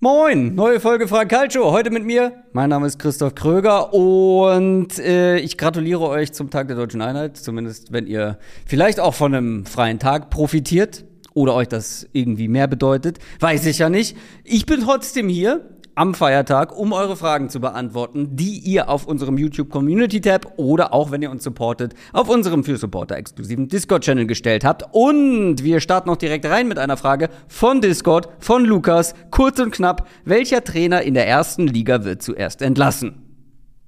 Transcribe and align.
Moin, 0.00 0.54
neue 0.54 0.78
Folge 0.78 1.08
Frank 1.08 1.28
Calcio. 1.28 1.72
Heute 1.72 1.90
mit 1.90 2.04
mir. 2.04 2.44
Mein 2.52 2.70
Name 2.70 2.86
ist 2.86 3.00
Christoph 3.00 3.34
Kröger 3.34 3.92
und 3.92 4.96
äh, 5.00 5.38
ich 5.38 5.58
gratuliere 5.58 6.02
euch 6.02 6.32
zum 6.32 6.50
Tag 6.50 6.68
der 6.68 6.76
Deutschen 6.76 7.02
Einheit. 7.02 7.36
Zumindest, 7.36 7.92
wenn 7.92 8.06
ihr 8.06 8.38
vielleicht 8.64 9.00
auch 9.00 9.14
von 9.14 9.34
einem 9.34 9.66
freien 9.66 9.98
Tag 9.98 10.30
profitiert 10.30 11.04
oder 11.34 11.52
euch 11.56 11.66
das 11.66 12.06
irgendwie 12.12 12.46
mehr 12.46 12.68
bedeutet. 12.68 13.18
Weiß 13.40 13.66
ich 13.66 13.78
ja 13.78 13.88
nicht. 13.88 14.16
Ich 14.44 14.66
bin 14.66 14.82
trotzdem 14.82 15.28
hier 15.28 15.68
am 15.98 16.14
Feiertag, 16.14 16.78
um 16.78 16.92
eure 16.92 17.16
Fragen 17.16 17.50
zu 17.50 17.58
beantworten, 17.58 18.36
die 18.36 18.60
ihr 18.60 18.88
auf 18.88 19.04
unserem 19.04 19.36
YouTube 19.36 19.68
Community 19.68 20.20
Tab 20.20 20.52
oder 20.56 20.94
auch, 20.94 21.10
wenn 21.10 21.22
ihr 21.22 21.30
uns 21.30 21.42
supportet, 21.42 21.92
auf 22.12 22.28
unserem 22.28 22.62
für 22.62 22.76
Supporter 22.76 23.16
exklusiven 23.16 23.66
Discord-Channel 23.66 24.26
gestellt 24.26 24.64
habt. 24.64 24.84
Und 24.92 25.64
wir 25.64 25.80
starten 25.80 26.08
noch 26.08 26.16
direkt 26.16 26.46
rein 26.46 26.68
mit 26.68 26.78
einer 26.78 26.96
Frage 26.96 27.30
von 27.48 27.80
Discord, 27.80 28.28
von 28.38 28.64
Lukas. 28.64 29.16
Kurz 29.32 29.58
und 29.58 29.72
knapp, 29.72 30.06
welcher 30.24 30.62
Trainer 30.62 31.02
in 31.02 31.14
der 31.14 31.26
ersten 31.26 31.66
Liga 31.66 32.04
wird 32.04 32.22
zuerst 32.22 32.62
entlassen? 32.62 33.24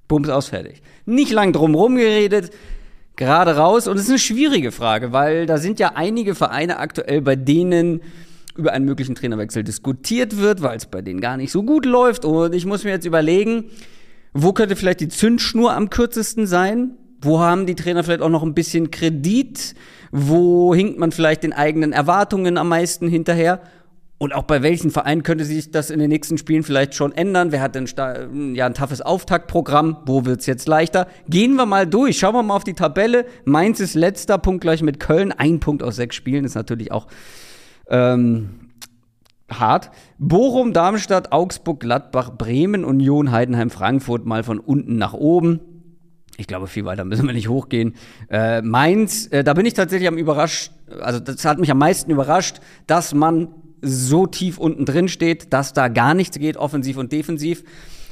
Bums 0.09 0.27
aus, 0.27 0.49
fertig. 0.49 0.81
Nicht 1.05 1.31
lang 1.31 1.53
drum 1.53 1.95
geredet 1.95 2.51
gerade 3.15 3.55
raus. 3.55 3.87
Und 3.87 3.95
es 3.95 4.03
ist 4.03 4.09
eine 4.09 4.19
schwierige 4.19 4.73
Frage, 4.73 5.13
weil 5.13 5.45
da 5.45 5.57
sind 5.57 5.79
ja 5.79 5.93
einige 5.95 6.35
Vereine 6.35 6.77
aktuell, 6.77 7.21
bei 7.21 7.37
denen 7.37 8.01
über 8.61 8.73
einen 8.73 8.85
möglichen 8.85 9.15
Trainerwechsel 9.15 9.63
diskutiert 9.63 10.37
wird, 10.37 10.61
weil 10.61 10.77
es 10.77 10.85
bei 10.85 11.01
denen 11.01 11.19
gar 11.19 11.35
nicht 11.35 11.51
so 11.51 11.63
gut 11.63 11.85
läuft. 11.85 12.23
Und 12.23 12.55
ich 12.55 12.65
muss 12.65 12.83
mir 12.83 12.91
jetzt 12.91 13.05
überlegen, 13.05 13.65
wo 14.33 14.53
könnte 14.53 14.75
vielleicht 14.75 15.01
die 15.01 15.09
Zündschnur 15.09 15.73
am 15.73 15.89
kürzesten 15.89 16.47
sein? 16.47 16.91
Wo 17.21 17.39
haben 17.39 17.65
die 17.65 17.75
Trainer 17.75 18.03
vielleicht 18.03 18.21
auch 18.21 18.29
noch 18.29 18.43
ein 18.43 18.53
bisschen 18.53 18.91
Kredit? 18.91 19.75
Wo 20.11 20.73
hinkt 20.73 20.97
man 20.97 21.11
vielleicht 21.11 21.43
den 21.43 21.53
eigenen 21.53 21.91
Erwartungen 21.91 22.57
am 22.57 22.69
meisten 22.69 23.07
hinterher? 23.07 23.61
Und 24.17 24.35
auch 24.35 24.43
bei 24.43 24.61
welchen 24.61 24.91
Vereinen 24.91 25.23
könnte 25.23 25.45
sich 25.45 25.71
das 25.71 25.89
in 25.89 25.97
den 25.97 26.09
nächsten 26.09 26.37
Spielen 26.37 26.61
vielleicht 26.61 26.93
schon 26.93 27.11
ändern? 27.11 27.51
Wer 27.51 27.59
hat 27.61 27.73
denn 27.73 27.87
ja 28.53 28.67
ein 28.67 28.75
toughes 28.75 29.01
Auftaktprogramm? 29.01 29.97
Wo 30.05 30.25
wird's 30.25 30.45
jetzt 30.45 30.67
leichter? 30.67 31.07
Gehen 31.27 31.55
wir 31.55 31.65
mal 31.65 31.87
durch. 31.87 32.19
Schauen 32.19 32.35
wir 32.35 32.43
mal 32.43 32.55
auf 32.55 32.63
die 32.63 32.75
Tabelle. 32.75 33.25
Mainz 33.45 33.79
ist 33.79 33.95
letzter 33.95 34.37
Punkt 34.37 34.61
gleich 34.61 34.83
mit 34.83 34.99
Köln. 34.99 35.31
Ein 35.31 35.59
Punkt 35.59 35.81
aus 35.81 35.95
sechs 35.95 36.15
Spielen 36.15 36.45
ist 36.45 36.53
natürlich 36.53 36.91
auch 36.91 37.07
ähm, 37.89 38.60
hart. 39.59 39.91
Bochum, 40.17 40.73
Darmstadt, 40.73 41.31
Augsburg, 41.31 41.79
Gladbach, 41.79 42.31
Bremen, 42.37 42.85
Union, 42.85 43.31
Heidenheim, 43.31 43.69
Frankfurt 43.69 44.25
mal 44.25 44.43
von 44.43 44.59
unten 44.59 44.97
nach 44.97 45.13
oben. 45.13 45.59
Ich 46.37 46.47
glaube, 46.47 46.67
viel 46.67 46.85
weiter 46.85 47.05
müssen 47.05 47.27
wir 47.27 47.33
nicht 47.33 47.49
hochgehen. 47.49 47.95
Äh, 48.29 48.61
Mainz, 48.61 49.27
äh, 49.27 49.43
da 49.43 49.53
bin 49.53 49.65
ich 49.65 49.73
tatsächlich 49.73 50.07
am 50.07 50.17
überrascht, 50.17 50.71
also 50.99 51.19
das 51.19 51.45
hat 51.45 51.59
mich 51.59 51.69
am 51.69 51.77
meisten 51.77 52.09
überrascht, 52.09 52.61
dass 52.87 53.13
man 53.13 53.49
so 53.81 54.27
tief 54.27 54.57
unten 54.57 54.85
drin 54.85 55.07
steht, 55.07 55.53
dass 55.53 55.73
da 55.73 55.87
gar 55.87 56.13
nichts 56.13 56.39
geht, 56.39 56.57
offensiv 56.57 56.97
und 56.97 57.11
defensiv. 57.11 57.63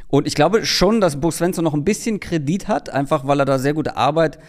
Und 0.07 0.27
ich 0.27 0.33
glaube 0.33 0.65
schon, 0.65 1.01
dass 1.01 1.19
Bo 1.19 1.31
Svensson 1.31 1.63
noch 1.63 1.75
ein 1.75 1.83
bisschen 1.83 2.19
Kredit 2.19 2.67
hat, 2.67 2.89
einfach 2.89 3.27
weil 3.27 3.39
er 3.39 3.45
da 3.45 3.59
sehr 3.59 3.73
gute 3.73 3.95
Arbeit 3.95 4.37
äh, 4.37 4.39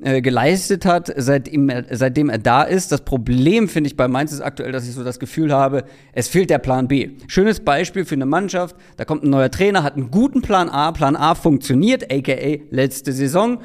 geleistet 0.00 0.84
hat, 0.84 1.12
seitdem 1.16 1.68
er, 1.68 1.84
seitdem 1.90 2.28
er 2.28 2.38
da 2.38 2.62
ist. 2.62 2.92
Das 2.92 3.00
Problem 3.00 3.68
finde 3.68 3.88
ich 3.88 3.96
bei 3.96 4.06
Mainz 4.06 4.32
ist 4.32 4.40
aktuell, 4.40 4.70
dass 4.70 4.86
ich 4.86 4.94
so 4.94 5.02
das 5.02 5.18
Gefühl 5.18 5.52
habe, 5.52 5.84
es 6.12 6.28
fehlt 6.28 6.50
der 6.50 6.58
Plan 6.58 6.86
B. 6.86 7.10
Schönes 7.26 7.60
Beispiel 7.60 8.04
für 8.04 8.14
eine 8.14 8.26
Mannschaft, 8.26 8.76
da 8.96 9.04
kommt 9.04 9.24
ein 9.24 9.30
neuer 9.30 9.50
Trainer, 9.50 9.82
hat 9.82 9.96
einen 9.96 10.10
guten 10.10 10.40
Plan 10.40 10.68
A, 10.68 10.92
Plan 10.92 11.16
A 11.16 11.34
funktioniert, 11.34 12.12
aka 12.12 12.58
letzte 12.70 13.12
Saison. 13.12 13.58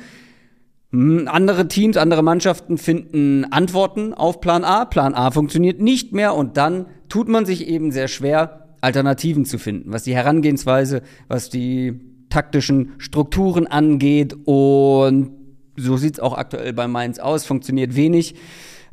Hm, 0.91 1.27
andere 1.27 1.67
Teams, 1.67 1.97
andere 1.97 2.23
Mannschaften 2.23 2.79
finden 2.79 3.45
Antworten 3.45 4.15
auf 4.15 4.41
Plan 4.41 4.63
A. 4.63 4.85
Plan 4.85 5.13
A 5.13 5.29
funktioniert 5.29 5.81
nicht 5.81 6.13
mehr 6.13 6.33
und 6.33 6.57
dann 6.57 6.87
tut 7.09 7.27
man 7.27 7.45
sich 7.45 7.67
eben 7.67 7.91
sehr 7.91 8.07
schwer, 8.07 8.69
Alternativen 8.81 9.45
zu 9.45 9.59
finden, 9.59 9.93
was 9.93 10.03
die 10.03 10.15
Herangehensweise, 10.15 11.03
was 11.27 11.49
die 11.49 12.01
taktischen 12.29 12.93
Strukturen 12.97 13.67
angeht 13.67 14.35
und 14.45 15.42
so 15.75 15.97
sieht 15.97 16.15
es 16.15 16.19
auch 16.19 16.37
aktuell 16.37 16.73
bei 16.73 16.87
Mainz 16.87 17.19
aus, 17.19 17.45
funktioniert 17.45 17.95
wenig. 17.95 18.35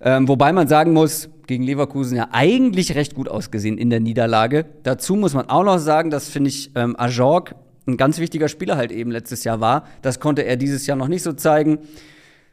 Ähm, 0.03 0.29
wobei 0.29 0.53
man 0.53 0.67
sagen 0.67 0.93
muss, 0.93 1.29
gegen 1.47 1.65
Leverkusen 1.65 2.17
ja 2.17 2.29
eigentlich 2.33 2.95
recht 2.95 3.15
gut 3.15 3.29
ausgesehen 3.29 3.77
in 3.77 3.91
der 3.91 4.01
Niederlage. 4.01 4.67
Dazu 4.83 5.15
muss 5.17 5.35
man 5.35 5.49
auch 5.51 5.65
noch 5.65 5.79
sagen, 5.79 6.11
dass 6.11 6.29
finde 6.29 6.49
ich 6.49 6.71
ähm, 6.75 6.95
Ajorg 6.99 7.55
ein 7.87 7.97
ganz 7.97 8.19
wichtiger 8.19 8.49
Spieler 8.49 8.77
halt 8.77 8.93
eben 8.93 9.11
letztes 9.11 9.45
Jahr 9.45 9.61
war. 9.61 9.85
Das 10.03 10.21
konnte 10.21 10.43
er 10.43 10.57
dieses 10.57 10.87
Jahr 10.87 10.97
noch 10.97 11.09
nicht 11.09 11.23
so 11.23 11.33
zeigen. 11.33 11.81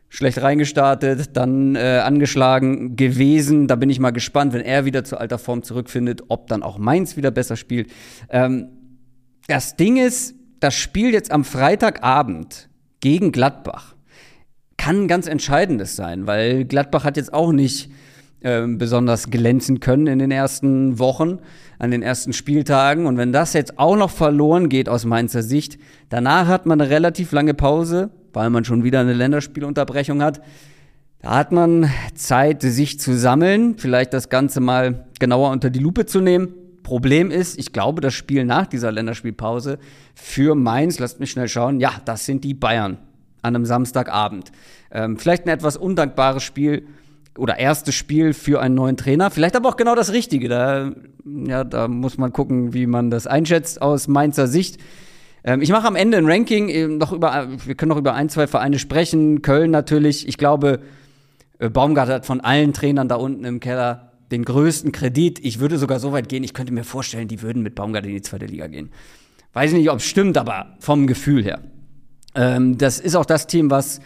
Schlecht 0.10 0.42
reingestartet, 0.42 1.36
dann 1.36 1.76
äh, 1.76 2.02
angeschlagen 2.04 2.96
gewesen. 2.96 3.68
Da 3.68 3.76
bin 3.76 3.90
ich 3.90 4.00
mal 4.00 4.12
gespannt, 4.12 4.54
wenn 4.54 4.62
er 4.62 4.86
wieder 4.86 5.04
zu 5.04 5.18
alter 5.18 5.38
Form 5.38 5.64
zurückfindet, 5.64 6.24
ob 6.30 6.48
dann 6.48 6.64
auch 6.64 6.78
Mainz 6.78 7.18
wieder 7.18 7.30
besser 7.30 7.58
spielt. 7.58 7.92
Ähm, 8.30 8.70
das 9.48 9.76
Ding 9.76 9.98
ist, 9.98 10.34
das 10.60 10.76
Spiel 10.76 11.14
jetzt 11.14 11.32
am 11.32 11.44
Freitagabend 11.44 12.70
gegen 13.02 13.32
Gladbach 13.32 13.97
kann 14.88 15.10
ganz 15.10 15.28
Entscheidendes 15.28 15.98
sein, 15.98 16.28
weil 16.28 16.64
Gladbach 16.64 17.04
hat 17.04 17.18
jetzt 17.18 17.34
auch 17.34 17.52
nicht 17.52 17.92
äh, 18.40 18.66
besonders 18.66 19.30
glänzen 19.30 19.82
können 19.82 20.08
in 20.08 20.18
den 20.18 20.32
ersten 20.32 20.98
Wochen, 20.98 21.40
an 21.78 21.92
den 21.92 22.02
ersten 22.02 22.32
Spieltagen. 22.32 23.06
Und 23.06 23.18
wenn 23.18 23.34
das 23.34 23.52
jetzt 23.52 23.80
auch 23.80 23.98
noch 23.98 24.10
verloren 24.10 24.70
geht 24.70 24.88
aus 24.88 25.04
Mainzer 25.04 25.44
Sicht, 25.44 25.78
danach 26.08 26.48
hat 26.48 26.66
man 26.66 26.80
eine 26.80 26.90
relativ 26.90 27.34
lange 27.34 27.54
Pause, 27.54 28.12
weil 28.32 28.50
man 28.50 28.64
schon 28.64 28.86
wieder 28.86 29.02
eine 29.02 29.12
Länderspielunterbrechung 29.12 30.22
hat. 30.22 30.40
Da 31.20 31.36
hat 31.36 31.52
man 31.52 31.92
Zeit, 32.16 32.62
sich 32.62 32.98
zu 32.98 33.14
sammeln, 33.14 33.76
vielleicht 33.78 34.14
das 34.14 34.30
Ganze 34.30 34.62
mal 34.62 35.08
genauer 35.20 35.52
unter 35.52 35.70
die 35.70 35.80
Lupe 35.80 36.06
zu 36.06 36.22
nehmen. 36.22 36.54
Problem 36.84 37.30
ist, 37.30 37.60
ich 37.60 37.74
glaube, 37.74 38.00
das 38.00 38.14
Spiel 38.14 38.46
nach 38.46 38.68
dieser 38.68 38.94
Länderspielpause 38.94 39.80
für 40.16 40.56
Mainz, 40.56 40.98
lasst 40.98 41.20
mich 41.20 41.32
schnell 41.32 41.50
schauen, 41.50 41.82
ja, 41.82 41.92
das 42.06 42.26
sind 42.26 42.46
die 42.46 42.54
Bayern 42.54 43.00
an 43.48 43.56
einem 43.56 43.66
Samstagabend. 43.66 44.52
Ähm, 44.92 45.18
vielleicht 45.18 45.46
ein 45.46 45.50
etwas 45.50 45.78
undankbares 45.78 46.44
Spiel 46.44 46.88
oder 47.38 47.58
erstes 47.58 47.96
Spiel 47.96 48.34
für 48.34 48.62
einen 48.62 48.76
neuen 48.76 48.98
Trainer. 48.98 49.32
Vielleicht 49.32 49.56
aber 49.56 49.70
auch 49.70 49.78
genau 49.78 49.96
das 49.96 50.14
Richtige. 50.14 50.50
Da, 50.50 50.92
ja, 51.26 51.64
da 51.64 51.88
muss 51.88 52.18
man 52.18 52.34
gucken, 52.34 52.74
wie 52.74 52.88
man 52.88 53.10
das 53.10 53.28
einschätzt 53.28 53.82
aus 53.82 54.08
Mainzer 54.08 54.48
Sicht. 54.48 54.80
Ähm, 55.44 55.62
ich 55.62 55.72
mache 55.72 55.88
am 55.88 55.96
Ende 55.96 56.18
ein 56.18 56.30
Ranking. 56.30 56.70
Äh, 56.70 56.88
noch 56.88 57.12
über, 57.12 57.48
wir 57.66 57.76
können 57.76 57.90
noch 57.90 57.98
über 57.98 58.14
ein, 58.14 58.30
zwei 58.30 58.48
Vereine 58.48 58.80
sprechen. 58.80 59.42
Köln 59.42 59.72
natürlich. 59.72 60.28
Ich 60.28 60.38
glaube, 60.38 60.80
äh, 61.60 61.70
Baumgart 61.70 62.10
hat 62.10 62.26
von 62.26 62.42
allen 62.42 62.74
Trainern 62.74 63.08
da 63.08 63.16
unten 63.16 63.46
im 63.46 63.60
Keller 63.60 64.12
den 64.32 64.44
größten 64.44 64.92
Kredit. 64.92 65.40
Ich 65.44 65.60
würde 65.60 65.78
sogar 65.78 66.00
so 66.00 66.12
weit 66.12 66.30
gehen, 66.30 66.44
ich 66.44 66.54
könnte 66.54 66.74
mir 66.74 66.84
vorstellen, 66.84 67.28
die 67.28 67.42
würden 67.42 67.64
mit 67.64 67.76
Baumgart 67.76 68.06
in 68.06 68.12
die 68.12 68.22
zweite 68.22 68.46
Liga 68.46 68.68
gehen. 68.68 68.92
Weiß 69.54 69.72
nicht, 69.72 69.90
ob 69.90 69.98
es 69.98 70.06
stimmt, 70.06 70.38
aber 70.38 70.76
vom 70.80 71.08
Gefühl 71.08 71.44
her. 71.44 71.62
Ähm, 72.38 72.78
das 72.78 73.00
ist 73.00 73.16
auch 73.16 73.26
das 73.26 73.48
Team, 73.48 73.72
was 73.72 74.00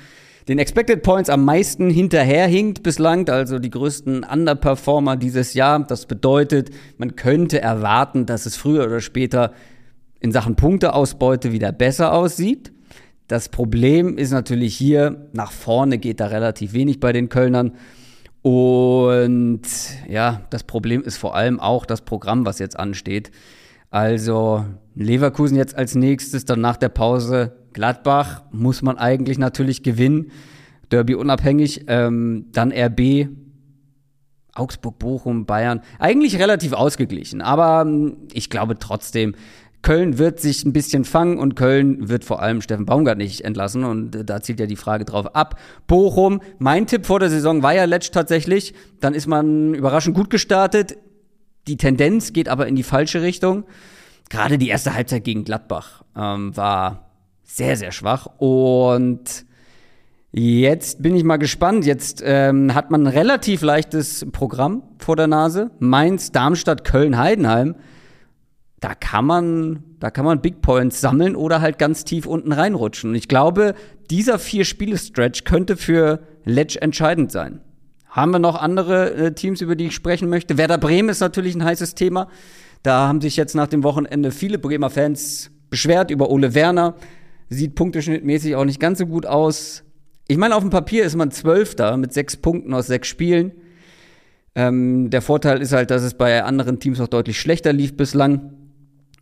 den 0.48 0.58
Expected 0.58 1.04
Points 1.04 1.30
am 1.30 1.46
meisten 1.46 1.90
hinterherhinkt 1.90 2.82
bislang, 2.82 3.30
also 3.30 3.60
die 3.60 3.70
größten 3.70 4.24
Underperformer 4.24 5.18
dieses 5.18 5.54
Jahr. 5.54 5.86
Das 5.86 6.08
bedeutet, 6.08 6.72
man 6.98 7.16
könnte 7.16 7.62
erwarten, 7.62 8.26
dass 8.26 8.48
es 8.48 8.56
früher 8.56 8.86
oder 8.86 9.02
später 9.02 9.54
in 10.20 10.32
Sachen 10.32 10.56
Punkteausbeute 10.56 11.52
wieder 11.52 11.72
besser 11.72 12.14
aussieht. 12.14 12.72
Das 13.28 13.50
Problem 13.50 14.18
ist 14.18 14.32
natürlich 14.32 14.76
hier, 14.76 15.28
nach 15.34 15.52
vorne 15.52 15.98
geht 16.00 16.20
da 16.20 16.28
relativ 16.28 16.74
wenig 16.74 17.00
bei 17.00 17.14
den 17.14 17.30
Kölnern. 17.30 17.74
Und 18.42 19.62
ja, 20.10 20.42
das 20.50 20.64
Problem 20.64 21.04
ist 21.04 21.18
vor 21.18 21.36
allem 21.36 21.60
auch 21.60 21.86
das 21.86 22.02
Programm, 22.02 22.46
was 22.46 22.60
jetzt 22.60 22.80
ansteht. 22.80 23.32
Also 23.92 24.66
Leverkusen 24.96 25.56
jetzt 25.56 25.76
als 25.76 25.96
nächstes, 25.96 26.46
dann 26.46 26.62
nach 26.62 26.78
der 26.78 26.90
Pause 26.90 27.54
Gladbach 27.74 28.44
muss 28.52 28.82
man 28.82 28.98
eigentlich 28.98 29.38
natürlich 29.38 29.84
gewinnen. 29.84 30.32
Derby 30.90 31.16
unabhängig. 31.16 31.86
Ähm, 31.88 32.48
dann 32.52 32.72
RB, 32.72 33.30
Augsburg, 34.54 35.00
Bochum, 35.00 35.46
Bayern. 35.46 35.82
Eigentlich 36.00 36.38
relativ 36.38 36.74
ausgeglichen. 36.74 37.42
Aber 37.42 37.84
ähm, 37.88 38.18
ich 38.34 38.50
glaube 38.50 38.78
trotzdem, 38.78 39.36
Köln 39.82 40.20
wird 40.20 40.40
sich 40.40 40.64
ein 40.64 40.74
bisschen 40.74 41.06
fangen 41.06 41.40
und 41.40 41.56
Köln 41.56 42.10
wird 42.10 42.24
vor 42.24 42.42
allem 42.42 42.62
Steffen 42.62 42.86
Baumgart 42.86 43.18
nicht 43.18 43.42
entlassen. 43.42 43.84
Und 43.84 44.16
äh, 44.16 44.26
da 44.26 44.42
zielt 44.42 44.60
ja 44.60 44.66
die 44.66 44.76
Frage 44.76 45.06
drauf 45.06 45.36
ab. 45.36 45.60
Bochum, 45.88 46.42
mein 46.60 46.88
Tipp 46.88 47.06
vor 47.06 47.20
der 47.20 47.30
Saison 47.30 47.64
war 47.64 47.74
ja 47.74 47.86
letzt 47.86 48.14
tatsächlich. 48.14 48.74
Dann 49.00 49.14
ist 49.14 49.28
man 49.28 49.74
überraschend 49.74 50.16
gut 50.16 50.30
gestartet. 50.30 50.98
Die 51.68 51.78
Tendenz 51.78 52.34
geht 52.34 52.50
aber 52.50 52.68
in 52.68 52.76
die 52.76 52.84
falsche 52.84 53.22
Richtung. 53.22 53.64
Gerade 54.32 54.58
die 54.58 54.70
erste 54.70 54.94
Halbzeit 54.94 55.26
gegen 55.26 55.44
Gladbach 55.44 56.04
ähm, 56.16 56.56
war 56.56 57.12
sehr, 57.44 57.76
sehr 57.76 57.92
schwach. 57.92 58.28
Und 58.38 59.46
jetzt 60.32 61.04
bin 61.04 61.18
ich 61.18 61.26
mal 61.26 61.36
gespannt. 61.36 61.86
Jetzt 61.86 62.24
ähm, 62.26 62.74
hat 62.74 62.92
man 62.92 63.04
ein 63.04 63.08
relativ 63.08 63.62
leichtes 63.62 64.26
Programm 64.32 64.84
vor 65.00 65.18
der 65.18 65.28
Nase. 65.28 65.72
Mainz, 65.80 66.32
Darmstadt, 66.32 66.86
Köln, 66.86 67.18
Heidenheim. 67.18 67.76
Da 68.80 68.96
kann 68.96 69.26
man, 69.26 69.84
da 70.00 70.10
kann 70.10 70.24
man 70.24 70.42
Big 70.42 70.62
Points 70.62 71.02
sammeln 71.02 71.36
oder 71.36 71.60
halt 71.60 71.78
ganz 71.78 72.06
tief 72.06 72.26
unten 72.26 72.54
reinrutschen. 72.54 73.10
Und 73.10 73.18
ich 73.18 73.28
glaube, 73.28 73.76
dieser 74.10 74.40
vier 74.40 74.64
Spiele-Stretch 74.64 75.44
könnte 75.44 75.76
für 75.76 76.22
Letsch 76.46 76.78
entscheidend 76.78 77.34
sein. 77.34 77.60
Haben 78.08 78.32
wir 78.32 78.40
noch 78.40 78.56
andere 78.56 79.14
äh, 79.14 79.34
Teams, 79.34 79.60
über 79.60 79.76
die 79.76 79.88
ich 79.88 79.96
sprechen 79.96 80.30
möchte? 80.30 80.58
Werder 80.58 80.78
Bremen 80.78 81.10
ist 81.10 81.20
natürlich 81.20 81.54
ein 81.54 81.66
heißes 81.66 81.96
Thema. 81.96 82.30
Da 82.84 83.08
haben 83.08 83.22
sich 83.22 83.38
jetzt 83.38 83.56
nach 83.56 83.68
dem 83.68 83.84
Wochenende 83.84 84.32
viele 84.32 84.58
Bremer 84.58 84.90
Fans 84.90 85.52
beschwert 85.70 86.12
über 86.12 86.30
Ole 86.30 86.56
Werner. 86.56 86.96
Sieht 87.50 87.76
punkteschnittmäßig 87.76 88.56
auch 88.56 88.66
nicht 88.66 88.80
ganz 88.80 89.00
so 89.00 89.06
gut 89.06 89.26
aus. 89.26 89.84
Ich 90.28 90.38
meine, 90.38 90.56
auf 90.56 90.64
dem 90.64 90.70
Papier 90.70 91.04
ist 91.04 91.16
man 91.16 91.32
Zwölfter 91.32 91.98
mit 91.98 92.14
sechs 92.14 92.38
Punkten 92.38 92.74
aus 92.74 92.88
sechs 92.88 93.08
Spielen. 93.08 93.52
Ähm, 94.56 95.10
der 95.10 95.22
Vorteil 95.22 95.62
ist 95.62 95.74
halt, 95.74 95.92
dass 95.92 96.02
es 96.02 96.14
bei 96.14 96.44
anderen 96.44 96.80
Teams 96.80 97.00
auch 97.00 97.08
deutlich 97.08 97.40
schlechter 97.40 97.74
lief 97.74 97.96
bislang. 97.96 98.54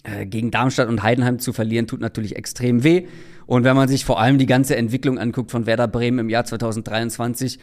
Äh, 0.03 0.25
gegen 0.25 0.51
Darmstadt 0.51 0.87
und 0.87 1.03
Heidenheim 1.03 1.39
zu 1.39 1.51
verlieren, 1.51 1.87
tut 1.87 1.99
natürlich 1.99 2.35
extrem 2.35 2.83
weh. 2.83 3.05
Und 3.45 3.63
wenn 3.63 3.75
man 3.75 3.89
sich 3.89 4.05
vor 4.05 4.19
allem 4.19 4.37
die 4.37 4.45
ganze 4.45 4.75
Entwicklung 4.75 5.17
anguckt 5.17 5.51
von 5.51 5.65
Werder 5.65 5.87
Bremen 5.87 6.19
im 6.19 6.29
Jahr 6.29 6.45
2023, 6.45 7.59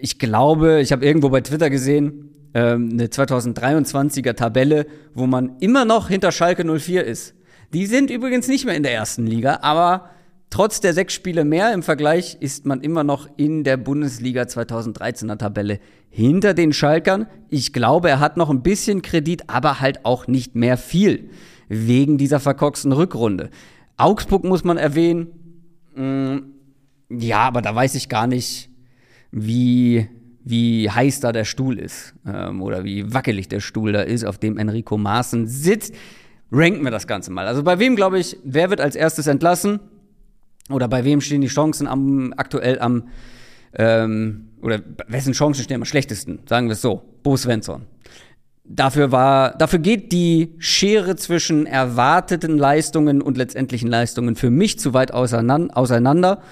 ich 0.00 0.18
glaube, 0.18 0.80
ich 0.80 0.92
habe 0.92 1.04
irgendwo 1.04 1.28
bei 1.28 1.42
Twitter 1.42 1.70
gesehen, 1.70 2.29
ähm, 2.54 2.90
eine 2.92 3.06
2023er 3.06 4.34
Tabelle, 4.34 4.86
wo 5.14 5.26
man 5.26 5.56
immer 5.60 5.84
noch 5.84 6.08
hinter 6.08 6.32
Schalke 6.32 6.64
04 6.64 7.04
ist. 7.04 7.34
Die 7.72 7.86
sind 7.86 8.10
übrigens 8.10 8.48
nicht 8.48 8.64
mehr 8.64 8.74
in 8.74 8.82
der 8.82 8.94
ersten 8.94 9.26
Liga, 9.26 9.60
aber 9.62 10.10
trotz 10.50 10.80
der 10.80 10.92
sechs 10.92 11.14
Spiele 11.14 11.44
mehr 11.44 11.72
im 11.72 11.82
Vergleich 11.82 12.36
ist 12.40 12.66
man 12.66 12.80
immer 12.80 13.04
noch 13.04 13.28
in 13.36 13.62
der 13.62 13.76
Bundesliga 13.76 14.42
2013er 14.42 15.38
Tabelle 15.38 15.78
hinter 16.08 16.54
den 16.54 16.72
Schalkern. 16.72 17.26
Ich 17.48 17.72
glaube, 17.72 18.10
er 18.10 18.18
hat 18.20 18.36
noch 18.36 18.50
ein 18.50 18.62
bisschen 18.62 19.02
Kredit, 19.02 19.48
aber 19.48 19.80
halt 19.80 20.04
auch 20.04 20.26
nicht 20.26 20.56
mehr 20.56 20.76
viel 20.76 21.30
wegen 21.68 22.18
dieser 22.18 22.40
verkorksten 22.40 22.92
Rückrunde. 22.92 23.50
Augsburg 23.96 24.44
muss 24.44 24.64
man 24.64 24.76
erwähnen. 24.76 25.28
Mm, 25.94 26.38
ja, 27.10 27.38
aber 27.38 27.62
da 27.62 27.74
weiß 27.74 27.94
ich 27.94 28.08
gar 28.08 28.26
nicht, 28.26 28.70
wie, 29.30 30.08
wie 30.44 30.90
heiß 30.90 31.20
da 31.20 31.32
der 31.32 31.44
Stuhl 31.44 31.78
ist 31.78 32.14
ähm, 32.26 32.62
oder 32.62 32.84
wie 32.84 33.12
wackelig 33.12 33.48
der 33.48 33.60
Stuhl 33.60 33.92
da 33.92 34.02
ist, 34.02 34.24
auf 34.24 34.38
dem 34.38 34.58
Enrico 34.58 34.96
Maaßen 34.96 35.46
sitzt. 35.46 35.94
Ranken 36.52 36.82
wir 36.82 36.90
das 36.90 37.06
Ganze 37.06 37.30
mal. 37.30 37.46
Also 37.46 37.62
bei 37.62 37.78
wem 37.78 37.96
glaube 37.96 38.18
ich, 38.18 38.36
wer 38.44 38.70
wird 38.70 38.80
als 38.80 38.96
erstes 38.96 39.26
entlassen? 39.26 39.80
Oder 40.70 40.88
bei 40.88 41.04
wem 41.04 41.20
stehen 41.20 41.40
die 41.40 41.48
Chancen 41.48 41.86
am, 41.86 42.32
aktuell 42.36 42.78
am, 42.80 43.08
ähm, 43.74 44.48
oder 44.62 44.80
wessen 45.08 45.32
Chancen 45.32 45.64
stehen 45.64 45.76
am 45.76 45.84
schlechtesten? 45.84 46.40
Sagen 46.46 46.68
wir 46.68 46.72
es 46.72 46.82
so. 46.82 47.02
Bo 47.22 47.36
Svensson. 47.36 47.82
Dafür 48.64 49.10
war, 49.10 49.58
dafür 49.58 49.80
geht 49.80 50.12
die 50.12 50.54
Schere 50.58 51.16
zwischen 51.16 51.66
erwarteten 51.66 52.56
Leistungen 52.56 53.20
und 53.20 53.36
letztendlichen 53.36 53.88
Leistungen 53.88 54.36
für 54.36 54.50
mich 54.50 54.78
zu 54.78 54.94
weit 54.94 55.12
auseinander. 55.12 56.42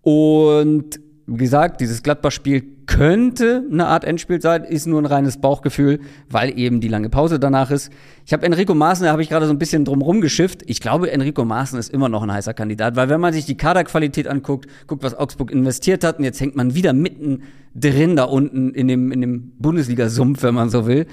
Und 0.00 1.00
wie 1.32 1.44
gesagt, 1.44 1.80
dieses 1.80 2.02
Gladbach-Spiel 2.02 2.62
könnte 2.86 3.62
eine 3.70 3.86
Art 3.86 4.02
Endspiel 4.02 4.42
sein, 4.42 4.64
ist 4.64 4.88
nur 4.88 5.00
ein 5.00 5.06
reines 5.06 5.36
Bauchgefühl, 5.36 6.00
weil 6.28 6.58
eben 6.58 6.80
die 6.80 6.88
lange 6.88 7.08
Pause 7.08 7.38
danach 7.38 7.70
ist. 7.70 7.92
Ich 8.26 8.32
habe 8.32 8.44
Enrico 8.44 8.74
Maaßen, 8.74 9.04
da 9.04 9.12
habe 9.12 9.22
ich 9.22 9.28
gerade 9.28 9.46
so 9.46 9.52
ein 9.52 9.58
bisschen 9.58 9.84
drum 9.84 10.02
rumgeschifft. 10.02 10.62
Ich 10.66 10.80
glaube, 10.80 11.12
Enrico 11.12 11.44
Maaßen 11.44 11.78
ist 11.78 11.94
immer 11.94 12.08
noch 12.08 12.24
ein 12.24 12.32
heißer 12.32 12.52
Kandidat, 12.52 12.96
weil 12.96 13.08
wenn 13.08 13.20
man 13.20 13.32
sich 13.32 13.46
die 13.46 13.56
Kaderqualität 13.56 14.26
anguckt, 14.26 14.68
guckt, 14.88 15.04
was 15.04 15.14
Augsburg 15.14 15.52
investiert 15.52 16.02
hat 16.02 16.18
und 16.18 16.24
jetzt 16.24 16.40
hängt 16.40 16.56
man 16.56 16.74
wieder 16.74 16.92
mitten 16.92 17.44
drin 17.76 18.16
da 18.16 18.24
unten 18.24 18.74
in 18.74 18.88
dem, 18.88 19.12
in 19.12 19.20
dem 19.20 19.52
Bundesliga-Sumpf, 19.60 20.42
wenn 20.42 20.54
man 20.54 20.68
so 20.68 20.88
will. 20.88 21.06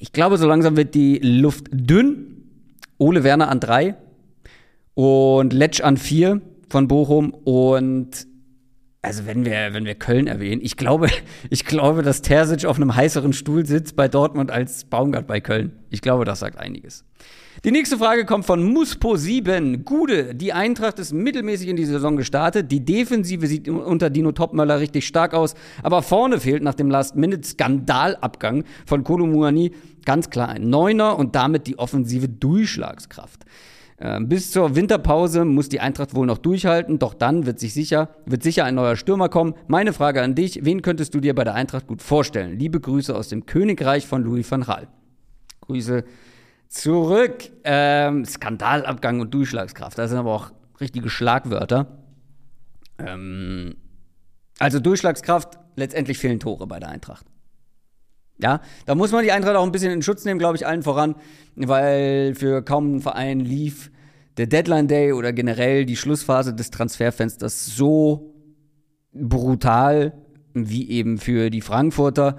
Ich 0.00 0.12
glaube, 0.12 0.36
so 0.36 0.48
langsam 0.48 0.76
wird 0.76 0.96
die 0.96 1.18
Luft 1.18 1.68
dünn. 1.70 2.30
Ole 2.98 3.22
Werner 3.22 3.48
an 3.48 3.60
drei 3.60 3.94
und 4.94 5.52
Letsch 5.52 5.80
an 5.80 5.96
vier 5.96 6.40
von 6.68 6.88
Bochum 6.88 7.32
und 7.32 8.26
also 9.04 9.26
wenn 9.26 9.44
wir, 9.44 9.72
wenn 9.72 9.84
wir 9.84 9.94
Köln 9.94 10.26
erwähnen, 10.26 10.60
ich 10.62 10.76
glaube, 10.76 11.08
ich 11.50 11.64
glaube, 11.64 12.02
dass 12.02 12.22
Terzic 12.22 12.64
auf 12.64 12.76
einem 12.76 12.94
heißeren 12.94 13.32
Stuhl 13.32 13.66
sitzt 13.66 13.96
bei 13.96 14.08
Dortmund 14.08 14.50
als 14.50 14.84
Baumgart 14.84 15.26
bei 15.26 15.40
Köln. 15.40 15.72
Ich 15.90 16.00
glaube, 16.00 16.24
das 16.24 16.40
sagt 16.40 16.58
einiges. 16.58 17.04
Die 17.64 17.70
nächste 17.70 17.98
Frage 17.98 18.24
kommt 18.24 18.44
von 18.44 18.74
Muspo7. 18.76 19.84
Gude, 19.84 20.34
die 20.34 20.52
Eintracht 20.52 20.98
ist 20.98 21.12
mittelmäßig 21.12 21.68
in 21.68 21.76
die 21.76 21.84
Saison 21.84 22.16
gestartet. 22.16 22.70
Die 22.72 22.84
Defensive 22.84 23.46
sieht 23.46 23.68
unter 23.68 24.10
Dino 24.10 24.32
Topmöller 24.32 24.80
richtig 24.80 25.06
stark 25.06 25.34
aus. 25.34 25.54
Aber 25.82 26.02
vorne 26.02 26.40
fehlt 26.40 26.62
nach 26.62 26.74
dem 26.74 26.90
Last-Minute-Skandalabgang 26.90 28.64
von 28.86 29.04
Kolumuani 29.04 29.72
ganz 30.04 30.30
klar 30.30 30.48
ein 30.48 30.68
Neuner 30.68 31.16
und 31.16 31.36
damit 31.36 31.66
die 31.66 31.78
offensive 31.78 32.28
Durchschlagskraft. 32.28 33.44
Ähm, 33.98 34.28
bis 34.28 34.50
zur 34.50 34.74
Winterpause 34.74 35.44
muss 35.44 35.68
die 35.68 35.80
Eintracht 35.80 36.14
wohl 36.14 36.26
noch 36.26 36.38
durchhalten, 36.38 36.98
doch 36.98 37.14
dann 37.14 37.46
wird, 37.46 37.60
sich 37.60 37.72
sicher, 37.72 38.08
wird 38.26 38.42
sicher 38.42 38.64
ein 38.64 38.74
neuer 38.74 38.96
Stürmer 38.96 39.28
kommen. 39.28 39.54
Meine 39.68 39.92
Frage 39.92 40.20
an 40.22 40.34
dich, 40.34 40.64
wen 40.64 40.82
könntest 40.82 41.14
du 41.14 41.20
dir 41.20 41.34
bei 41.34 41.44
der 41.44 41.54
Eintracht 41.54 41.86
gut 41.86 42.02
vorstellen? 42.02 42.58
Liebe 42.58 42.80
Grüße 42.80 43.14
aus 43.14 43.28
dem 43.28 43.46
Königreich 43.46 44.06
von 44.06 44.24
Louis 44.24 44.50
van 44.50 44.62
Gaal. 44.62 44.88
Grüße 45.60 46.04
zurück. 46.68 47.50
Ähm, 47.62 48.24
Skandalabgang 48.24 49.20
und 49.20 49.32
Durchschlagskraft, 49.32 49.96
das 49.96 50.10
sind 50.10 50.18
aber 50.18 50.34
auch 50.34 50.50
richtige 50.80 51.08
Schlagwörter. 51.08 51.98
Ähm, 52.98 53.76
also 54.58 54.80
Durchschlagskraft, 54.80 55.58
letztendlich 55.76 56.18
fehlen 56.18 56.40
Tore 56.40 56.66
bei 56.66 56.80
der 56.80 56.88
Eintracht. 56.88 57.26
Ja, 58.38 58.60
da 58.86 58.94
muss 58.94 59.12
man 59.12 59.24
die 59.24 59.32
Eintracht 59.32 59.54
auch 59.54 59.64
ein 59.64 59.72
bisschen 59.72 59.92
in 59.92 60.02
Schutz 60.02 60.24
nehmen, 60.24 60.38
glaube 60.38 60.56
ich, 60.56 60.66
allen 60.66 60.82
voran, 60.82 61.14
weil 61.54 62.34
für 62.34 62.62
kaum 62.62 62.86
einen 62.86 63.00
Verein 63.00 63.40
lief 63.40 63.90
der 64.36 64.46
Deadline 64.46 64.88
Day 64.88 65.12
oder 65.12 65.32
generell 65.32 65.84
die 65.86 65.96
Schlussphase 65.96 66.54
des 66.54 66.70
Transferfensters 66.70 67.66
so 67.66 68.34
brutal 69.12 70.12
wie 70.52 70.90
eben 70.90 71.18
für 71.18 71.50
die 71.50 71.60
Frankfurter 71.60 72.36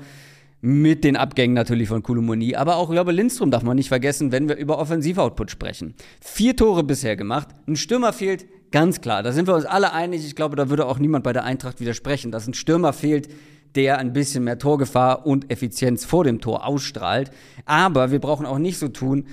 mit 0.61 1.03
den 1.03 1.15
Abgängen 1.15 1.53
natürlich 1.53 1.89
von 1.89 2.01
Kulumoni, 2.01 2.55
aber 2.55 2.77
auch, 2.77 2.89
glaube, 2.89 3.11
Lindstrom 3.11 3.51
darf 3.51 3.61
man 3.61 3.75
nicht 3.75 3.89
vergessen, 3.89 4.31
wenn 4.31 4.49
wir 4.49 4.55
über 4.55 4.79
Offensivoutput 4.79 5.51
sprechen. 5.51 5.93
Vier 6.21 6.55
Tore 6.55 6.83
bisher 6.83 7.15
gemacht, 7.15 7.49
ein 7.67 7.75
Stürmer 7.75 8.13
fehlt, 8.13 8.47
ganz 8.71 8.99
klar, 8.99 9.21
da 9.21 9.31
sind 9.31 9.47
wir 9.47 9.53
uns 9.53 9.65
alle 9.65 9.93
einig, 9.93 10.25
ich 10.25 10.35
glaube, 10.35 10.55
da 10.55 10.69
würde 10.69 10.87
auch 10.87 10.97
niemand 10.97 11.23
bei 11.23 11.33
der 11.33 11.43
Eintracht 11.43 11.79
widersprechen, 11.79 12.31
dass 12.31 12.47
ein 12.47 12.55
Stürmer 12.55 12.93
fehlt, 12.93 13.29
der 13.75 13.97
ein 13.97 14.13
bisschen 14.13 14.43
mehr 14.43 14.57
Torgefahr 14.57 15.25
und 15.25 15.51
Effizienz 15.51 16.05
vor 16.05 16.23
dem 16.23 16.41
Tor 16.41 16.65
ausstrahlt. 16.65 17.31
Aber 17.65 18.11
wir 18.11 18.19
brauchen 18.19 18.45
auch 18.45 18.59
nicht 18.59 18.77
so 18.77 18.87
tun, 18.87 19.25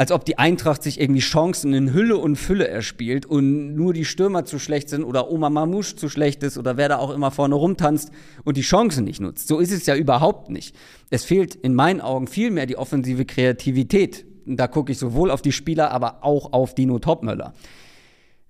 als 0.00 0.12
ob 0.12 0.24
die 0.24 0.38
Eintracht 0.38 0.82
sich 0.82 0.98
irgendwie 0.98 1.20
Chancen 1.20 1.74
in 1.74 1.92
Hülle 1.92 2.16
und 2.16 2.36
Fülle 2.36 2.66
erspielt 2.66 3.26
und 3.26 3.74
nur 3.74 3.92
die 3.92 4.06
Stürmer 4.06 4.46
zu 4.46 4.58
schlecht 4.58 4.88
sind 4.88 5.04
oder 5.04 5.30
Oma 5.30 5.50
Mamouche 5.50 5.94
zu 5.94 6.08
schlecht 6.08 6.42
ist 6.42 6.56
oder 6.56 6.78
wer 6.78 6.88
da 6.88 6.96
auch 6.96 7.10
immer 7.10 7.30
vorne 7.30 7.54
rumtanzt 7.54 8.10
und 8.42 8.56
die 8.56 8.62
Chancen 8.62 9.04
nicht 9.04 9.20
nutzt. 9.20 9.46
So 9.46 9.58
ist 9.58 9.72
es 9.72 9.84
ja 9.84 9.94
überhaupt 9.94 10.48
nicht. 10.48 10.74
Es 11.10 11.26
fehlt 11.26 11.54
in 11.54 11.74
meinen 11.74 12.00
Augen 12.00 12.28
viel 12.28 12.50
mehr 12.50 12.64
die 12.64 12.78
offensive 12.78 13.26
Kreativität. 13.26 14.24
Da 14.46 14.68
gucke 14.68 14.90
ich 14.90 14.96
sowohl 14.96 15.30
auf 15.30 15.42
die 15.42 15.52
Spieler, 15.52 15.90
aber 15.90 16.24
auch 16.24 16.54
auf 16.54 16.74
Dino 16.74 16.98
Topmöller. 16.98 17.52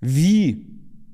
Wie 0.01 0.67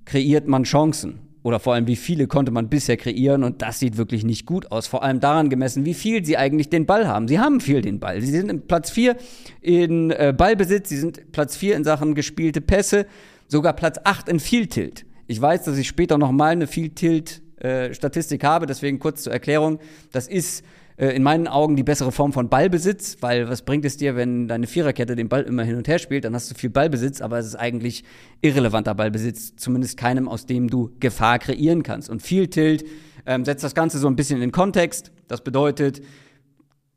kreiert 0.05 0.49
man 0.49 0.65
Chancen? 0.65 1.26
Oder 1.47 1.61
vor 1.61 1.75
allem 1.75 1.87
wie 1.87 1.95
viele 1.95 2.27
konnte 2.27 2.51
man 2.51 2.69
bisher 2.69 2.97
kreieren 2.97 3.45
und 3.45 3.63
das 3.63 3.79
sieht 3.79 3.97
wirklich 3.97 4.25
nicht 4.25 4.47
gut 4.47 4.73
aus. 4.73 4.89
Vor 4.89 5.05
allem 5.05 5.21
daran 5.21 5.49
gemessen, 5.49 5.85
wie 5.85 5.95
viel 5.95 6.25
sie 6.25 6.37
eigentlich 6.37 6.71
den 6.71 6.87
Ball 6.87 7.07
haben. 7.07 7.29
Sie 7.29 7.39
haben 7.39 7.61
viel 7.61 7.83
den 7.83 8.01
Ball. 8.01 8.21
Sie 8.21 8.33
sind 8.33 8.51
in 8.51 8.67
Platz 8.67 8.91
4 8.91 9.17
in 9.61 10.11
äh, 10.11 10.35
Ballbesitz, 10.37 10.89
sie 10.89 10.97
sind 10.97 11.31
Platz 11.31 11.57
4 11.57 11.77
in 11.77 11.85
Sachen 11.85 12.17
gespielte 12.17 12.61
Pässe, 12.61 13.07
sogar 13.47 13.75
Platz 13.75 14.01
8 14.03 14.29
in 14.29 14.41
Vieltilt. 14.41 15.07
Ich 15.29 15.41
weiß, 15.41 15.63
dass 15.63 15.79
ich 15.79 15.87
später 15.87 16.19
nochmal 16.19 16.51
eine 16.51 16.67
Vieltilt 16.67 17.43
äh, 17.61 17.95
Statistik 17.95 18.43
habe, 18.43 18.67
deswegen 18.67 18.99
kurz 18.99 19.23
zur 19.23 19.33
Erklärung. 19.33 19.79
Das 20.11 20.27
ist 20.27 20.65
äh, 20.97 21.09
in 21.09 21.23
meinen 21.23 21.49
Augen 21.49 21.77
die 21.77 21.83
bessere 21.83 22.13
Form 22.13 22.33
von 22.33 22.49
Ballbesitz, 22.49 23.19
weil 23.21 23.49
was 23.49 23.63
bringt 23.63 23.85
es 23.85 23.97
dir, 23.97 24.17
wenn 24.17 24.49
deine 24.49 24.67
Viererkette 24.67 25.17
den 25.17 25.29
Ball 25.29 25.43
immer 25.43 25.63
hin 25.63 25.77
und 25.77 25.89
her 25.89 25.99
spielt, 25.99 26.25
dann 26.25 26.35
hast 26.35 26.51
du 26.51 26.55
viel 26.55 26.71
Ballbesitz, 26.71 27.21
aber 27.21 27.39
es 27.39 27.47
ist 27.47 27.57
eigentlich 27.57 28.05
irrelevanter 28.41 28.95
Ballbesitz, 28.95 29.57
zumindest 29.57 29.97
keinem, 29.97 30.29
aus 30.29 30.47
dem 30.47 30.69
du 30.69 30.91
Gefahr 31.01 31.39
kreieren 31.39 31.83
kannst. 31.83 32.09
Und 32.09 32.23
viel 32.23 32.49
Tilt 32.49 32.85
ähm, 33.27 33.45
setzt 33.45 33.65
das 33.65 33.75
Ganze 33.75 33.99
so 33.99 34.07
ein 34.07 34.17
bisschen 34.17 34.41
in 34.41 34.53
Kontext. 34.53 35.13
Das 35.29 35.43
bedeutet, 35.43 36.01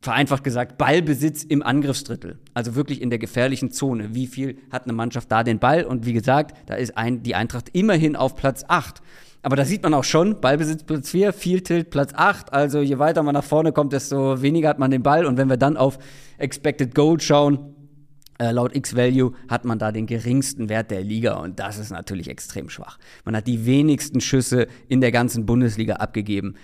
vereinfacht 0.01 0.43
gesagt, 0.43 0.77
Ballbesitz 0.77 1.43
im 1.43 1.61
Angriffsdrittel. 1.61 2.39
Also 2.53 2.75
wirklich 2.75 3.01
in 3.01 3.09
der 3.09 3.19
gefährlichen 3.19 3.71
Zone. 3.71 4.15
Wie 4.15 4.27
viel 4.27 4.57
hat 4.71 4.83
eine 4.85 4.93
Mannschaft 4.93 5.31
da 5.31 5.43
den 5.43 5.59
Ball? 5.59 5.83
Und 5.83 6.05
wie 6.05 6.13
gesagt, 6.13 6.55
da 6.67 6.75
ist 6.75 6.97
ein, 6.97 7.23
die 7.23 7.35
Eintracht 7.35 7.69
immerhin 7.73 8.15
auf 8.15 8.35
Platz 8.35 8.63
8. 8.67 9.01
Aber 9.41 9.55
da 9.55 9.63
sieht 9.63 9.83
man 9.83 9.93
auch 9.93 10.03
schon, 10.03 10.41
Ballbesitz 10.41 10.83
Platz 10.83 11.09
4, 11.11 11.31
Field 11.31 11.65
Tilt 11.65 11.89
Platz 11.89 12.11
8. 12.13 12.51
Also 12.51 12.81
je 12.81 12.99
weiter 12.99 13.23
man 13.23 13.33
nach 13.33 13.43
vorne 13.43 13.71
kommt, 13.71 13.93
desto 13.93 14.41
weniger 14.41 14.69
hat 14.69 14.79
man 14.79 14.91
den 14.91 15.01
Ball. 15.01 15.25
Und 15.25 15.37
wenn 15.37 15.49
wir 15.49 15.57
dann 15.57 15.77
auf 15.77 15.97
Expected 16.37 16.93
Goal 16.93 17.21
schauen, 17.21 17.75
äh, 18.39 18.51
laut 18.51 18.75
X-Value 18.75 19.33
hat 19.47 19.65
man 19.65 19.79
da 19.79 19.91
den 19.91 20.07
geringsten 20.07 20.67
Wert 20.67 20.91
der 20.91 21.01
Liga. 21.01 21.35
Und 21.35 21.59
das 21.59 21.77
ist 21.77 21.91
natürlich 21.91 22.29
extrem 22.29 22.69
schwach. 22.69 22.97
Man 23.23 23.35
hat 23.35 23.47
die 23.47 23.65
wenigsten 23.65 24.19
Schüsse 24.19 24.67
in 24.87 24.99
der 24.99 25.11
ganzen 25.11 25.45
Bundesliga 25.45 25.95
abgegeben. 25.95 26.55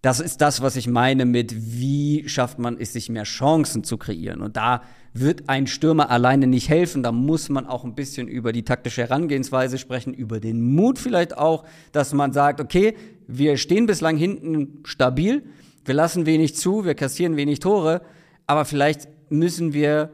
Das 0.00 0.20
ist 0.20 0.40
das, 0.40 0.62
was 0.62 0.76
ich 0.76 0.86
meine 0.86 1.24
mit, 1.24 1.54
wie 1.56 2.28
schafft 2.28 2.60
man 2.60 2.78
es, 2.78 2.92
sich 2.92 3.08
mehr 3.08 3.24
Chancen 3.24 3.82
zu 3.82 3.96
kreieren. 3.96 4.42
Und 4.42 4.56
da 4.56 4.82
wird 5.12 5.48
ein 5.48 5.66
Stürmer 5.66 6.10
alleine 6.10 6.46
nicht 6.46 6.68
helfen. 6.68 7.02
Da 7.02 7.10
muss 7.10 7.48
man 7.48 7.66
auch 7.66 7.84
ein 7.84 7.96
bisschen 7.96 8.28
über 8.28 8.52
die 8.52 8.62
taktische 8.62 9.02
Herangehensweise 9.02 9.76
sprechen, 9.76 10.14
über 10.14 10.38
den 10.38 10.62
Mut 10.74 11.00
vielleicht 11.00 11.36
auch, 11.36 11.64
dass 11.90 12.12
man 12.12 12.32
sagt, 12.32 12.60
okay, 12.60 12.94
wir 13.26 13.56
stehen 13.56 13.86
bislang 13.86 14.16
hinten 14.16 14.80
stabil, 14.84 15.42
wir 15.84 15.94
lassen 15.94 16.26
wenig 16.26 16.54
zu, 16.54 16.84
wir 16.84 16.94
kassieren 16.94 17.36
wenig 17.36 17.58
Tore, 17.58 18.02
aber 18.46 18.64
vielleicht 18.64 19.08
müssen 19.30 19.72
wir 19.72 20.10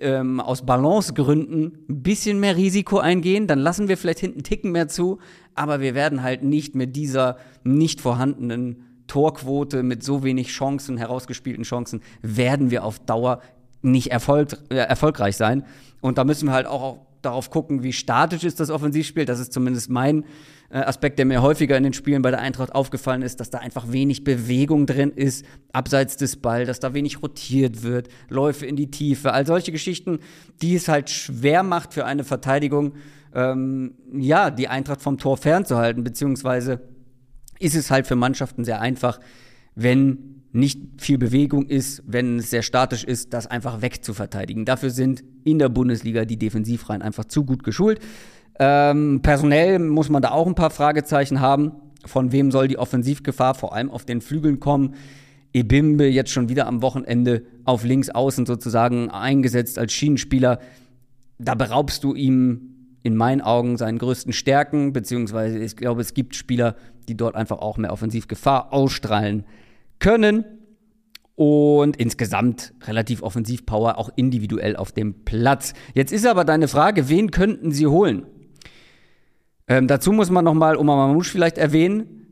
ähm, 0.00 0.40
aus 0.40 0.66
Balancegründen 0.66 1.84
ein 1.88 2.02
bisschen 2.02 2.40
mehr 2.40 2.56
Risiko 2.56 2.98
eingehen. 2.98 3.46
Dann 3.46 3.58
lassen 3.58 3.88
wir 3.88 3.96
vielleicht 3.96 4.18
hinten 4.18 4.42
Ticken 4.42 4.72
mehr 4.72 4.88
zu, 4.88 5.18
aber 5.54 5.80
wir 5.80 5.94
werden 5.94 6.22
halt 6.22 6.42
nicht 6.42 6.74
mit 6.74 6.96
dieser 6.96 7.36
nicht 7.62 8.00
vorhandenen 8.00 8.84
Torquote, 9.12 9.82
mit 9.82 10.02
so 10.02 10.24
wenig 10.24 10.48
Chancen, 10.48 10.96
herausgespielten 10.96 11.64
Chancen, 11.64 12.00
werden 12.22 12.70
wir 12.70 12.82
auf 12.82 12.98
Dauer 12.98 13.42
nicht 13.82 14.10
erfolg, 14.10 14.56
äh, 14.70 14.76
erfolgreich 14.76 15.36
sein. 15.36 15.66
Und 16.00 16.16
da 16.16 16.24
müssen 16.24 16.48
wir 16.48 16.54
halt 16.54 16.66
auch 16.66 17.00
darauf 17.20 17.50
gucken, 17.50 17.82
wie 17.82 17.92
statisch 17.92 18.42
ist 18.42 18.58
das 18.58 18.70
Offensivspiel. 18.70 19.26
Das 19.26 19.38
ist 19.38 19.52
zumindest 19.52 19.90
mein 19.90 20.24
äh, 20.70 20.78
Aspekt, 20.78 21.18
der 21.18 21.26
mir 21.26 21.42
häufiger 21.42 21.76
in 21.76 21.82
den 21.82 21.92
Spielen 21.92 22.22
bei 22.22 22.30
der 22.30 22.40
Eintracht 22.40 22.74
aufgefallen 22.74 23.20
ist, 23.20 23.38
dass 23.38 23.50
da 23.50 23.58
einfach 23.58 23.92
wenig 23.92 24.24
Bewegung 24.24 24.86
drin 24.86 25.10
ist, 25.10 25.44
abseits 25.74 26.16
des 26.16 26.36
Balls, 26.36 26.68
dass 26.68 26.80
da 26.80 26.94
wenig 26.94 27.22
rotiert 27.22 27.82
wird, 27.82 28.08
Läufe 28.30 28.64
in 28.64 28.76
die 28.76 28.90
Tiefe, 28.90 29.34
all 29.34 29.46
solche 29.46 29.72
Geschichten, 29.72 30.20
die 30.62 30.74
es 30.74 30.88
halt 30.88 31.10
schwer 31.10 31.62
macht 31.62 31.92
für 31.92 32.06
eine 32.06 32.24
Verteidigung, 32.24 32.94
ähm, 33.34 33.92
ja, 34.14 34.50
die 34.50 34.68
Eintracht 34.68 35.02
vom 35.02 35.18
Tor 35.18 35.36
fernzuhalten, 35.36 36.02
beziehungsweise 36.02 36.80
ist 37.62 37.74
es 37.74 37.90
halt 37.90 38.06
für 38.06 38.16
Mannschaften 38.16 38.64
sehr 38.64 38.80
einfach, 38.80 39.20
wenn 39.74 40.42
nicht 40.52 40.80
viel 40.98 41.16
Bewegung 41.16 41.66
ist, 41.66 42.02
wenn 42.06 42.38
es 42.38 42.50
sehr 42.50 42.62
statisch 42.62 43.04
ist, 43.04 43.32
das 43.32 43.46
einfach 43.46 43.80
wegzuverteidigen. 43.80 44.66
Dafür 44.66 44.90
sind 44.90 45.24
in 45.44 45.58
der 45.58 45.70
Bundesliga 45.70 46.24
die 46.24 46.36
Defensivreihen 46.36 47.00
einfach 47.00 47.24
zu 47.24 47.44
gut 47.44 47.64
geschult. 47.64 48.00
Ähm, 48.58 49.20
personell 49.22 49.78
muss 49.78 50.10
man 50.10 50.20
da 50.20 50.30
auch 50.30 50.46
ein 50.46 50.54
paar 50.54 50.70
Fragezeichen 50.70 51.40
haben. 51.40 51.72
Von 52.04 52.32
wem 52.32 52.50
soll 52.50 52.68
die 52.68 52.78
Offensivgefahr 52.78 53.54
vor 53.54 53.74
allem 53.74 53.90
auf 53.90 54.04
den 54.04 54.20
Flügeln 54.20 54.60
kommen? 54.60 54.94
Ebimbe 55.54 56.06
jetzt 56.06 56.30
schon 56.30 56.48
wieder 56.48 56.66
am 56.66 56.82
Wochenende 56.82 57.44
auf 57.64 57.84
links 57.84 58.10
außen 58.10 58.44
sozusagen 58.44 59.10
eingesetzt 59.10 59.78
als 59.78 59.92
Schienenspieler. 59.92 60.58
Da 61.38 61.54
beraubst 61.54 62.04
du 62.04 62.14
ihm 62.14 62.81
in 63.02 63.16
meinen 63.16 63.40
Augen 63.40 63.76
seinen 63.76 63.98
größten 63.98 64.32
Stärken, 64.32 64.92
beziehungsweise 64.92 65.58
ich 65.58 65.76
glaube, 65.76 66.00
es 66.00 66.14
gibt 66.14 66.36
Spieler, 66.36 66.76
die 67.08 67.16
dort 67.16 67.34
einfach 67.34 67.58
auch 67.58 67.76
mehr 67.76 67.92
Offensivgefahr 67.92 68.72
ausstrahlen 68.72 69.44
können. 69.98 70.44
Und 71.34 71.96
insgesamt 71.96 72.74
relativ 72.84 73.22
Offensivpower, 73.22 73.98
auch 73.98 74.10
individuell 74.14 74.76
auf 74.76 74.92
dem 74.92 75.24
Platz. 75.24 75.72
Jetzt 75.94 76.12
ist 76.12 76.26
aber 76.26 76.44
deine 76.44 76.68
Frage, 76.68 77.08
wen 77.08 77.30
könnten 77.30 77.72
sie 77.72 77.86
holen? 77.86 78.26
Ähm, 79.66 79.88
dazu 79.88 80.12
muss 80.12 80.30
man 80.30 80.44
nochmal 80.44 80.76
Omar 80.76 80.96
Mamouche 80.96 81.30
vielleicht 81.30 81.56
erwähnen, 81.56 82.26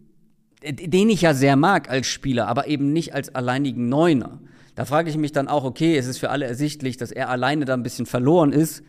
den 0.62 1.08
ich 1.08 1.22
ja 1.22 1.32
sehr 1.32 1.56
mag 1.56 1.88
als 1.88 2.06
Spieler, 2.06 2.46
aber 2.46 2.66
eben 2.66 2.92
nicht 2.92 3.14
als 3.14 3.34
alleinigen 3.34 3.88
Neuner. 3.88 4.40
Da 4.74 4.84
frage 4.84 5.08
ich 5.08 5.16
mich 5.16 5.32
dann 5.32 5.48
auch, 5.48 5.64
okay, 5.64 5.96
es 5.96 6.06
ist 6.06 6.18
für 6.18 6.30
alle 6.30 6.44
ersichtlich, 6.44 6.96
dass 6.96 7.10
er 7.10 7.30
alleine 7.30 7.64
da 7.64 7.74
ein 7.74 7.82
bisschen 7.82 8.06
verloren 8.06 8.52
ist. 8.52 8.82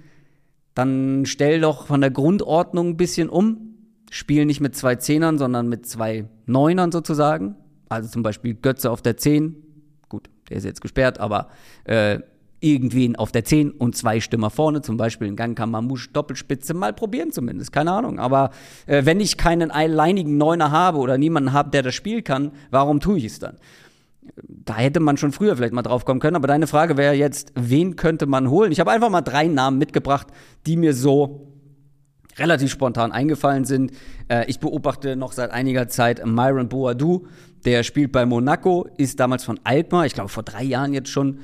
Dann 0.74 1.26
stell 1.26 1.62
doch 1.62 1.88
von 1.88 2.02
der 2.02 2.12
Grundordnung 2.12 2.90
ein 2.90 2.98
bisschen 2.98 3.30
um. 3.30 3.76
Spiel 4.10 4.46
nicht 4.46 4.62
mit 4.62 4.76
zwei 4.76 4.96
Zehnern, 4.96 5.38
sondern 5.38 5.70
mit 5.70 5.86
zwei 5.86 6.26
Neunern 6.46 6.92
sozusagen. 6.92 7.56
Also 7.90 8.10
zum 8.10 8.24
Beispiel 8.24 8.56
Götze 8.56 8.92
auf 8.92 9.02
der 9.02 9.18
Zehn. 9.18 9.56
Gut, 10.10 10.30
der 10.50 10.58
ist 10.58 10.64
jetzt 10.64 10.82
gesperrt, 10.82 11.20
aber 11.20 11.50
äh, 11.86 12.20
irgendwen 12.62 13.16
auf 13.16 13.32
der 13.32 13.44
10 13.44 13.72
und 13.72 13.98
zwei 13.98 14.22
Stimmer 14.22 14.50
vorne, 14.50 14.82
zum 14.82 14.96
Beispiel 14.96 15.28
in 15.28 15.36
Gang 15.36 15.58
kann 15.58 15.72
Mamouche 15.72 16.10
Doppelspitze 16.14 16.74
mal 16.74 16.94
probieren 16.94 17.32
zumindest, 17.32 17.72
keine 17.72 17.92
Ahnung. 17.92 18.20
Aber 18.20 18.52
äh, 18.86 19.04
wenn 19.04 19.20
ich 19.20 19.36
keinen 19.36 19.72
alleinigen 19.72 20.38
Neuner 20.38 20.72
habe 20.72 21.00
oder 21.00 21.18
niemanden 21.18 21.54
habe, 21.54 21.72
der 21.72 21.82
das 21.82 21.96
Spiel 21.96 22.22
kann, 22.22 22.52
warum 22.70 23.00
tue 23.00 23.18
ich 23.18 23.26
es 23.26 23.40
dann? 23.40 23.58
Da 24.48 24.78
hätte 24.78 25.00
man 25.00 25.18
schon 25.18 25.32
früher 25.32 25.56
vielleicht 25.56 25.74
mal 25.74 25.82
drauf 25.82 26.06
kommen 26.06 26.20
können, 26.20 26.36
aber 26.36 26.48
deine 26.48 26.68
Frage 26.68 26.96
wäre 26.98 27.14
jetzt, 27.14 27.52
wen 27.56 27.96
könnte 27.96 28.28
man 28.28 28.50
holen? 28.50 28.72
Ich 28.72 28.80
habe 28.80 28.92
einfach 28.92 29.10
mal 29.10 29.22
drei 29.22 29.48
Namen 29.48 29.78
mitgebracht, 29.78 30.28
die 30.66 30.78
mir 30.78 30.94
so 30.94 31.52
relativ 32.38 32.72
spontan 32.72 33.12
eingefallen 33.12 33.66
sind. 33.66 33.92
Äh, 34.28 34.46
ich 34.48 34.60
beobachte 34.60 35.16
noch 35.16 35.32
seit 35.34 35.52
einiger 35.52 35.88
Zeit 35.88 36.26
Myron 36.26 36.70
Boadou, 36.70 37.28
der 37.66 37.84
spielt 37.84 38.12
bei 38.12 38.26
Monaco, 38.26 38.88
ist 38.98 39.20
damals 39.20 39.44
von 39.44 39.60
Alkmaar, 39.64 40.06
ich 40.06 40.14
glaube 40.14 40.30
vor 40.30 40.44
drei 40.44 40.64
Jahren 40.64 40.94
jetzt 40.94 41.10
schon 41.10 41.40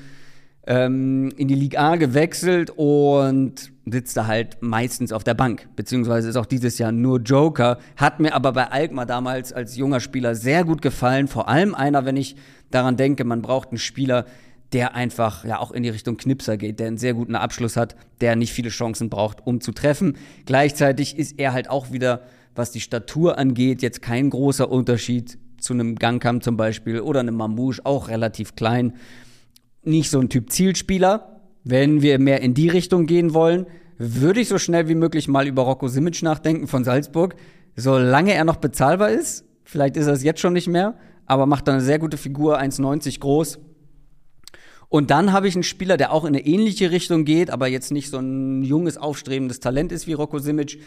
ähm, 0.66 1.32
in 1.38 1.48
die 1.48 1.56
Liga 1.56 1.92
A 1.92 1.96
gewechselt 1.96 2.72
und 2.76 3.72
sitzt 3.92 4.18
da 4.18 4.28
halt 4.28 4.58
meistens 4.62 5.12
auf 5.12 5.24
der 5.24 5.34
Bank, 5.34 5.70
beziehungsweise 5.76 6.30
ist 6.30 6.36
auch 6.36 6.46
dieses 6.46 6.78
Jahr 6.78 6.92
nur 6.92 7.20
Joker, 7.20 7.78
hat 7.96 8.20
mir 8.20 8.34
aber 8.34 8.52
bei 8.52 8.70
Alkmaar 8.70 9.06
damals 9.06 9.54
als 9.54 9.76
junger 9.76 10.00
Spieler 10.00 10.36
sehr 10.36 10.64
gut 10.64 10.82
gefallen, 10.82 11.28
vor 11.28 11.48
allem 11.48 11.76
einer, 11.76 12.06
wenn 12.06 12.18
ich 12.18 12.36
daran 12.72 12.98
denke, 12.98 13.24
man 13.24 13.42
braucht 13.42 13.70
einen 13.70 13.78
Spieler, 13.78 14.26
der 14.74 14.96
einfach 14.96 15.46
ja 15.46 15.60
auch 15.60 15.72
in 15.72 15.84
die 15.84 15.90
Richtung 15.90 16.18
Knipser 16.18 16.58
geht, 16.58 16.80
der 16.80 16.88
einen 16.88 16.98
sehr 16.98 17.14
guten 17.14 17.36
Abschluss 17.36 17.78
hat, 17.78 17.96
der 18.20 18.36
nicht 18.36 18.52
viele 18.52 18.70
Chancen 18.70 19.10
braucht, 19.10 19.46
um 19.46 19.62
zu 19.62 19.72
treffen. 19.72 20.18
Gleichzeitig 20.46 21.18
ist 21.18 21.40
er 21.40 21.54
halt 21.54 21.70
auch 21.70 21.92
wieder, 21.92 22.24
was 22.56 22.72
die 22.72 22.82
Statur 22.82 23.38
angeht, 23.38 23.82
jetzt 23.82 24.02
kein 24.02 24.30
großer 24.30 24.70
Unterschied 24.70 25.38
zu 25.60 25.74
einem 25.74 25.96
Gangkamp 25.96 26.44
zum 26.44 26.58
Beispiel 26.58 27.00
oder 27.00 27.22
einem 27.22 27.36
Mamouche, 27.36 27.86
auch 27.86 28.10
relativ 28.10 28.56
klein 28.56 28.94
nicht 29.88 30.10
so 30.10 30.20
ein 30.20 30.30
Typ 30.30 30.52
Zielspieler. 30.52 31.37
Wenn 31.70 32.02
wir 32.02 32.20
mehr 32.20 32.42
in 32.42 32.54
die 32.54 32.70
Richtung 32.70 33.06
gehen 33.06 33.34
wollen, 33.34 33.66
würde 33.98 34.40
ich 34.40 34.48
so 34.48 34.58
schnell 34.58 34.88
wie 34.88 34.96
möglich 34.96 35.28
mal 35.28 35.48
über 35.48 35.64
Rocco 35.64 35.88
Simic 35.88 36.22
nachdenken 36.22 36.68
von 36.68 36.84
Salzburg. 36.84 37.36
Solange 37.76 38.34
er 38.34 38.46
noch 38.46 38.58
bezahlbar 38.58 39.10
ist, 39.10 39.44
vielleicht 39.64 39.98
ist 39.98 40.08
er 40.08 40.14
es 40.14 40.24
jetzt 40.24 40.40
schon 40.40 40.54
nicht 40.54 40.68
mehr, 40.68 40.98
aber 41.26 41.46
macht 41.46 41.68
dann 41.68 41.76
eine 41.76 41.84
sehr 41.84 42.00
gute 42.00 42.18
Figur, 42.18 42.60
1,90 42.60 43.20
groß. 43.20 43.60
Und 44.90 45.12
dann 45.12 45.34
habe 45.34 45.48
ich 45.48 45.56
einen 45.56 45.64
Spieler, 45.64 45.98
der 45.98 46.14
auch 46.14 46.24
in 46.24 46.30
eine 46.30 46.46
ähnliche 46.46 46.92
Richtung 46.92 47.26
geht, 47.26 47.50
aber 47.50 47.68
jetzt 47.68 47.92
nicht 47.92 48.10
so 48.10 48.20
ein 48.20 48.64
junges, 48.64 48.98
aufstrebendes 48.98 49.60
Talent 49.60 49.92
ist 49.92 50.08
wie 50.08 50.14
Rocco 50.14 50.40
Simic, 50.40 50.80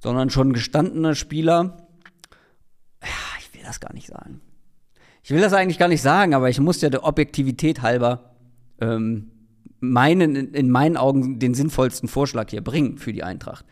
sondern 0.00 0.30
schon 0.30 0.50
ein 0.50 0.52
gestandener 0.52 1.14
Spieler. 1.14 1.88
Ja, 3.02 3.08
ich 3.40 3.52
will 3.54 3.62
das 3.64 3.80
gar 3.80 3.92
nicht 3.92 4.06
sagen 4.06 4.40
ich 5.24 5.30
will 5.30 5.40
das 5.40 5.54
eigentlich 5.54 5.78
gar 5.78 5.88
nicht 5.88 6.02
sagen, 6.02 6.34
aber 6.34 6.50
ich 6.50 6.60
muss 6.60 6.82
ja 6.82 6.90
der 6.90 7.04
Objektivität 7.04 7.80
halber 7.80 8.34
ähm, 8.78 9.30
meinen, 9.90 10.54
in 10.54 10.70
meinen 10.70 10.96
Augen 10.96 11.38
den 11.38 11.54
sinnvollsten 11.54 12.08
Vorschlag 12.08 12.50
hier 12.50 12.62
bringen 12.62 12.98
für 12.98 13.12
die 13.12 13.22
Eintracht. 13.22 13.64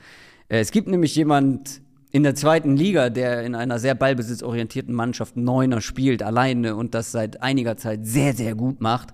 Äh, 0.48 0.60
es 0.60 0.70
gibt 0.70 0.88
nämlich 0.88 1.14
jemand 1.16 1.82
in 2.10 2.22
der 2.22 2.34
zweiten 2.34 2.76
Liga, 2.76 3.08
der 3.08 3.42
in 3.42 3.54
einer 3.54 3.78
sehr 3.78 3.94
ballbesitzorientierten 3.94 4.94
Mannschaft 4.94 5.36
Neuner 5.36 5.80
spielt, 5.80 6.22
alleine 6.22 6.76
und 6.76 6.94
das 6.94 7.10
seit 7.10 7.42
einiger 7.42 7.76
Zeit 7.76 8.06
sehr, 8.06 8.34
sehr 8.34 8.54
gut 8.54 8.80
macht, 8.80 9.08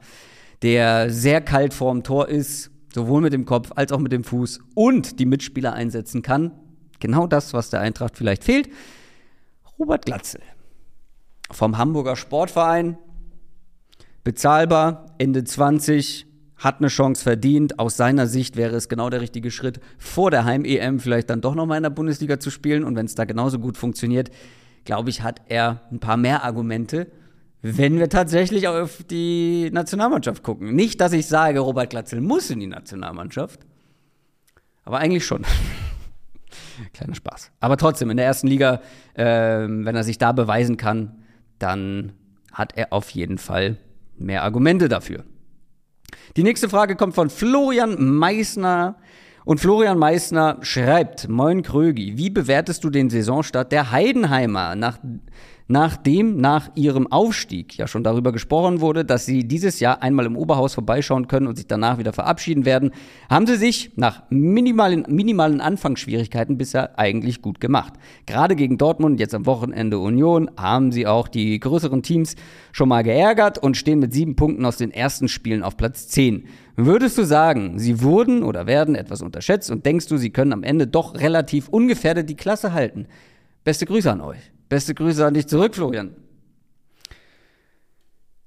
der 0.62 1.10
sehr 1.10 1.40
kalt 1.40 1.74
vorm 1.74 2.02
Tor 2.02 2.28
ist, 2.28 2.70
sowohl 2.92 3.20
mit 3.20 3.32
dem 3.32 3.44
Kopf 3.44 3.70
als 3.76 3.92
auch 3.92 4.00
mit 4.00 4.10
dem 4.10 4.24
Fuß 4.24 4.60
und 4.74 5.20
die 5.20 5.26
Mitspieler 5.26 5.74
einsetzen 5.74 6.22
kann. 6.22 6.50
Genau 6.98 7.28
das, 7.28 7.54
was 7.54 7.70
der 7.70 7.80
Eintracht 7.80 8.16
vielleicht 8.16 8.42
fehlt. 8.42 8.68
Robert 9.78 10.04
Glatzel 10.04 10.40
vom 11.50 11.78
Hamburger 11.78 12.16
Sportverein. 12.16 12.98
Bezahlbar, 14.24 15.06
Ende 15.18 15.44
20, 15.44 16.26
hat 16.58 16.78
eine 16.78 16.88
Chance 16.88 17.22
verdient. 17.22 17.78
Aus 17.78 17.96
seiner 17.96 18.26
Sicht 18.26 18.56
wäre 18.56 18.76
es 18.76 18.88
genau 18.88 19.10
der 19.10 19.20
richtige 19.20 19.50
Schritt, 19.50 19.80
vor 19.96 20.30
der 20.30 20.44
Heim-EM 20.44 20.98
vielleicht 20.98 21.30
dann 21.30 21.40
doch 21.40 21.54
nochmal 21.54 21.78
in 21.78 21.84
der 21.84 21.90
Bundesliga 21.90 22.40
zu 22.40 22.50
spielen. 22.50 22.84
Und 22.84 22.96
wenn 22.96 23.06
es 23.06 23.14
da 23.14 23.24
genauso 23.24 23.58
gut 23.58 23.76
funktioniert, 23.76 24.30
glaube 24.84 25.10
ich, 25.10 25.22
hat 25.22 25.40
er 25.48 25.82
ein 25.90 26.00
paar 26.00 26.16
mehr 26.16 26.44
Argumente, 26.44 27.06
wenn 27.62 27.98
wir 27.98 28.08
tatsächlich 28.08 28.68
auf 28.68 29.02
die 29.04 29.70
Nationalmannschaft 29.72 30.42
gucken. 30.42 30.74
Nicht, 30.74 31.00
dass 31.00 31.12
ich 31.12 31.26
sage, 31.26 31.60
Robert 31.60 31.90
Glatzel 31.90 32.20
muss 32.20 32.50
in 32.50 32.60
die 32.60 32.66
Nationalmannschaft, 32.66 33.60
aber 34.84 34.98
eigentlich 34.98 35.26
schon. 35.26 35.44
Kleiner 36.92 37.14
Spaß. 37.14 37.50
Aber 37.60 37.76
trotzdem, 37.76 38.10
in 38.10 38.16
der 38.16 38.26
ersten 38.26 38.46
Liga, 38.46 38.80
äh, 39.14 39.24
wenn 39.24 39.96
er 39.96 40.04
sich 40.04 40.18
da 40.18 40.32
beweisen 40.32 40.76
kann, 40.76 41.24
dann 41.58 42.12
hat 42.52 42.76
er 42.76 42.92
auf 42.92 43.10
jeden 43.10 43.38
Fall 43.38 43.76
mehr 44.16 44.44
Argumente 44.44 44.88
dafür. 44.88 45.24
Die 46.36 46.42
nächste 46.42 46.68
Frage 46.68 46.96
kommt 46.96 47.14
von 47.14 47.30
Florian 47.30 48.16
Meissner. 48.16 48.96
Und 49.44 49.60
Florian 49.60 49.98
Meissner 49.98 50.58
schreibt, 50.60 51.28
Moin 51.28 51.62
Krögi, 51.62 52.18
wie 52.18 52.28
bewertest 52.28 52.84
du 52.84 52.90
den 52.90 53.08
Saisonstart 53.08 53.72
der 53.72 53.90
Heidenheimer 53.90 54.76
nach 54.76 54.98
nachdem 55.68 56.38
nach 56.38 56.70
ihrem 56.74 57.06
Aufstieg 57.12 57.76
ja 57.76 57.86
schon 57.86 58.02
darüber 58.02 58.32
gesprochen 58.32 58.80
wurde, 58.80 59.04
dass 59.04 59.26
sie 59.26 59.46
dieses 59.46 59.80
Jahr 59.80 60.02
einmal 60.02 60.26
im 60.26 60.36
Oberhaus 60.36 60.74
vorbeischauen 60.74 61.28
können 61.28 61.46
und 61.46 61.56
sich 61.56 61.66
danach 61.66 61.98
wieder 61.98 62.14
verabschieden 62.14 62.64
werden, 62.64 62.90
haben 63.28 63.46
sie 63.46 63.56
sich 63.56 63.92
nach 63.96 64.22
minimalen, 64.30 65.04
minimalen 65.08 65.60
Anfangsschwierigkeiten 65.60 66.56
bisher 66.56 66.98
eigentlich 66.98 67.42
gut 67.42 67.60
gemacht. 67.60 67.92
Gerade 68.24 68.56
gegen 68.56 68.78
Dortmund, 68.78 69.20
jetzt 69.20 69.34
am 69.34 69.46
Wochenende 69.46 69.98
Union, 69.98 70.50
haben 70.56 70.90
sie 70.90 71.06
auch 71.06 71.28
die 71.28 71.60
größeren 71.60 72.02
Teams 72.02 72.34
schon 72.72 72.88
mal 72.88 73.02
geärgert 73.02 73.58
und 73.58 73.76
stehen 73.76 73.98
mit 73.98 74.14
sieben 74.14 74.36
Punkten 74.36 74.64
aus 74.64 74.78
den 74.78 74.90
ersten 74.90 75.28
Spielen 75.28 75.62
auf 75.62 75.76
Platz 75.76 76.08
10. 76.08 76.46
Würdest 76.76 77.18
du 77.18 77.24
sagen, 77.24 77.78
sie 77.78 78.02
wurden 78.02 78.42
oder 78.42 78.66
werden 78.66 78.94
etwas 78.94 79.20
unterschätzt 79.20 79.70
und 79.70 79.84
denkst 79.84 80.06
du, 80.06 80.16
sie 80.16 80.30
können 80.30 80.52
am 80.52 80.62
Ende 80.62 80.86
doch 80.86 81.14
relativ 81.14 81.68
ungefährdet 81.68 82.30
die 82.30 82.36
Klasse 82.36 82.72
halten? 82.72 83.06
Beste 83.64 83.84
Grüße 83.84 84.10
an 84.10 84.22
euch. 84.22 84.52
Beste 84.68 84.94
Grüße 84.94 85.24
an 85.24 85.34
dich 85.34 85.46
zurück, 85.46 85.74
Florian. 85.74 86.14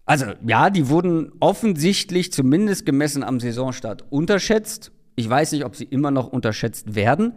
Also 0.06 0.26
ja, 0.46 0.70
die 0.70 0.90
wurden 0.90 1.32
offensichtlich, 1.40 2.32
zumindest 2.32 2.86
gemessen 2.86 3.24
am 3.24 3.40
Saisonstart, 3.40 4.06
unterschätzt. 4.10 4.92
Ich 5.16 5.30
weiß 5.30 5.52
nicht, 5.54 5.66
ob 5.66 5.76
sie 5.76 5.86
immer 5.86 6.12
noch 6.12 6.28
unterschätzt 6.28 6.96
werden. 6.96 7.34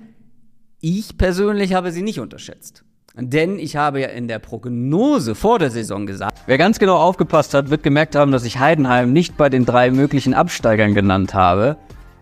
Ich 0.81 1.17
persönlich 1.17 1.75
habe 1.75 1.93
sie 1.93 2.03
nicht 2.03 2.21
unterschätzt. 2.21 2.85
Denn 3.17 3.61
ich 3.61 3.77
habe 3.77 4.01
ja 4.01 4.09
in 4.09 4.27
der 4.27 4.41
Prognose 4.41 5.37
vor 5.37 5.61
der 5.61 5.71
Saison 5.71 6.05
gesagt, 6.05 6.37
wer 6.47 6.59
ganz 6.59 6.81
genau 6.81 6.97
aufgepasst 6.97 7.55
hat, 7.55 7.71
wird 7.71 7.85
gemerkt 7.85 8.17
haben, 8.17 8.33
dass 8.33 8.45
ich 8.45 8.59
Heidenheim 8.59 9.13
nicht 9.13 9.37
bei 9.37 9.49
den 9.49 9.65
drei 9.65 9.93
möglichen 9.93 10.35
Absteigern 10.35 10.95
genannt 10.95 11.33
habe. 11.33 11.77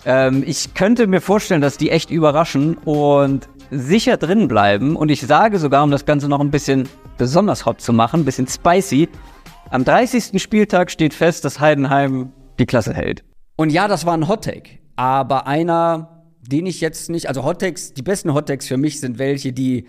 Ähm, 0.04 0.42
ich 0.46 0.74
könnte 0.74 1.06
mir 1.06 1.22
vorstellen, 1.22 1.62
dass 1.62 1.78
die 1.78 1.90
echt 1.90 2.10
überraschen 2.10 2.76
und 2.76 3.48
sicher 3.72 4.16
drin 4.18 4.48
bleiben. 4.48 4.96
Und 4.96 5.10
ich 5.10 5.22
sage 5.22 5.58
sogar, 5.58 5.82
um 5.82 5.90
das 5.90 6.04
Ganze 6.04 6.28
noch 6.28 6.40
ein 6.40 6.50
bisschen 6.50 6.88
besonders 7.16 7.66
hot 7.66 7.80
zu 7.80 7.92
machen, 7.92 8.20
ein 8.20 8.24
bisschen 8.24 8.46
spicy, 8.46 9.08
am 9.70 9.84
30. 9.84 10.40
Spieltag 10.40 10.90
steht 10.90 11.14
fest, 11.14 11.44
dass 11.44 11.58
Heidenheim 11.58 12.32
die 12.58 12.66
Klasse 12.66 12.92
hält. 12.92 13.24
Und 13.56 13.70
ja, 13.70 13.88
das 13.88 14.04
war 14.04 14.14
ein 14.14 14.28
Hot 14.28 14.44
Take, 14.44 14.78
aber 14.96 15.46
einer, 15.46 16.26
den 16.42 16.66
ich 16.66 16.80
jetzt 16.80 17.08
nicht, 17.08 17.28
also 17.28 17.44
Hot 17.44 17.60
Takes, 17.60 17.94
die 17.94 18.02
besten 18.02 18.34
Hot 18.34 18.48
Takes 18.48 18.68
für 18.68 18.76
mich 18.76 19.00
sind 19.00 19.18
welche, 19.18 19.52
die 19.52 19.86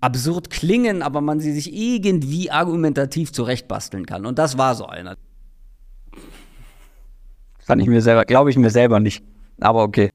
absurd 0.00 0.50
klingen, 0.50 1.02
aber 1.02 1.22
man 1.22 1.40
sie 1.40 1.52
sich 1.52 1.74
irgendwie 1.74 2.50
argumentativ 2.50 3.32
zurechtbasteln 3.32 4.04
kann. 4.04 4.26
Und 4.26 4.38
das 4.38 4.58
war 4.58 4.74
so 4.74 4.86
einer. 4.86 5.16
Kann 7.66 7.80
ich 7.80 7.88
mir 7.88 8.02
selber, 8.02 8.24
glaube 8.24 8.50
ich 8.50 8.56
mir 8.56 8.70
selber 8.70 9.00
nicht. 9.00 9.24
Aber 9.60 9.82
okay. 9.82 10.10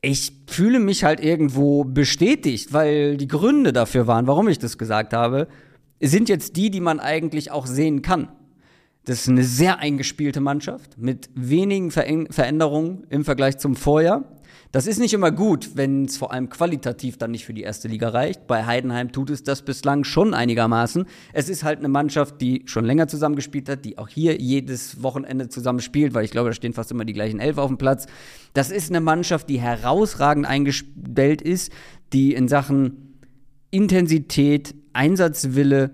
Ich 0.00 0.32
fühle 0.46 0.78
mich 0.78 1.04
halt 1.04 1.20
irgendwo 1.20 1.84
bestätigt, 1.84 2.72
weil 2.72 3.16
die 3.16 3.28
Gründe 3.28 3.72
dafür 3.72 4.06
waren, 4.06 4.26
warum 4.26 4.48
ich 4.48 4.58
das 4.58 4.78
gesagt 4.78 5.12
habe, 5.12 5.48
sind 6.00 6.28
jetzt 6.28 6.56
die, 6.56 6.70
die 6.70 6.80
man 6.80 7.00
eigentlich 7.00 7.50
auch 7.50 7.66
sehen 7.66 8.02
kann. 8.02 8.28
Das 9.04 9.22
ist 9.22 9.28
eine 9.28 9.42
sehr 9.42 9.78
eingespielte 9.78 10.40
Mannschaft 10.40 10.98
mit 10.98 11.30
wenigen 11.34 11.90
Veränderungen 11.90 13.06
im 13.08 13.24
Vergleich 13.24 13.58
zum 13.58 13.74
Vorjahr. 13.74 14.24
Das 14.70 14.86
ist 14.86 14.98
nicht 14.98 15.14
immer 15.14 15.30
gut, 15.30 15.70
wenn 15.76 16.04
es 16.04 16.18
vor 16.18 16.30
allem 16.30 16.50
qualitativ 16.50 17.16
dann 17.16 17.30
nicht 17.30 17.46
für 17.46 17.54
die 17.54 17.62
erste 17.62 17.88
Liga 17.88 18.10
reicht. 18.10 18.46
Bei 18.46 18.66
Heidenheim 18.66 19.12
tut 19.12 19.30
es 19.30 19.42
das 19.42 19.62
bislang 19.62 20.04
schon 20.04 20.34
einigermaßen. 20.34 21.06
Es 21.32 21.48
ist 21.48 21.64
halt 21.64 21.78
eine 21.78 21.88
Mannschaft, 21.88 22.42
die 22.42 22.64
schon 22.66 22.84
länger 22.84 23.08
zusammengespielt 23.08 23.70
hat, 23.70 23.86
die 23.86 23.96
auch 23.96 24.08
hier 24.08 24.36
jedes 24.36 25.02
Wochenende 25.02 25.48
zusammen 25.48 25.80
spielt, 25.80 26.12
weil 26.12 26.26
ich 26.26 26.32
glaube, 26.32 26.50
da 26.50 26.54
stehen 26.54 26.74
fast 26.74 26.90
immer 26.90 27.06
die 27.06 27.14
gleichen 27.14 27.40
elf 27.40 27.56
auf 27.56 27.68
dem 27.68 27.78
Platz. 27.78 28.06
Das 28.52 28.70
ist 28.70 28.90
eine 28.90 29.00
Mannschaft, 29.00 29.48
die 29.48 29.58
herausragend 29.58 30.44
eingestellt 30.44 31.40
ist, 31.40 31.72
die 32.12 32.34
in 32.34 32.46
Sachen 32.46 33.14
Intensität, 33.70 34.74
Einsatzwille, 34.92 35.92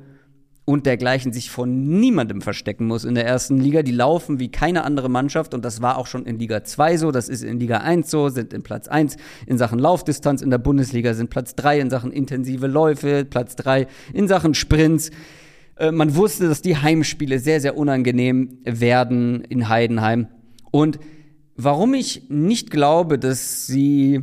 und 0.65 0.87
dergleichen 0.87 1.33
sich 1.33 1.51
von 1.51 1.85
niemandem 2.01 2.41
verstecken 2.41 2.87
muss 2.87 3.05
in 3.05 3.15
der 3.15 3.27
ersten 3.27 3.59
Liga. 3.59 3.83
Die 3.83 3.93
laufen 3.93 4.41
wie 4.41 4.51
keine 4.51 4.85
andere 4.85 5.11
Mannschaft 5.11 5.53
und 5.53 5.65
das 5.65 5.83
war 5.83 5.99
auch 5.99 6.07
schon 6.07 6.25
in 6.25 6.39
Liga 6.39 6.65
2 6.65 6.97
so, 6.97 7.11
das 7.11 7.29
ist 7.29 7.45
in 7.45 7.61
Liga 7.61 7.79
1 7.79 8.11
so, 8.11 8.31
sind 8.31 8.55
in 8.55 8.63
Platz 8.63 8.89
1 8.89 9.17
in 9.47 9.59
Sachen 9.59 9.79
Laufdistanz 9.79 10.41
in 10.41 10.51
der 10.51 10.59
Bundesliga, 10.59 11.13
sind 11.13 11.29
Platz 11.29 11.55
3 11.55 11.81
in 11.81 11.91
Sachen 11.91 12.13
intensive 12.13 12.67
Läufe, 12.67 13.27
Platz 13.27 13.57
3 13.57 13.87
in 14.15 14.27
Sachen 14.27 14.55
Sprints. 14.55 15.11
Äh, 15.77 15.93
man 15.93 16.17
wusste, 16.17 16.49
dass 16.49 16.63
die 16.63 16.77
Heimspiele 16.77 17.39
sehr, 17.39 17.61
sehr 17.61 17.77
unangenehm 17.77 18.59
werden 18.65 19.43
in 19.45 19.69
Heidenheim. 19.69 20.29
Und 20.71 20.99
warum 21.57 21.93
ich 21.93 22.31
nicht 22.31 22.71
glaube, 22.71 23.19
dass 23.19 23.67
sie 23.67 24.23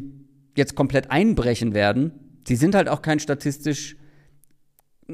jetzt 0.56 0.76
komplett 0.76 1.12
einbrechen 1.12 1.76
werden, 1.76 2.12
sie 2.48 2.56
sind 2.56 2.74
halt 2.74 2.90
auch 2.90 3.04
kein 3.04 3.20
statistisch 3.20 3.96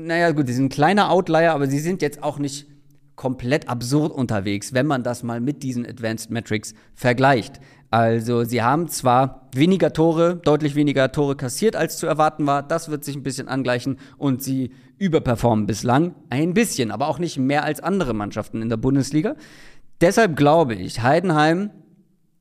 naja, 0.05 0.31
gut, 0.31 0.47
die 0.47 0.53
sind 0.53 0.65
ein 0.65 0.69
kleiner 0.69 1.11
Outlier, 1.11 1.53
aber 1.53 1.67
sie 1.67 1.79
sind 1.79 2.01
jetzt 2.01 2.23
auch 2.23 2.39
nicht 2.39 2.67
komplett 3.15 3.67
absurd 3.67 4.11
unterwegs, 4.11 4.73
wenn 4.73 4.85
man 4.85 5.03
das 5.03 5.23
mal 5.23 5.41
mit 5.41 5.63
diesen 5.63 5.85
Advanced 5.85 6.29
Metrics 6.29 6.73
vergleicht. 6.93 7.59
Also 7.89 8.43
sie 8.43 8.61
haben 8.61 8.89
zwar 8.89 9.49
weniger 9.55 9.91
Tore, 9.93 10.35
deutlich 10.35 10.75
weniger 10.75 11.11
Tore 11.11 11.35
kassiert, 11.35 11.75
als 11.75 11.97
zu 11.97 12.05
erwarten 12.05 12.45
war. 12.45 12.61
Das 12.61 12.89
wird 12.89 13.03
sich 13.03 13.15
ein 13.15 13.23
bisschen 13.23 13.47
angleichen 13.47 13.97
und 14.17 14.43
sie 14.43 14.71
überperformen 14.97 15.65
bislang 15.65 16.13
ein 16.29 16.53
bisschen, 16.53 16.91
aber 16.91 17.07
auch 17.07 17.17
nicht 17.17 17.37
mehr 17.37 17.63
als 17.63 17.79
andere 17.79 18.13
Mannschaften 18.13 18.61
in 18.61 18.69
der 18.69 18.77
Bundesliga. 18.77 19.35
Deshalb 20.01 20.35
glaube 20.35 20.75
ich, 20.75 21.01
Heidenheim 21.01 21.71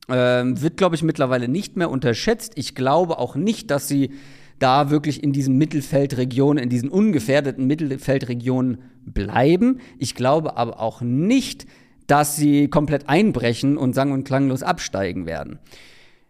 äh, 0.09 0.13
wird, 0.13 0.77
glaube 0.77 0.95
ich, 0.95 1.03
mittlerweile 1.03 1.47
nicht 1.47 1.75
mehr 1.75 1.89
unterschätzt. 1.89 2.53
Ich 2.55 2.75
glaube 2.75 3.17
auch 3.17 3.35
nicht, 3.35 3.71
dass 3.71 3.87
sie 3.87 4.11
da 4.59 4.89
wirklich 4.89 5.23
in 5.23 5.33
diesen 5.33 5.57
Mittelfeldregionen, 5.57 6.63
in 6.63 6.69
diesen 6.69 6.89
ungefährdeten 6.89 7.67
Mittelfeldregionen 7.67 8.79
bleiben. 9.05 9.79
Ich 9.97 10.15
glaube 10.15 10.57
aber 10.57 10.79
auch 10.79 11.01
nicht, 11.01 11.65
dass 12.07 12.35
sie 12.35 12.67
komplett 12.69 13.09
einbrechen 13.09 13.77
und 13.77 13.93
sang- 13.93 14.11
und 14.11 14.23
klanglos 14.23 14.63
absteigen 14.63 15.25
werden. 15.25 15.59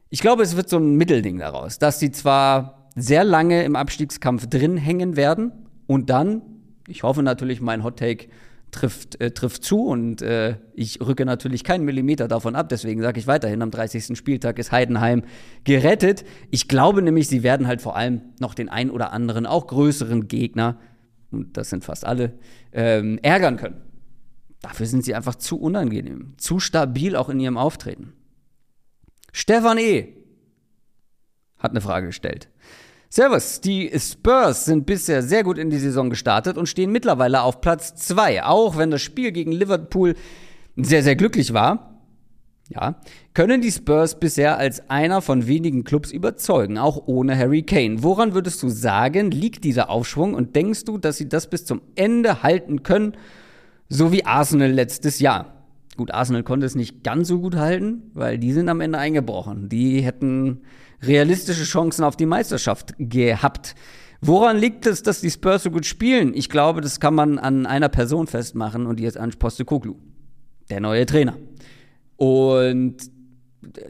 Ich 0.09 0.21
glaube, 0.21 0.43
es 0.43 0.55
wird 0.55 0.69
so 0.69 0.77
ein 0.77 0.95
Mittelding 0.95 1.37
daraus, 1.37 1.79
dass 1.79 1.99
sie 1.99 2.11
zwar 2.11 2.89
sehr 2.95 3.23
lange 3.23 3.63
im 3.63 3.75
Abstiegskampf 3.75 4.47
drin 4.47 4.77
hängen 4.77 5.15
werden 5.15 5.51
und 5.85 6.09
dann, 6.09 6.41
ich 6.87 7.03
hoffe 7.03 7.23
natürlich, 7.23 7.61
mein 7.61 7.83
Hot 7.83 7.99
Take 7.99 8.27
trifft, 8.71 9.19
äh, 9.21 9.31
trifft 9.31 9.63
zu 9.63 9.85
und 9.85 10.21
äh, 10.21 10.57
ich 10.73 10.99
rücke 11.01 11.25
natürlich 11.25 11.63
keinen 11.63 11.85
Millimeter 11.85 12.27
davon 12.27 12.55
ab. 12.55 12.69
Deswegen 12.69 13.01
sage 13.01 13.19
ich 13.19 13.27
weiterhin, 13.27 13.61
am 13.61 13.71
30. 13.71 14.17
Spieltag 14.17 14.59
ist 14.59 14.71
Heidenheim 14.71 15.23
gerettet. 15.63 16.25
Ich 16.51 16.67
glaube 16.67 17.01
nämlich, 17.01 17.27
sie 17.27 17.43
werden 17.43 17.67
halt 17.67 17.81
vor 17.81 17.95
allem 17.95 18.21
noch 18.39 18.53
den 18.53 18.69
ein 18.69 18.91
oder 18.91 19.11
anderen, 19.11 19.45
auch 19.45 19.67
größeren 19.67 20.27
Gegner, 20.27 20.79
und 21.31 21.57
das 21.57 21.69
sind 21.69 21.83
fast 21.83 22.05
alle, 22.05 22.33
ähm, 22.71 23.19
ärgern 23.21 23.57
können. 23.57 23.81
Dafür 24.61 24.85
sind 24.85 25.03
sie 25.05 25.15
einfach 25.15 25.35
zu 25.35 25.59
unangenehm, 25.59 26.33
zu 26.37 26.59
stabil 26.59 27.15
auch 27.15 27.29
in 27.29 27.39
ihrem 27.39 27.57
Auftreten. 27.57 28.13
Stefan 29.31 29.77
E. 29.77 30.15
hat 31.57 31.71
eine 31.71 31.81
Frage 31.81 32.07
gestellt. 32.07 32.49
Servus, 33.09 33.61
die 33.61 33.89
Spurs 33.97 34.65
sind 34.65 34.85
bisher 34.85 35.23
sehr 35.23 35.43
gut 35.43 35.57
in 35.57 35.69
die 35.69 35.77
Saison 35.77 36.09
gestartet 36.09 36.57
und 36.57 36.67
stehen 36.67 36.91
mittlerweile 36.91 37.41
auf 37.41 37.61
Platz 37.61 37.95
2, 37.95 38.43
auch 38.43 38.77
wenn 38.77 38.91
das 38.91 39.01
Spiel 39.01 39.31
gegen 39.31 39.53
Liverpool 39.53 40.15
sehr, 40.75 41.03
sehr 41.03 41.15
glücklich 41.15 41.53
war. 41.53 41.93
Ja, 42.69 42.99
können 43.33 43.61
die 43.61 43.71
Spurs 43.71 44.19
bisher 44.19 44.57
als 44.57 44.89
einer 44.89 45.21
von 45.21 45.47
wenigen 45.47 45.85
Clubs 45.85 46.11
überzeugen, 46.11 46.77
auch 46.77 47.03
ohne 47.05 47.37
Harry 47.37 47.63
Kane. 47.63 48.03
Woran 48.03 48.33
würdest 48.33 48.61
du 48.61 48.67
sagen, 48.67 49.31
liegt 49.31 49.63
dieser 49.63 49.89
Aufschwung 49.89 50.33
und 50.33 50.53
denkst 50.57 50.83
du, 50.83 50.97
dass 50.97 51.15
sie 51.15 51.29
das 51.29 51.49
bis 51.49 51.63
zum 51.63 51.81
Ende 51.95 52.43
halten 52.43 52.83
können, 52.83 53.13
so 53.87 54.11
wie 54.11 54.25
Arsenal 54.25 54.69
letztes 54.69 55.19
Jahr? 55.19 55.53
Gut, 55.95 56.11
Arsenal 56.11 56.43
konnte 56.43 56.65
es 56.65 56.75
nicht 56.75 57.05
ganz 57.05 57.29
so 57.29 57.39
gut 57.39 57.55
halten, 57.55 58.11
weil 58.13 58.37
die 58.37 58.51
sind 58.51 58.67
am 58.67 58.81
Ende 58.81 58.99
eingebrochen. 58.99 59.69
Die 59.69 60.01
hätten 60.01 60.61
realistische 61.01 61.63
Chancen 61.63 62.03
auf 62.03 62.15
die 62.15 62.25
Meisterschaft 62.25 62.93
gehabt. 62.97 63.75
Woran 64.21 64.57
liegt 64.57 64.85
es, 64.87 65.03
dass 65.03 65.21
die 65.21 65.29
Spurs 65.29 65.63
so 65.63 65.71
gut 65.71 65.85
spielen? 65.85 66.33
Ich 66.33 66.49
glaube, 66.49 66.81
das 66.81 66.99
kann 66.99 67.13
man 67.13 67.37
an 67.37 67.65
einer 67.65 67.89
Person 67.89 68.27
festmachen 68.27 68.87
und 68.87 68.99
die 68.99 69.05
ist 69.05 69.17
Ange 69.17 69.35
Postecoglou, 69.37 69.95
der 70.69 70.79
neue 70.81 71.05
Trainer. 71.05 71.37
Und 72.15 72.97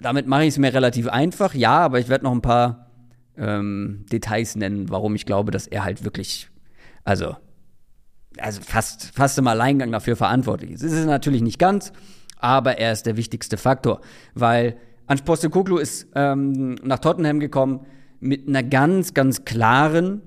damit 0.02 0.28
mache 0.28 0.44
ich 0.44 0.50
es 0.50 0.58
mir 0.58 0.74
relativ 0.74 1.08
einfach, 1.08 1.54
ja, 1.54 1.78
aber 1.80 2.00
ich 2.00 2.10
werde 2.10 2.26
noch 2.26 2.34
ein 2.34 2.42
paar 2.42 2.92
ähm, 3.38 4.06
Details 4.12 4.56
nennen, 4.56 4.90
warum 4.90 5.16
ich 5.16 5.26
glaube, 5.26 5.52
dass 5.52 5.68
er 5.68 5.84
halt 5.84 6.04
wirklich, 6.04 6.50
also, 7.04 7.38
also 8.38 8.62
fast, 8.62 9.12
fast 9.16 9.38
im 9.38 9.48
Alleingang 9.48 9.92
dafür 9.92 10.16
verantwortlich 10.16 10.72
ist. 10.72 10.84
Es 10.84 10.92
ist 10.92 11.06
natürlich 11.06 11.42
nicht 11.42 11.60
ganz, 11.60 11.94
aber 12.38 12.78
er 12.78 12.92
ist 12.92 13.06
der 13.06 13.16
wichtigste 13.16 13.58
Faktor, 13.58 14.02
weil 14.34 14.78
Ange 15.08 15.22
Postecoglou 15.24 15.78
ist 15.78 16.08
ähm, 16.16 16.76
nach 16.84 17.00
Tottenham 17.00 17.40
gekommen 17.40 17.86
mit 18.20 18.48
einer 18.48 18.64
ganz, 18.64 19.14
ganz 19.14 19.46
klaren 19.46 20.22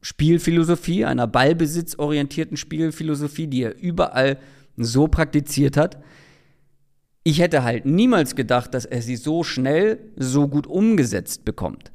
Spielphilosophie, 0.00 1.04
einer 1.04 1.26
ballbesitzorientierten 1.26 2.56
Spielphilosophie, 2.56 3.46
die 3.46 3.62
er 3.62 3.78
überall 3.78 4.38
so 4.76 5.08
praktiziert 5.08 5.76
hat. 5.76 6.02
Ich 7.22 7.40
hätte 7.40 7.62
halt 7.62 7.84
niemals 7.84 8.34
gedacht, 8.34 8.72
dass 8.72 8.86
er 8.86 9.02
sie 9.02 9.16
so 9.16 9.44
schnell, 9.44 9.98
so 10.16 10.48
gut 10.48 10.66
umgesetzt 10.66 11.44
bekommt. 11.44 11.92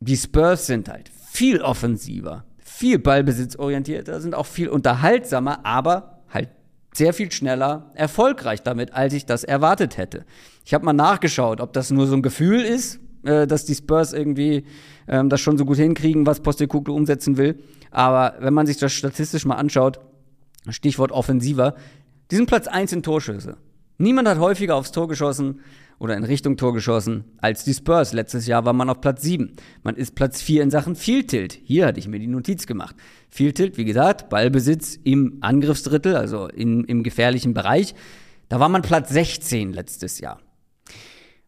Die 0.00 0.16
Spurs 0.16 0.66
sind 0.66 0.90
halt 0.90 1.10
viel 1.30 1.62
offensiver, 1.62 2.44
viel 2.58 2.98
ballbesitzorientierter, 2.98 4.20
sind 4.20 4.34
auch 4.34 4.44
viel 4.44 4.68
unterhaltsamer, 4.68 5.64
aber 5.64 6.15
sehr 6.96 7.12
viel 7.12 7.30
schneller 7.30 7.90
erfolgreich 7.94 8.62
damit, 8.62 8.94
als 8.94 9.12
ich 9.12 9.26
das 9.26 9.44
erwartet 9.44 9.96
hätte. 9.96 10.24
Ich 10.64 10.74
habe 10.74 10.84
mal 10.84 10.92
nachgeschaut, 10.92 11.60
ob 11.60 11.72
das 11.72 11.90
nur 11.90 12.06
so 12.06 12.14
ein 12.14 12.22
Gefühl 12.22 12.60
ist, 12.62 13.00
äh, 13.24 13.46
dass 13.46 13.64
die 13.64 13.74
Spurs 13.74 14.12
irgendwie 14.12 14.64
ähm, 15.08 15.28
das 15.28 15.40
schon 15.40 15.58
so 15.58 15.64
gut 15.64 15.76
hinkriegen, 15.76 16.26
was 16.26 16.40
Postecoglou 16.40 16.94
umsetzen 16.94 17.36
will. 17.36 17.58
Aber 17.90 18.36
wenn 18.40 18.54
man 18.54 18.66
sich 18.66 18.78
das 18.78 18.92
statistisch 18.92 19.44
mal 19.44 19.56
anschaut, 19.56 20.00
Stichwort 20.68 21.12
offensiver, 21.12 21.74
die 22.30 22.36
sind 22.36 22.46
Platz 22.46 22.66
1 22.66 22.92
in 22.92 23.02
Torschüsse. 23.02 23.56
Niemand 23.98 24.28
hat 24.28 24.38
häufiger 24.38 24.74
aufs 24.74 24.92
Tor 24.92 25.08
geschossen 25.08 25.60
oder 25.98 26.16
in 26.16 26.24
Richtung 26.24 26.56
Tor 26.56 26.74
geschossen 26.74 27.24
als 27.38 27.64
die 27.64 27.74
Spurs. 27.74 28.12
Letztes 28.12 28.46
Jahr 28.46 28.64
war 28.64 28.72
man 28.72 28.90
auf 28.90 29.00
Platz 29.00 29.22
7. 29.22 29.52
Man 29.82 29.96
ist 29.96 30.14
Platz 30.14 30.42
4 30.42 30.62
in 30.62 30.70
Sachen 30.70 30.96
Field 30.96 31.28
Tilt. 31.28 31.58
Hier 31.64 31.86
hatte 31.86 31.98
ich 31.98 32.08
mir 32.08 32.18
die 32.18 32.26
Notiz 32.26 32.66
gemacht. 32.66 32.96
Field 33.30 33.56
Tilt, 33.56 33.76
wie 33.78 33.84
gesagt, 33.84 34.28
Ballbesitz 34.28 34.98
im 35.04 35.38
Angriffsdrittel, 35.40 36.16
also 36.16 36.46
in, 36.46 36.84
im 36.84 37.02
gefährlichen 37.02 37.54
Bereich. 37.54 37.94
Da 38.48 38.60
war 38.60 38.68
man 38.68 38.82
Platz 38.82 39.10
16 39.10 39.72
letztes 39.72 40.20
Jahr. 40.20 40.40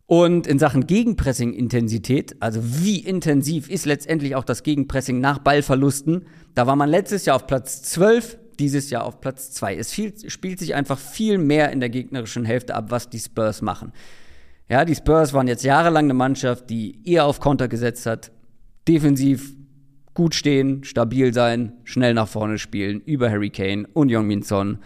Und 0.07 0.47
in 0.47 0.59
Sachen 0.59 0.87
Gegenpressing-Intensität, 0.87 2.37
also 2.41 2.63
wie 2.65 2.99
intensiv 2.99 3.69
ist 3.69 3.85
letztendlich 3.85 4.37
auch 4.37 4.45
das 4.45 4.63
Gegenpressing 4.63 5.21
nach 5.21 5.39
Ballverlusten, 5.39 6.25
da 6.55 6.67
war 6.67 6.77
man 6.77 6.89
letztes 6.89 7.27
Jahr 7.27 7.37
auf 7.37 7.47
Platz 7.47 7.83
12, 7.83 8.39
dieses 8.59 8.89
Jahr 8.89 9.05
auf 9.05 9.21
Platz 9.21 9.51
2. 9.51 9.77
Es 9.77 9.93
viel, 9.93 10.15
spielt 10.31 10.61
sich 10.61 10.75
einfach 10.75 10.99
viel 10.99 11.37
mehr 11.37 11.71
in 11.73 11.81
der 11.81 11.91
gegnerischen 11.91 12.47
Hälfte 12.47 12.75
ab, 12.75 12.87
was 12.89 13.11
die 13.11 13.19
Spurs 13.19 13.61
machen. 13.61 13.93
Ja, 14.69 14.85
die 14.85 14.95
Spurs 14.95 15.33
waren 15.33 15.49
jetzt 15.49 15.65
jahrelang 15.65 16.05
eine 16.05 16.15
Mannschaft, 16.15 16.69
die 16.69 17.01
eher 17.09 17.25
auf 17.25 17.41
Konter 17.41 17.69
gesetzt 17.69 18.05
hat, 18.05 18.31
defensiv 18.87 19.55
gut 20.13 20.35
stehen, 20.35 20.85
stabil 20.85 21.33
sein, 21.33 21.73
schnell 21.85 22.13
nach 22.13 22.29
vorne 22.29 22.59
spielen, 22.59 23.01
über 23.01 23.31
Harry 23.31 23.51
Kane 23.51 23.87
und 23.95 24.11
Jong-Min 24.11 24.43
Son 24.43 24.79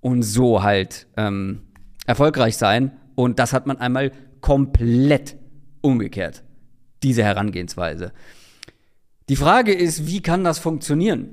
und 0.00 0.22
so 0.22 0.62
halt 0.62 1.06
ähm, 1.16 1.60
erfolgreich 2.06 2.56
sein. 2.56 2.92
Und 3.14 3.38
das 3.38 3.52
hat 3.52 3.66
man 3.66 3.76
einmal 3.76 4.10
komplett 4.40 5.36
umgekehrt, 5.80 6.42
diese 7.02 7.22
Herangehensweise. 7.22 8.12
Die 9.28 9.36
Frage 9.36 9.72
ist, 9.72 10.06
wie 10.06 10.22
kann 10.22 10.42
das 10.42 10.58
funktionieren? 10.58 11.28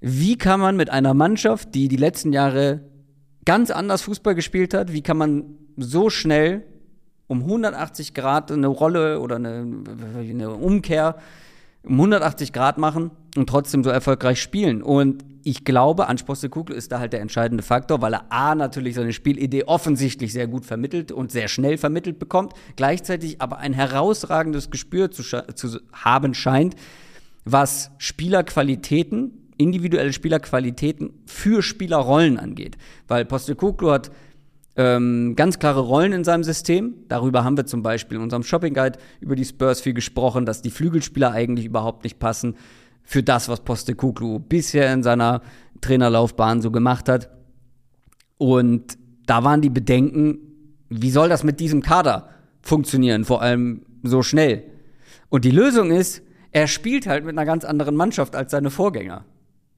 Wie 0.00 0.36
kann 0.36 0.58
man 0.58 0.76
mit 0.76 0.90
einer 0.90 1.14
Mannschaft, 1.14 1.74
die 1.74 1.88
die 1.88 1.96
letzten 1.96 2.32
Jahre 2.32 2.80
ganz 3.44 3.70
anders 3.70 4.02
Fußball 4.02 4.34
gespielt 4.34 4.74
hat, 4.74 4.92
wie 4.92 5.02
kann 5.02 5.18
man 5.18 5.58
so 5.76 6.10
schnell 6.10 6.64
um 7.30 7.42
180 7.42 8.12
Grad 8.12 8.50
eine 8.50 8.66
Rolle 8.66 9.20
oder 9.20 9.36
eine, 9.36 9.64
eine 10.18 10.50
Umkehr 10.50 11.16
um 11.84 11.92
180 11.92 12.52
Grad 12.52 12.76
machen 12.76 13.12
und 13.36 13.48
trotzdem 13.48 13.84
so 13.84 13.90
erfolgreich 13.90 14.42
spielen. 14.42 14.82
Und 14.82 15.24
ich 15.44 15.64
glaube, 15.64 16.08
Anspruch 16.08 16.36
Kugel 16.50 16.74
ist 16.74 16.90
da 16.90 16.98
halt 16.98 17.12
der 17.12 17.20
entscheidende 17.20 17.62
Faktor, 17.62 18.02
weil 18.02 18.14
er 18.14 18.32
A 18.32 18.56
natürlich 18.56 18.96
seine 18.96 19.12
Spielidee 19.12 19.64
offensichtlich 19.64 20.32
sehr 20.32 20.48
gut 20.48 20.66
vermittelt 20.66 21.12
und 21.12 21.30
sehr 21.30 21.46
schnell 21.46 21.78
vermittelt 21.78 22.18
bekommt, 22.18 22.52
gleichzeitig 22.74 23.40
aber 23.40 23.58
ein 23.58 23.74
herausragendes 23.74 24.70
Gespür 24.70 25.12
zu, 25.12 25.22
zu 25.22 25.80
haben 25.92 26.34
scheint, 26.34 26.74
was 27.44 27.92
Spielerqualitäten, 27.98 29.52
individuelle 29.56 30.12
Spielerqualitäten 30.12 31.12
für 31.26 31.62
Spielerrollen 31.62 32.38
angeht. 32.38 32.76
Weil 33.06 33.24
Postecoglou 33.24 33.92
hat 33.92 34.10
ähm, 34.76 35.34
ganz 35.36 35.58
klare 35.58 35.80
Rollen 35.80 36.12
in 36.12 36.24
seinem 36.24 36.44
System. 36.44 36.94
Darüber 37.08 37.44
haben 37.44 37.56
wir 37.56 37.66
zum 37.66 37.82
Beispiel 37.82 38.16
in 38.16 38.22
unserem 38.22 38.42
Shopping 38.42 38.74
Guide 38.74 38.98
über 39.20 39.36
die 39.36 39.44
Spurs 39.44 39.80
viel 39.80 39.94
gesprochen, 39.94 40.46
dass 40.46 40.62
die 40.62 40.70
Flügelspieler 40.70 41.32
eigentlich 41.32 41.66
überhaupt 41.66 42.04
nicht 42.04 42.18
passen 42.18 42.56
für 43.02 43.22
das, 43.22 43.48
was 43.48 43.60
Postecoglou 43.60 44.38
bisher 44.38 44.92
in 44.92 45.02
seiner 45.02 45.42
Trainerlaufbahn 45.80 46.62
so 46.62 46.70
gemacht 46.70 47.08
hat. 47.08 47.30
Und 48.38 48.96
da 49.26 49.44
waren 49.44 49.60
die 49.60 49.70
Bedenken, 49.70 50.38
wie 50.88 51.10
soll 51.10 51.28
das 51.28 51.44
mit 51.44 51.60
diesem 51.60 51.82
Kader 51.82 52.30
funktionieren, 52.62 53.24
vor 53.24 53.42
allem 53.42 53.82
so 54.02 54.22
schnell. 54.22 54.64
Und 55.28 55.44
die 55.44 55.50
Lösung 55.50 55.90
ist, 55.90 56.22
er 56.52 56.66
spielt 56.66 57.06
halt 57.06 57.24
mit 57.24 57.36
einer 57.36 57.46
ganz 57.46 57.64
anderen 57.64 57.96
Mannschaft 57.96 58.34
als 58.34 58.50
seine 58.50 58.70
Vorgänger. 58.70 59.24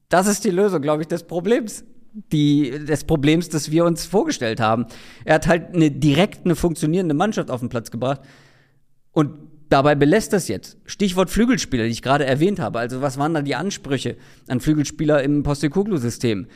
Das 0.09 0.27
ist 0.27 0.45
die 0.45 0.51
Lösung, 0.51 0.83
glaube 0.83 1.03
ich, 1.03 1.09
des 1.09 1.25
Problems 1.25 1.85
die, 2.13 2.71
des 2.71 3.05
Problems, 3.05 3.49
das 3.49 3.71
wir 3.71 3.85
uns 3.85 4.05
vorgestellt 4.05 4.61
haben. 4.61 4.87
Er 5.25 5.37
hat 5.37 5.47
halt 5.47 5.75
eine 5.75 5.91
direkt 5.91 6.45
eine 6.45 6.57
funktionierende 6.57 7.15
Mannschaft 7.15 7.51
auf 7.51 7.61
den 7.61 7.69
Platz 7.69 7.91
gebracht 7.91 8.21
und 9.13 9.31
dabei 9.69 9.95
belässt 9.95 10.33
das 10.33 10.49
jetzt. 10.49 10.77
Stichwort 10.85 11.31
Flügelspieler, 11.31 11.85
die 11.85 11.91
ich 11.91 12.03
gerade 12.03 12.27
erwähnt 12.27 12.61
habe. 12.61 12.79
Also 12.79 13.01
was 13.01 13.19
waren 13.19 13.35
da 13.35 13.43
die 13.43 13.55
Ansprüche 13.55 14.17
an 14.49 14.61
Flügelspieler 14.61 15.23
im 15.23 15.43
Postecoglou-System? 15.43 16.47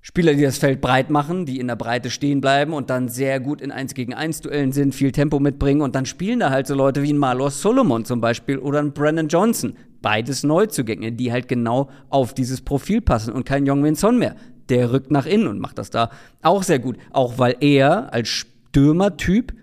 Spieler, 0.00 0.32
die 0.32 0.42
das 0.42 0.58
Feld 0.58 0.80
breit 0.80 1.10
machen, 1.10 1.44
die 1.44 1.58
in 1.58 1.66
der 1.66 1.76
Breite 1.76 2.08
stehen 2.08 2.40
bleiben 2.40 2.72
und 2.72 2.88
dann 2.88 3.08
sehr 3.08 3.40
gut 3.40 3.60
in 3.60 3.72
1 3.72 3.94
gegen 3.94 4.14
1 4.14 4.40
Duellen 4.40 4.72
sind, 4.72 4.94
viel 4.94 5.12
Tempo 5.12 5.40
mitbringen 5.40 5.82
und 5.82 5.96
dann 5.96 6.06
spielen 6.06 6.38
da 6.38 6.50
halt 6.50 6.68
so 6.68 6.74
Leute 6.74 7.02
wie 7.02 7.12
ein 7.12 7.18
Marlos 7.18 7.60
Solomon 7.60 8.04
zum 8.04 8.20
Beispiel 8.20 8.58
oder 8.58 8.78
ein 8.78 8.92
Brandon 8.92 9.28
Johnson. 9.28 9.74
Beides 10.00 10.44
Neuzugänge, 10.44 11.12
die 11.12 11.32
halt 11.32 11.48
genau 11.48 11.90
auf 12.08 12.32
dieses 12.32 12.62
Profil 12.62 13.00
passen 13.00 13.32
und 13.32 13.44
kein 13.44 13.66
Jong 13.66 13.82
Min 13.82 13.96
Son 13.96 14.18
mehr 14.18 14.36
der 14.70 14.92
rückt 14.92 15.10
nach 15.10 15.26
innen 15.26 15.46
und 15.46 15.60
macht 15.60 15.78
das 15.78 15.90
da 15.90 16.10
auch 16.42 16.62
sehr 16.62 16.78
gut. 16.78 16.96
Auch 17.10 17.38
weil 17.38 17.56
er 17.60 18.12
als 18.12 18.28
Stürmertyp 18.28 19.54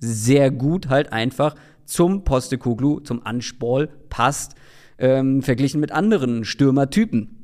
sehr 0.00 0.50
gut 0.50 0.88
halt 0.88 1.12
einfach 1.12 1.54
zum 1.84 2.24
Postekuglu, 2.24 3.00
zum 3.00 3.24
Anspol 3.24 3.88
passt, 4.08 4.54
ähm, 4.98 5.42
verglichen 5.42 5.80
mit 5.80 5.92
anderen 5.92 6.44
Stürmertypen. 6.44 7.38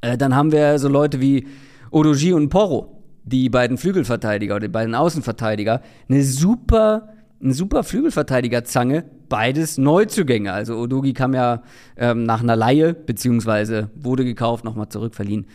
Äh, 0.00 0.18
dann 0.18 0.34
haben 0.34 0.52
wir 0.52 0.78
so 0.78 0.88
Leute 0.88 1.20
wie 1.20 1.46
Odoji 1.90 2.32
und 2.32 2.48
Porro, 2.48 3.02
die 3.24 3.48
beiden 3.48 3.78
Flügelverteidiger 3.78 4.56
oder 4.56 4.66
die 4.66 4.72
beiden 4.72 4.94
Außenverteidiger, 4.94 5.82
eine 6.08 6.22
super, 6.22 7.10
eine 7.40 7.54
super 7.54 7.84
Flügelverteidiger-Zange, 7.84 9.04
beides 9.28 9.78
Neuzugänge. 9.78 10.52
Also 10.52 10.76
Odogi 10.76 11.12
kam 11.12 11.34
ja 11.34 11.62
ähm, 11.96 12.24
nach 12.24 12.42
einer 12.42 12.56
Laie, 12.56 12.94
beziehungsweise 12.94 13.90
wurde 13.94 14.24
gekauft, 14.24 14.64
nochmal 14.64 14.88
zurückverliehen. 14.88 15.46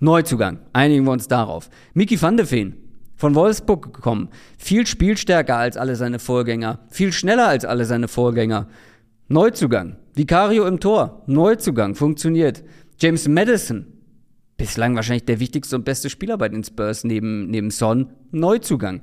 Neuzugang, 0.00 0.60
einigen 0.72 1.04
wir 1.04 1.12
uns 1.12 1.28
darauf. 1.28 1.70
Miki 1.94 2.20
van 2.20 2.36
de 2.36 2.50
Veen, 2.50 2.76
von 3.16 3.34
Wolfsburg 3.34 3.92
gekommen, 3.92 4.28
viel 4.56 4.86
spielstärker 4.86 5.56
als 5.56 5.76
alle 5.76 5.96
seine 5.96 6.18
Vorgänger, 6.18 6.80
viel 6.88 7.12
schneller 7.12 7.48
als 7.48 7.64
alle 7.64 7.84
seine 7.84 8.06
Vorgänger. 8.06 8.68
Neuzugang, 9.26 9.96
Vicario 10.14 10.66
im 10.66 10.80
Tor, 10.80 11.22
Neuzugang, 11.26 11.94
funktioniert. 11.94 12.62
James 13.00 13.28
Madison, 13.28 13.86
bislang 14.56 14.94
wahrscheinlich 14.94 15.24
der 15.24 15.40
wichtigste 15.40 15.76
und 15.76 15.84
beste 15.84 16.10
Spieler 16.10 16.38
bei 16.38 16.48
den 16.48 16.62
Spurs 16.62 17.04
neben, 17.04 17.50
neben 17.50 17.70
Son, 17.70 18.10
Neuzugang. 18.30 19.00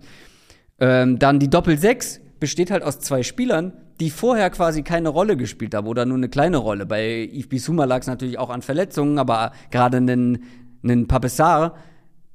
Ähm, 0.80 1.20
dann 1.20 1.40
die 1.40 1.50
Doppel-6 1.50 2.20
besteht 2.40 2.72
halt 2.72 2.84
aus 2.84 3.00
zwei 3.00 3.24
Spielern, 3.24 3.74
die 4.00 4.10
vorher 4.10 4.50
quasi 4.50 4.84
keine 4.84 5.10
Rolle 5.10 5.38
gespielt 5.38 5.74
haben 5.74 5.88
oder 5.88 6.06
nur 6.06 6.18
eine 6.18 6.30
kleine 6.30 6.58
Rolle. 6.58 6.86
Bei 6.86 7.30
Yves 7.34 7.48
Bissouma 7.48 7.86
lag 7.86 8.02
es 8.02 8.08
natürlich 8.08 8.38
auch 8.38 8.50
an 8.50 8.62
Verletzungen, 8.62 9.18
aber 9.20 9.52
gerade 9.72 9.98
einen 9.98 10.44
ein 10.94 11.08
Papessar 11.08 11.76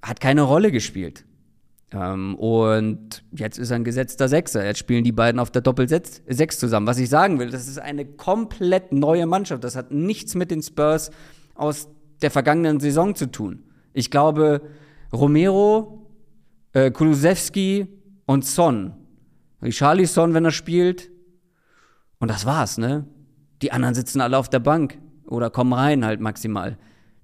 hat 0.03 0.21
keine 0.21 0.43
Rolle 0.43 0.73
gespielt. 0.73 1.25
Ähm, 1.93 2.35
und 2.37 3.25
jetzt 3.33 3.59
ist 3.59 3.71
er 3.71 3.77
ein 3.77 3.85
gesetzter 3.85 4.29
Sechser. 4.29 4.65
Jetzt 4.65 4.79
spielen 4.79 5.05
die 5.05 5.13
beiden 5.13 5.41
auf 5.41 5.51
der 5.51 5.63
Doppel-Sechs 5.63 6.59
zusammen. 6.59 6.87
Was 6.87 6.99
ich 6.99 7.09
sagen 7.09 7.39
will, 7.39 7.51
das 7.51 7.69
ist 7.69 7.79
eine 7.79 8.05
komplett 8.05 8.93
neue 8.93 9.27
Mannschaft. 9.27 9.65
Das 9.65 9.77
hat 9.77 9.91
nichts 9.91 10.35
mit 10.35 10.51
den 10.51 10.63
Spurs 10.63 11.11
aus 11.55 11.89
der 12.23 12.31
vergangenen 12.31 12.81
Saison 12.81 13.15
zu 13.15 13.27
tun. 13.27 13.65
Ich 13.93 14.11
glaube, 14.11 14.63
Romero, 15.13 16.07
äh, 16.73 16.91
Kulusewski 16.91 17.89
und 18.27 18.45
Son. 18.45 18.93
Son, 19.63 20.35
wenn 20.35 20.45
er 20.45 20.51
spielt. 20.53 21.11
Und 22.19 22.31
das 22.31 22.47
war's, 22.47 22.79
ne? 22.79 23.07
Die 23.63 23.73
anderen 23.73 23.95
sitzen 23.95 24.21
alle 24.21 24.39
auf 24.39 24.49
der 24.49 24.61
Bank 24.61 24.99
oder 25.27 25.51
kommen 25.51 25.73
rein 25.73 26.05
halt 26.05 26.21
maximal. 26.21 26.79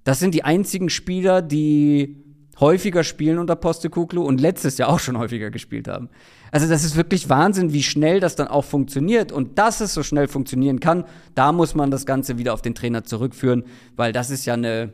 Das 0.07 0.21
sind 0.21 0.37
die 0.37 0.45
einzigen 0.45 0.89
Spieler, 0.89 1.43
die 1.43 2.23
häufiger 2.61 3.03
spielen 3.03 3.39
unter 3.39 3.57
Postekuglu 3.57 4.23
und 4.23 4.41
letztes 4.41 4.79
Jahr 4.79 4.89
auch 4.89 5.01
schon 5.01 5.19
häufiger 5.19 5.51
gespielt 5.51 5.89
haben. 5.89 6.11
Also 6.53 6.69
das 6.69 6.85
ist 6.85 6.95
wirklich 6.95 7.29
Wahnsinn, 7.29 7.73
wie 7.73 7.83
schnell 7.83 8.21
das 8.21 8.37
dann 8.37 8.47
auch 8.47 8.65
funktioniert. 8.65 9.33
Und 9.33 9.59
dass 9.59 9.81
es 9.81 9.95
so 9.95 10.05
schnell 10.05 10.29
funktionieren 10.29 10.79
kann, 10.79 11.07
da 11.35 11.51
muss 11.51 11.75
man 11.75 11.91
das 11.91 12.07
Ganze 12.07 12.39
wieder 12.39 12.55
auf 12.55 12.63
den 12.63 12.77
Trainer 12.77 13.03
zurückführen, 13.03 13.65
weil 13.97 14.13
das 14.13 14.31
ist 14.31 14.47
ja 14.47 14.55
eine, 14.55 14.93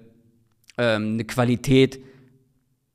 ähm, 0.79 1.13
eine 1.13 1.25
Qualität, 1.25 2.03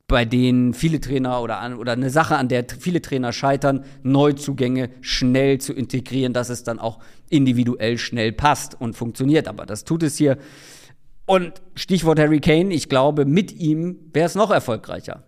bei 0.08 0.26
denen 0.26 0.74
viele 0.74 1.00
Trainer 1.00 1.44
oder, 1.44 1.60
an, 1.60 1.76
oder 1.76 1.92
eine 1.92 2.10
Sache, 2.10 2.36
an 2.36 2.48
der 2.48 2.66
viele 2.80 3.04
Trainer 3.04 3.32
scheitern, 3.32 3.86
Neuzugänge 4.02 4.90
schnell 5.02 5.60
zu 5.60 5.72
integrieren, 5.72 6.34
dass 6.34 6.50
es 6.50 6.64
dann 6.64 6.80
auch 6.80 6.98
individuell 7.30 8.00
schnell 8.00 8.32
passt 8.32 8.76
und 8.82 8.96
funktioniert. 8.96 9.48
Aber 9.48 9.68
das 9.68 9.84
tut 9.84 10.02
es 10.02 10.18
hier 10.18 10.40
und 11.28 11.62
Stichwort 11.76 12.20
Harry 12.20 12.40
Kane, 12.40 12.74
ich 12.74 12.90
glaube, 12.90 13.26
mit 13.26 13.54
ihm 13.54 14.00
wäre 14.14 14.26
es 14.26 14.34
noch 14.34 14.50
erfolgreicher. 14.50 15.24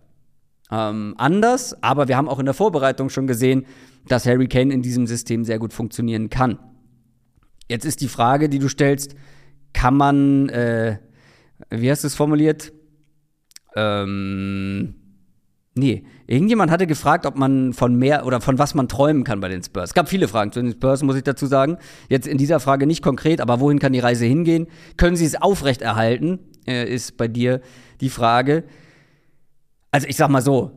Ähm, 0.72 1.14
anders, 1.18 1.80
aber 1.82 2.08
wir 2.08 2.16
haben 2.16 2.28
auch 2.28 2.40
in 2.40 2.46
der 2.46 2.54
Vorbereitung 2.54 3.08
schon 3.08 3.28
gesehen, 3.28 3.66
dass 4.08 4.26
Harry 4.26 4.48
Kane 4.48 4.74
in 4.74 4.82
diesem 4.82 5.06
System 5.06 5.44
sehr 5.44 5.58
gut 5.60 5.72
funktionieren 5.72 6.28
kann. 6.28 6.58
Jetzt 7.68 7.84
ist 7.84 8.00
die 8.00 8.08
Frage, 8.08 8.48
die 8.48 8.58
du 8.58 8.68
stellst, 8.68 9.14
kann 9.72 9.96
man, 9.96 10.48
äh, 10.48 10.98
wie 11.70 11.90
hast 11.90 12.02
du 12.02 12.08
es 12.08 12.16
formuliert? 12.16 12.72
Ähm, 13.76 14.96
Nee, 15.74 16.04
irgendjemand 16.30 16.70
hatte 16.70 16.86
gefragt, 16.86 17.26
ob 17.26 17.36
man 17.36 17.72
von 17.72 17.96
mehr 17.96 18.24
oder 18.24 18.40
von 18.40 18.58
was 18.58 18.74
man 18.74 18.88
träumen 18.88 19.24
kann 19.24 19.40
bei 19.40 19.48
den 19.48 19.62
Spurs. 19.62 19.90
Es 19.90 19.94
gab 19.94 20.08
viele 20.08 20.28
Fragen 20.28 20.52
zu 20.52 20.62
den 20.62 20.72
Spurs, 20.72 21.02
muss 21.02 21.16
ich 21.16 21.24
dazu 21.24 21.46
sagen. 21.46 21.76
Jetzt 22.08 22.28
in 22.28 22.38
dieser 22.38 22.60
Frage 22.60 22.86
nicht 22.86 23.02
konkret, 23.02 23.40
aber 23.40 23.58
wohin 23.58 23.80
kann 23.80 23.92
die 23.92 23.98
Reise 23.98 24.26
hingehen? 24.26 24.68
Können 24.96 25.16
sie 25.16 25.24
es 25.24 25.40
aufrechterhalten? 25.40 26.38
Äh, 26.66 26.92
ist 26.92 27.16
bei 27.16 27.26
dir 27.26 27.60
die 28.00 28.10
Frage. 28.10 28.62
Also 29.90 30.06
ich 30.06 30.16
sag 30.16 30.28
mal 30.28 30.40
so, 30.40 30.70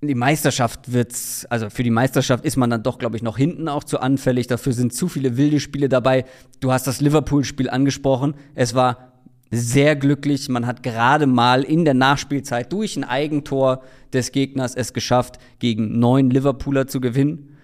die 0.00 0.14
Meisterschaft 0.14 0.92
wird's, 0.92 1.46
also 1.50 1.68
für 1.68 1.82
die 1.82 1.90
Meisterschaft 1.90 2.44
ist 2.44 2.56
man 2.56 2.70
dann 2.70 2.82
doch, 2.82 2.98
glaube 2.98 3.16
ich, 3.16 3.22
noch 3.22 3.36
hinten 3.36 3.68
auch 3.68 3.84
zu 3.84 4.00
anfällig. 4.00 4.46
Dafür 4.46 4.72
sind 4.72 4.94
zu 4.94 5.08
viele 5.08 5.36
wilde 5.36 5.60
Spiele 5.60 5.90
dabei. 5.90 6.24
Du 6.60 6.72
hast 6.72 6.86
das 6.86 7.02
Liverpool-Spiel 7.02 7.68
angesprochen. 7.68 8.34
Es 8.54 8.74
war 8.74 9.13
sehr 9.50 9.96
glücklich. 9.96 10.48
Man 10.48 10.66
hat 10.66 10.82
gerade 10.82 11.26
mal 11.26 11.62
in 11.62 11.84
der 11.84 11.94
Nachspielzeit 11.94 12.72
durch 12.72 12.96
ein 12.96 13.04
Eigentor 13.04 13.82
des 14.12 14.32
Gegners 14.32 14.74
es 14.74 14.92
geschafft, 14.92 15.38
gegen 15.58 15.98
neun 15.98 16.30
Liverpooler 16.30 16.86
zu 16.86 17.00
gewinnen. 17.00 17.56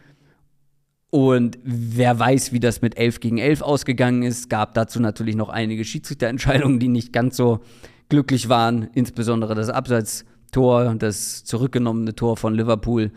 Und 1.10 1.58
wer 1.64 2.18
weiß, 2.18 2.52
wie 2.52 2.60
das 2.60 2.82
mit 2.82 2.96
11 2.96 3.20
gegen 3.20 3.38
11 3.38 3.62
ausgegangen 3.62 4.22
ist. 4.22 4.48
Gab 4.48 4.74
dazu 4.74 5.00
natürlich 5.00 5.34
noch 5.34 5.48
einige 5.48 5.84
Schiedsrichterentscheidungen, 5.84 6.78
die 6.78 6.88
nicht 6.88 7.12
ganz 7.12 7.36
so 7.36 7.60
glücklich 8.08 8.48
waren. 8.48 8.88
Insbesondere 8.94 9.56
das 9.56 9.70
Abseitstor, 9.70 10.94
das 10.94 11.44
zurückgenommene 11.44 12.14
Tor 12.14 12.36
von 12.36 12.54
Liverpool. 12.54 13.10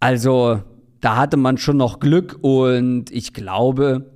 Also, 0.00 0.62
da 1.00 1.16
hatte 1.16 1.36
man 1.36 1.58
schon 1.58 1.76
noch 1.76 2.00
Glück 2.00 2.38
und 2.40 3.12
ich 3.12 3.32
glaube 3.32 4.15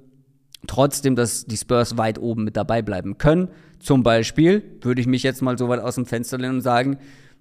trotzdem, 0.66 1.16
dass 1.16 1.46
die 1.46 1.56
Spurs 1.56 1.96
weit 1.96 2.18
oben 2.18 2.44
mit 2.44 2.56
dabei 2.56 2.82
bleiben 2.82 3.18
können. 3.18 3.48
Zum 3.78 4.02
Beispiel 4.02 4.62
würde 4.82 5.00
ich 5.00 5.06
mich 5.06 5.22
jetzt 5.22 5.42
mal 5.42 5.56
so 5.56 5.68
weit 5.68 5.80
aus 5.80 5.94
dem 5.94 6.06
Fenster 6.06 6.38
lehnen 6.38 6.56
und 6.56 6.60
sagen, 6.60 6.98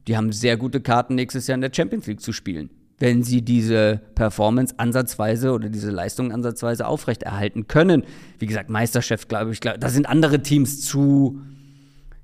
die 0.07 0.15
haben 0.15 0.31
sehr 0.31 0.57
gute 0.57 0.81
Karten, 0.81 1.15
nächstes 1.15 1.47
Jahr 1.47 1.55
in 1.55 1.61
der 1.61 1.71
Champions 1.73 2.07
League 2.07 2.21
zu 2.21 2.31
spielen 2.31 2.69
wenn 2.99 3.23
sie 3.23 3.41
diese 3.41 4.01
Performance 4.15 4.75
ansatzweise 4.77 5.53
oder 5.53 5.69
diese 5.69 5.89
Leistung 5.89 6.31
ansatzweise 6.31 6.85
aufrechterhalten 6.85 7.67
können. 7.67 8.03
Wie 8.37 8.45
gesagt, 8.45 8.69
Meisterschaft, 8.69 9.29
glaube 9.29 9.51
ich, 9.51 9.61
glaub, 9.61 9.79
da 9.79 9.89
sind 9.89 10.07
andere 10.07 10.41
Teams 10.41 10.81
zu 10.81 11.39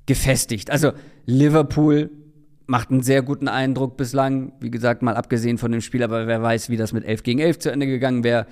gefestigt. 0.06 0.70
Also 0.70 0.92
Liverpool 1.26 2.12
macht 2.68 2.92
einen 2.92 3.02
sehr 3.02 3.22
guten 3.22 3.48
Eindruck 3.48 3.96
bislang. 3.96 4.52
Wie 4.60 4.72
gesagt, 4.72 5.02
mal 5.02 5.16
abgesehen 5.16 5.58
von 5.58 5.72
dem 5.72 5.82
Spiel, 5.82 6.04
aber 6.04 6.28
wer 6.28 6.42
weiß, 6.42 6.70
wie 6.70 6.78
das 6.78 6.94
mit 6.94 7.06
11 7.06 7.24
gegen 7.24 7.40
11 7.40 7.60
zu 7.60 7.72
Ende 7.72 7.88
gegangen 7.88 8.24
wäre. 8.24 8.46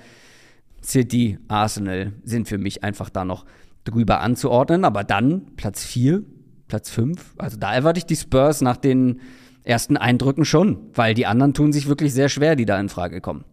City, 0.84 1.38
Arsenal 1.48 2.12
sind 2.24 2.48
für 2.48 2.58
mich 2.58 2.84
einfach 2.84 3.10
da 3.10 3.24
noch 3.24 3.44
drüber 3.84 4.20
anzuordnen. 4.20 4.84
Aber 4.84 5.04
dann 5.04 5.56
Platz 5.56 5.84
4, 5.84 6.22
Platz 6.68 6.90
5. 6.90 7.34
Also 7.38 7.56
da 7.56 7.74
erwarte 7.74 7.98
ich 7.98 8.06
die 8.06 8.16
Spurs 8.16 8.60
nach 8.60 8.76
den 8.76 9.20
ersten 9.62 9.96
Eindrücken 9.96 10.44
schon, 10.44 10.90
weil 10.94 11.14
die 11.14 11.26
anderen 11.26 11.54
tun 11.54 11.72
sich 11.72 11.88
wirklich 11.88 12.12
sehr 12.12 12.28
schwer, 12.28 12.54
die 12.54 12.66
da 12.66 12.78
in 12.78 12.88
Frage 12.88 13.20
kommen. 13.20 13.44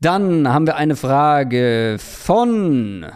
Dann 0.00 0.46
haben 0.48 0.66
wir 0.66 0.76
eine 0.76 0.94
Frage 0.94 1.96
von 1.98 3.06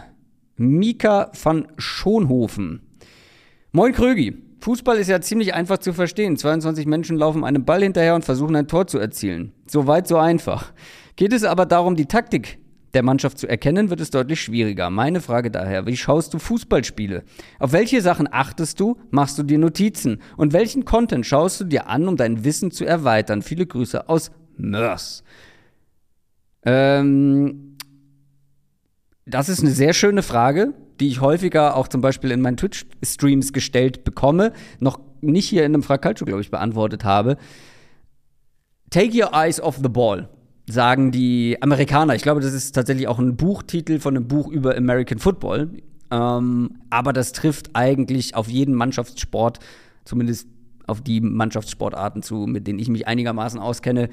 Mika 0.57 1.31
van 1.41 1.67
Schonhofen. 1.77 2.81
Moin 3.71 3.93
Krögi. 3.93 4.37
Fußball 4.59 4.97
ist 4.97 5.09
ja 5.09 5.19
ziemlich 5.21 5.53
einfach 5.53 5.77
zu 5.77 5.93
verstehen. 5.93 6.37
22 6.37 6.85
Menschen 6.85 7.17
laufen 7.17 7.43
einem 7.43 7.65
Ball 7.65 7.83
hinterher 7.83 8.15
und 8.15 8.23
versuchen 8.23 8.55
ein 8.55 8.67
Tor 8.67 8.87
zu 8.87 8.97
erzielen. 8.97 9.51
So 9.67 9.87
weit, 9.87 10.07
so 10.07 10.17
einfach. 10.17 10.73
Geht 11.15 11.33
es 11.33 11.43
aber 11.43 11.65
darum, 11.65 11.95
die 11.95 12.07
Taktik 12.07 12.59
der 12.93 13.03
Mannschaft 13.03 13.39
zu 13.39 13.47
erkennen, 13.47 13.89
wird 13.89 14.01
es 14.01 14.11
deutlich 14.11 14.41
schwieriger. 14.41 14.89
Meine 14.89 15.19
Frage 15.19 15.49
daher, 15.49 15.85
wie 15.87 15.97
schaust 15.97 16.33
du 16.33 16.39
Fußballspiele? 16.39 17.23
Auf 17.59 17.71
welche 17.71 18.01
Sachen 18.01 18.29
achtest 18.31 18.79
du? 18.79 18.97
Machst 19.09 19.37
du 19.37 19.43
dir 19.43 19.57
Notizen? 19.57 20.21
Und 20.37 20.53
welchen 20.53 20.85
Content 20.85 21.25
schaust 21.25 21.59
du 21.59 21.65
dir 21.65 21.87
an, 21.87 22.07
um 22.07 22.17
dein 22.17 22.43
Wissen 22.43 22.71
zu 22.71 22.85
erweitern? 22.85 23.41
Viele 23.41 23.65
Grüße 23.65 24.09
aus 24.09 24.31
Mörs. 24.57 25.23
Ähm, 26.65 27.77
das 29.25 29.49
ist 29.49 29.61
eine 29.61 29.71
sehr 29.71 29.93
schöne 29.93 30.21
Frage, 30.21 30.73
die 30.99 31.07
ich 31.07 31.21
häufiger 31.21 31.75
auch 31.75 31.87
zum 31.87 32.01
Beispiel 32.01 32.31
in 32.31 32.41
meinen 32.41 32.57
Twitch-Streams 32.57 33.53
gestellt 33.53 34.03
bekomme, 34.03 34.53
noch 34.79 34.99
nicht 35.21 35.47
hier 35.47 35.65
in 35.65 35.73
einem 35.73 35.83
Fracalcio, 35.83 36.25
glaube 36.25 36.41
ich, 36.41 36.51
beantwortet 36.51 37.03
habe. 37.03 37.37
Take 38.91 39.17
your 39.17 39.33
eyes 39.33 39.59
off 39.59 39.77
the 39.81 39.89
ball 39.89 40.29
sagen 40.67 41.11
die 41.11 41.57
Amerikaner. 41.61 42.15
Ich 42.15 42.21
glaube, 42.21 42.41
das 42.41 42.53
ist 42.53 42.73
tatsächlich 42.73 43.07
auch 43.07 43.19
ein 43.19 43.35
Buchtitel 43.35 43.99
von 43.99 44.15
einem 44.15 44.27
Buch 44.27 44.47
über 44.47 44.75
American 44.77 45.19
Football. 45.19 45.69
Ähm, 46.11 46.71
aber 46.89 47.11
das 47.11 47.33
trifft 47.33 47.71
eigentlich 47.73 48.35
auf 48.35 48.47
jeden 48.47 48.75
Mannschaftssport, 48.75 49.59
zumindest 50.05 50.47
auf 50.87 51.01
die 51.01 51.21
Mannschaftssportarten 51.21 52.23
zu, 52.23 52.45
mit 52.45 52.67
denen 52.67 52.79
ich 52.79 52.89
mich 52.89 53.07
einigermaßen 53.07 53.59
auskenne, 53.59 54.09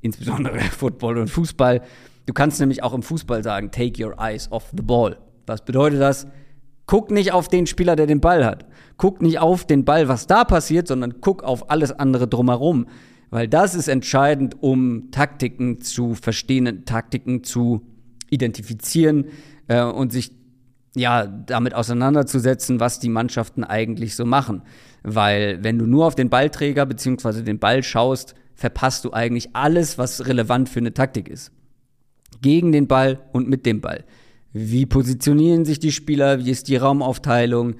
insbesondere 0.00 0.58
Football 0.78 1.18
und 1.18 1.28
Fußball. 1.28 1.82
Du 2.26 2.32
kannst 2.32 2.60
nämlich 2.60 2.82
auch 2.82 2.94
im 2.94 3.02
Fußball 3.02 3.42
sagen, 3.42 3.70
take 3.70 4.02
your 4.04 4.18
eyes 4.18 4.50
off 4.52 4.70
the 4.76 4.82
ball. 4.82 5.18
Was 5.46 5.64
bedeutet 5.64 6.00
das? 6.00 6.26
Guck 6.86 7.10
nicht 7.10 7.32
auf 7.32 7.48
den 7.48 7.66
Spieler, 7.66 7.96
der 7.96 8.06
den 8.06 8.20
Ball 8.20 8.44
hat. 8.44 8.66
Guck 8.96 9.22
nicht 9.22 9.38
auf 9.38 9.64
den 9.64 9.84
Ball, 9.84 10.08
was 10.08 10.26
da 10.26 10.44
passiert, 10.44 10.88
sondern 10.88 11.20
guck 11.20 11.42
auf 11.42 11.70
alles 11.70 11.92
andere 11.92 12.28
drumherum 12.28 12.86
weil 13.30 13.48
das 13.48 13.74
ist 13.74 13.88
entscheidend, 13.88 14.60
um 14.60 15.10
Taktiken 15.10 15.80
zu 15.80 16.14
verstehen, 16.14 16.84
Taktiken 16.84 17.44
zu 17.44 17.86
identifizieren 18.28 19.26
äh, 19.68 19.82
und 19.82 20.12
sich 20.12 20.32
ja 20.96 21.26
damit 21.26 21.74
auseinanderzusetzen, 21.74 22.80
was 22.80 22.98
die 22.98 23.08
Mannschaften 23.08 23.62
eigentlich 23.64 24.16
so 24.16 24.24
machen. 24.24 24.62
Weil 25.02 25.62
wenn 25.62 25.78
du 25.78 25.86
nur 25.86 26.06
auf 26.06 26.16
den 26.16 26.28
Ballträger 26.28 26.84
bzw. 26.86 27.42
den 27.42 27.58
Ball 27.58 27.82
schaust, 27.82 28.34
verpasst 28.54 29.04
du 29.04 29.12
eigentlich 29.12 29.50
alles, 29.54 29.96
was 29.98 30.26
relevant 30.26 30.68
für 30.68 30.80
eine 30.80 30.92
Taktik 30.92 31.28
ist. 31.28 31.52
Gegen 32.42 32.72
den 32.72 32.88
Ball 32.88 33.20
und 33.32 33.48
mit 33.48 33.64
dem 33.66 33.80
Ball. 33.80 34.04
Wie 34.52 34.86
positionieren 34.86 35.64
sich 35.64 35.78
die 35.78 35.92
Spieler? 35.92 36.44
Wie 36.44 36.50
ist 36.50 36.68
die 36.68 36.76
Raumaufteilung? 36.76 37.76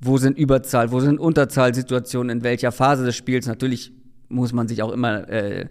Wo 0.00 0.18
sind 0.18 0.38
Überzahl? 0.38 0.92
Wo 0.92 1.00
sind 1.00 1.18
Unterzahlsituationen? 1.18 2.38
In 2.38 2.44
welcher 2.44 2.72
Phase 2.72 3.04
des 3.04 3.16
Spiels? 3.16 3.46
Natürlich 3.46 3.92
muss 4.30 4.52
man 4.52 4.68
sich 4.68 4.82
auch 4.82 4.92
immer, 4.92 5.28
äh, 5.28 5.68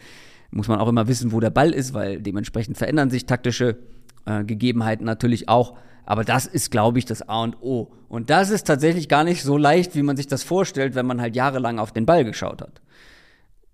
muss 0.52 0.67
man 0.67 0.80
auch 0.80 0.88
immer 0.88 1.08
wissen, 1.08 1.32
wo 1.32 1.39
der 1.39 1.50
Ball 1.50 1.72
ist, 1.72 1.93
weil 1.93 2.22
dementsprechend 2.22 2.78
verändern 2.78 3.10
sich 3.10 3.26
taktische 3.26 3.78
äh, 4.26 4.43
Gegebenheiten 4.43 5.06
natürlich 5.06 5.50
auch. 5.50 5.78
Aber 6.06 6.24
das 6.24 6.45
ist, 6.45 6.72
glaube 6.72 7.00
ich, 7.00 7.06
das 7.06 7.28
A 7.28 7.43
und 7.43 7.62
O. 7.62 7.91
Und 8.08 8.30
das 8.30 8.50
ist 8.50 8.65
tatsächlich 8.65 9.10
gar 9.10 9.24
nicht 9.24 9.43
so 9.43 9.58
leicht, 9.58 9.95
wie 9.95 10.02
man 10.02 10.17
sich 10.17 10.28
das 10.28 10.43
vorstellt, 10.43 10.95
wenn 10.95 11.06
man 11.06 11.22
halt 11.22 11.36
jahrelang 11.36 11.80
auf 11.80 11.91
den 11.91 12.06
Ball 12.06 12.26
geschaut 12.26 12.62
hat. 12.62 12.82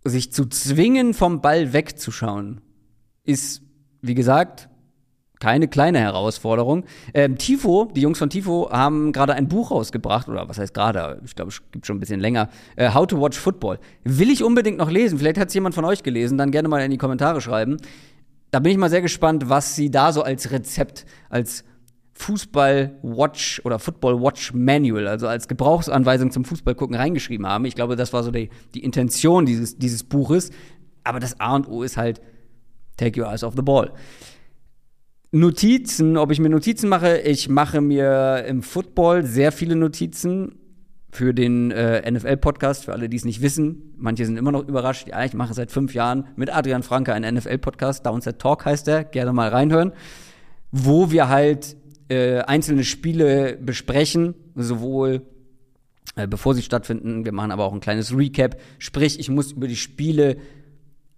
Sich 0.04 0.34
zu 0.34 0.46
zwingen, 0.46 1.14
vom 1.14 1.42
Ball 1.42 1.72
wegzuschauen, 1.72 2.62
ist, 3.24 3.62
wie 4.02 4.16
gesagt, 4.16 4.70
keine 5.46 5.68
kleine 5.68 6.00
Herausforderung. 6.00 6.86
Ähm, 7.14 7.38
Tifo, 7.38 7.88
die 7.96 8.02
Jungs 8.02 8.18
von 8.18 8.32
Tifo 8.32 8.72
haben 8.72 9.12
gerade 9.12 9.36
ein 9.36 9.48
Buch 9.48 9.70
rausgebracht, 9.70 10.28
oder 10.28 10.50
was 10.50 10.58
heißt 10.58 10.74
gerade, 10.74 11.22
ich 11.24 11.36
glaube, 11.36 11.52
es 11.52 11.62
gibt 11.72 11.86
schon 11.86 11.98
ein 11.98 12.00
bisschen 12.00 12.20
länger, 12.20 12.50
äh, 12.78 12.92
How 12.92 13.06
to 13.06 13.22
Watch 13.22 13.38
Football. 13.38 13.78
Will 14.04 14.32
ich 14.32 14.44
unbedingt 14.44 14.80
noch 14.80 14.90
lesen, 14.90 15.20
vielleicht 15.20 15.38
hat 15.38 15.50
es 15.50 15.54
jemand 15.54 15.76
von 15.76 15.86
euch 15.86 16.02
gelesen, 16.02 16.40
dann 16.40 16.50
gerne 16.50 16.68
mal 16.68 16.82
in 16.82 16.90
die 16.90 16.98
Kommentare 16.98 17.42
schreiben. 17.42 17.78
Da 18.50 18.60
bin 18.60 18.72
ich 18.72 18.80
mal 18.80 18.90
sehr 18.90 19.04
gespannt, 19.04 19.48
was 19.48 19.76
sie 19.76 19.92
da 19.92 20.12
so 20.12 20.24
als 20.24 20.50
Rezept, 20.50 21.06
als 21.30 21.64
Fußball-Watch 22.16 23.62
oder 23.66 23.78
Football-Watch-Manual, 23.78 25.08
also 25.08 25.28
als 25.28 25.48
Gebrauchsanweisung 25.48 26.32
zum 26.32 26.44
Fußballgucken 26.44 26.96
reingeschrieben 26.96 27.46
haben. 27.46 27.66
Ich 27.66 27.76
glaube, 27.76 27.96
das 27.96 28.14
war 28.14 28.24
so 28.24 28.32
die, 28.32 28.50
die 28.74 28.84
Intention 28.84 29.46
dieses, 29.46 29.78
dieses 29.78 30.04
Buches. 30.04 30.50
Aber 31.04 31.20
das 31.20 31.40
A 31.40 31.56
und 31.56 31.68
O 31.68 31.84
ist 31.84 31.98
halt, 31.98 32.20
take 32.98 33.22
your 33.22 33.28
eyes 33.28 33.44
off 33.44 33.54
the 33.56 33.62
ball. 33.62 33.92
Notizen, 35.36 36.16
ob 36.16 36.32
ich 36.32 36.40
mir 36.40 36.48
Notizen 36.48 36.88
mache, 36.88 37.18
ich 37.18 37.50
mache 37.50 37.82
mir 37.82 38.46
im 38.48 38.64
Football 38.64 39.26
sehr 39.26 39.52
viele 39.52 39.76
Notizen 39.76 40.56
für 41.12 41.34
den 41.34 41.72
äh, 41.72 42.10
NFL-Podcast, 42.10 42.86
für 42.86 42.94
alle, 42.94 43.10
die 43.10 43.18
es 43.18 43.26
nicht 43.26 43.42
wissen. 43.42 43.94
Manche 43.98 44.26
sind 44.26 44.38
immer 44.38 44.54
noch 44.54 44.66
überrascht. 44.66 45.10
Ja, 45.10 45.26
ich 45.26 45.34
mache 45.34 45.54
seit 45.54 45.72
fünf 45.72 45.94
Jahren 45.94 46.28
mit 46.38 46.56
Adrian 46.56 46.84
Franke 46.84 47.14
einen 47.14 47.36
NFL-Podcast, 47.36 48.06
Downset 48.06 48.40
Talk 48.40 48.64
heißt 48.64 48.88
der, 48.88 49.04
gerne 49.04 49.34
mal 49.34 49.50
reinhören, 49.50 49.92
wo 50.72 51.12
wir 51.12 51.28
halt 51.28 51.76
äh, 52.08 52.40
einzelne 52.40 52.86
Spiele 52.86 53.58
besprechen, 53.62 54.36
sowohl 54.56 55.24
äh, 56.16 56.30
bevor 56.30 56.54
sie 56.54 56.62
stattfinden, 56.62 57.26
wir 57.26 57.34
machen 57.34 57.52
aber 57.52 57.66
auch 57.66 57.74
ein 57.74 57.82
kleines 57.82 58.16
Recap, 58.16 58.58
sprich, 58.80 59.20
ich 59.20 59.30
muss 59.30 59.52
über 59.52 59.68
die 59.68 59.76
Spiele 59.76 60.38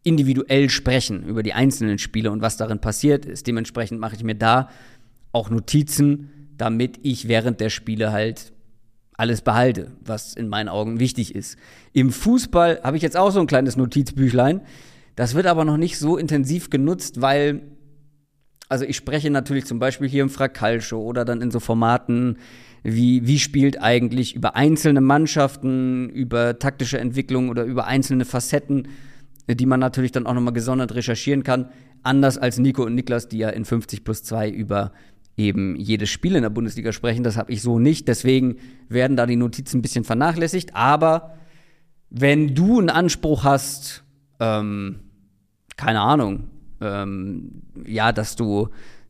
individuell 0.08 0.70
sprechen 0.70 1.26
über 1.26 1.44
die 1.44 1.54
einzelnen 1.54 1.98
Spiele 1.98 2.32
und 2.32 2.42
was 2.42 2.56
darin 2.56 2.80
passiert 2.80 3.26
ist. 3.26 3.46
Dementsprechend 3.46 4.00
mache 4.00 4.16
ich 4.16 4.24
mir 4.24 4.36
da 4.36 4.70
auch 5.34 5.50
Notizen, 5.50 6.50
damit 6.58 7.00
ich 7.04 7.28
während 7.28 7.60
der 7.60 7.70
Spiele 7.70 8.14
halt 8.14 8.54
alles 9.18 9.42
behalte, 9.42 9.92
was 10.00 10.34
in 10.34 10.48
meinen 10.48 10.70
Augen 10.70 11.02
wichtig 11.02 11.36
ist. 11.36 11.58
Im 11.92 12.12
Fußball 12.12 12.80
habe 12.84 12.96
ich 12.96 13.04
jetzt 13.04 13.18
auch 13.18 13.32
so 13.32 13.42
ein 13.42 13.48
kleines 13.48 13.76
Notizbüchlein. 13.76 14.62
Das 15.18 15.34
wird 15.34 15.46
aber 15.48 15.66
noch 15.66 15.78
nicht 15.78 15.98
so 15.98 16.16
intensiv 16.16 16.70
genutzt, 16.70 17.20
weil, 17.20 17.64
also 18.70 18.86
ich 18.86 18.96
spreche 18.96 19.30
natürlich 19.30 19.66
zum 19.66 19.80
Beispiel 19.80 20.08
hier 20.08 20.24
im 20.24 20.30
Frakalshow 20.30 21.02
oder 21.02 21.26
dann 21.26 21.42
in 21.42 21.52
so 21.52 21.60
Formaten 21.60 22.38
wie, 22.84 23.28
wie 23.28 23.40
spielt 23.40 23.82
eigentlich 23.82 24.36
über 24.36 24.56
einzelne 24.56 25.02
Mannschaften, 25.02 26.10
über 26.10 26.60
taktische 26.60 27.00
Entwicklung 27.00 27.50
oder 27.50 27.66
über 27.66 27.88
einzelne 27.88 28.24
Facetten 28.24 28.88
die 29.56 29.66
man 29.66 29.80
natürlich 29.80 30.12
dann 30.12 30.28
auch 30.28 30.34
nochmal 30.34 30.54
gesondert 30.54 30.94
recherchieren 30.96 31.44
kann. 31.44 31.70
Anders 32.04 32.38
als 32.38 32.58
Nico 32.58 32.84
und 32.84 32.96
Niklas, 32.96 33.28
die 33.28 33.40
ja 33.40 33.50
in 33.50 33.66
50 33.66 34.04
plus 34.04 34.24
2 34.24 34.50
über 34.50 34.92
eben 35.38 35.76
jedes 35.76 36.10
Spiel 36.10 36.36
in 36.36 36.42
der 36.42 36.50
Bundesliga 36.50 36.92
sprechen. 36.92 37.24
Das 37.24 37.38
habe 37.38 37.52
ich 37.52 37.62
so 37.62 37.80
nicht. 37.80 38.08
Deswegen 38.08 38.58
werden 38.90 39.16
da 39.16 39.26
die 39.26 39.36
Notizen 39.36 39.80
ein 39.80 39.82
bisschen 39.82 40.04
vernachlässigt. 40.04 40.76
Aber 40.76 41.36
wenn 42.10 42.56
du 42.56 42.80
einen 42.80 42.90
Anspruch 42.90 43.44
hast, 43.44 44.04
ähm, 44.40 45.00
keine 45.78 46.02
Ahnung, 46.02 46.46
ähm, 46.82 47.62
ja, 47.86 48.12
dass 48.12 48.36
du, 48.36 48.70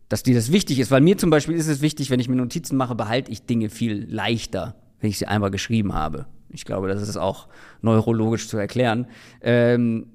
dass 0.09 0.23
dir 0.23 0.35
das 0.35 0.51
wichtig 0.51 0.79
ist. 0.79 0.91
Weil 0.91 1.01
mir 1.01 1.17
zum 1.17 1.29
Beispiel 1.29 1.55
ist 1.55 1.67
es 1.67 1.81
wichtig, 1.81 2.09
wenn 2.09 2.19
ich 2.19 2.27
mir 2.27 2.35
Notizen 2.35 2.75
mache, 2.75 2.95
behalte 2.95 3.31
ich 3.31 3.45
Dinge 3.45 3.69
viel 3.69 4.05
leichter, 4.09 4.75
wenn 4.99 5.09
ich 5.09 5.17
sie 5.17 5.27
einmal 5.27 5.51
geschrieben 5.51 5.93
habe. 5.93 6.27
Ich 6.49 6.65
glaube, 6.65 6.87
das 6.87 7.01
ist 7.01 7.17
auch 7.17 7.47
neurologisch 7.81 8.47
zu 8.47 8.57
erklären. 8.57 9.07
Ähm, 9.41 10.07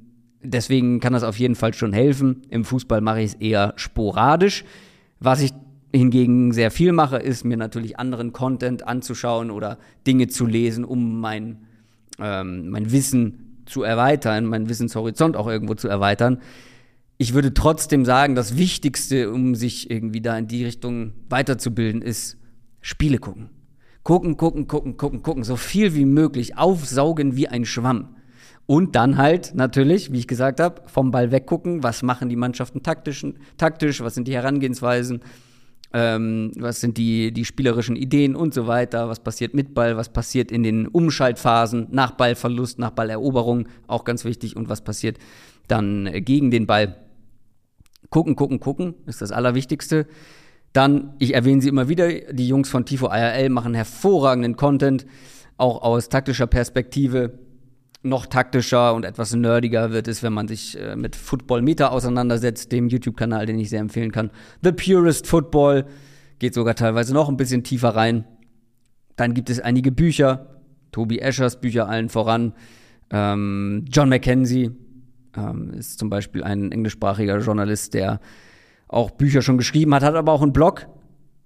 deswegen 0.43 1.01
kann 1.01 1.13
das 1.13 1.23
auf 1.23 1.39
jeden 1.39 1.55
Fall 1.55 1.75
schon 1.75 1.93
helfen. 1.93 2.43
Im 2.51 2.65
Fußball 2.65 3.01
mache 3.01 3.21
ich 3.21 3.33
es 3.33 3.35
eher 3.35 3.75
sporadisch. 3.77 4.65
Was 5.21 5.41
ich 5.41 5.53
hingegen 5.95 6.53
sehr 6.53 6.71
viel 6.71 6.93
mache, 6.93 7.17
ist 7.19 7.45
mir 7.45 7.57
natürlich 7.57 7.99
anderen 7.99 8.33
Content 8.33 8.87
anzuschauen 8.87 9.51
oder 9.51 9.79
Dinge 10.07 10.29
zu 10.29 10.47
lesen, 10.47 10.85
um 10.85 11.21
mein, 11.21 11.59
ähm, 12.19 12.71
mein 12.71 12.91
Wissen 12.93 13.63
zu 13.67 13.83
erweitern, 13.83 14.47
meinen 14.47 14.69
Wissenshorizont 14.69 15.37
auch 15.37 15.47
irgendwo 15.47 15.75
zu 15.75 15.89
erweitern. 15.89 16.39
Ich 17.19 17.35
würde 17.35 17.55
trotzdem 17.55 18.05
sagen, 18.05 18.35
das 18.35 18.57
Wichtigste, 18.57 19.31
um 19.31 19.55
sich 19.55 19.91
irgendwie 19.91 20.21
da 20.21 20.37
in 20.37 20.49
die 20.49 20.65
Richtung 20.65 21.13
weiterzubilden, 21.29 22.03
ist 22.03 22.39
Spiele 22.81 23.19
gucken. 23.19 23.51
Gucken, 24.03 24.37
gucken, 24.37 24.67
gucken, 24.67 24.97
gucken, 24.97 25.23
gucken, 25.23 25.45
so 25.45 25.55
viel 25.55 25.95
wie 25.95 26.05
möglich, 26.05 26.59
aufsaugen 26.59 27.37
wie 27.37 27.47
ein 27.47 27.65
Schwamm. 27.65 28.17
Und 28.66 28.94
dann 28.94 29.18
halt 29.18 29.55
natürlich, 29.55 30.12
wie 30.12 30.18
ich 30.18 30.29
gesagt 30.29 30.61
habe, 30.61 30.83
vom 30.87 31.11
Ball 31.11 31.33
weggucken, 31.33 31.83
was 31.83 32.03
machen 32.03 32.29
die 32.29 32.37
Mannschaften 32.37 32.83
taktisch, 32.83 33.27
taktisch 33.57 34.01
was 34.01 34.14
sind 34.14 34.29
die 34.29 34.35
Herangehensweisen, 34.35 35.20
ähm, 35.92 36.53
was 36.57 36.81
sind 36.81 36.96
die, 36.96 37.33
die 37.33 37.44
spielerischen 37.44 37.96
Ideen 37.96 38.35
und 38.35 38.55
so 38.55 38.66
weiter, 38.66 39.09
was 39.09 39.20
passiert 39.20 39.53
mit 39.53 39.75
Ball, 39.75 39.96
was 39.96 40.11
passiert 40.11 40.51
in 40.51 40.62
den 40.62 40.87
Umschaltphasen, 40.87 41.88
nach 41.90 42.12
Ballverlust, 42.12 42.79
nach 42.79 42.90
Balleroberung, 42.90 43.68
auch 43.88 44.05
ganz 44.05 44.25
wichtig, 44.25 44.57
und 44.57 44.68
was 44.68 44.83
passiert 44.83 45.18
dann 45.68 46.11
gegen 46.25 46.51
den 46.51 46.66
Ball. 46.66 46.96
Gucken, 48.11 48.37
gucken, 48.37 48.61
gucken 48.61 48.94
ist 49.07 49.22
das 49.22 49.33
Allerwichtigste. 49.33 50.07
Dann, 50.72 51.14
ich 51.18 51.35
erwähne 51.35 51.61
sie 51.61 51.68
immer 51.68 51.88
wieder, 51.88 52.09
die 52.09 52.48
Jungs 52.48 52.70
von 52.70 52.87
Tifo 52.87 53.07
IRL 53.07 53.51
machen 53.51 53.75
hervorragenden 53.75 54.57
Content, 54.57 55.07
auch 55.59 55.83
aus 55.83 56.09
taktischer 56.09 56.46
Perspektive. 56.46 57.38
Noch 58.05 58.27
taktischer 58.27 58.95
und 58.95 59.05
etwas 59.05 59.35
nerdiger 59.35 59.93
wird 59.93 60.09
es, 60.09 60.23
wenn 60.23 60.33
man 60.33 60.49
sich 60.49 60.79
äh, 60.79 60.97
mit 60.97 61.15
Football 61.15 61.62
Meter 61.62 61.93
auseinandersetzt, 61.93 62.73
dem 62.73 62.88
YouTube-Kanal, 62.88 63.47
den 63.47 63.59
ich 63.59 63.71
sehr 63.71 63.81
empfehlen 63.81 64.11
kann. 64.11 64.31
The 64.62 64.73
Purest 64.73 65.27
Football 65.27 65.87
geht 66.41 66.55
sogar 66.55 66.75
teilweise 66.75 67.15
noch 67.15 67.29
ein 67.29 67.37
bisschen 67.37 67.62
tiefer 67.62 67.91
rein. 67.91 68.25
Dann 69.15 69.35
gibt 69.35 69.51
es 69.51 69.61
einige 69.61 69.93
Bücher, 69.93 70.62
Tobi 70.91 71.21
Eschers 71.21 71.61
Bücher 71.61 71.88
allen 71.88 72.09
voran. 72.09 72.55
Ähm, 73.11 73.85
John 73.88 74.09
Mackenzie 74.09 74.73
ähm, 75.37 75.73
ist 75.75 75.99
zum 75.99 76.11
Beispiel 76.11 76.43
ein 76.43 76.73
englischsprachiger 76.73 77.38
Journalist, 77.38 77.95
der 77.95 78.21
auch 78.88 79.11
Bücher 79.11 79.43
schon 79.43 79.59
geschrieben 79.59 79.95
hat, 79.95 80.03
hat 80.03 80.15
aber 80.15 80.33
auch 80.33 80.43
einen 80.43 80.53
Blog, 80.53 80.87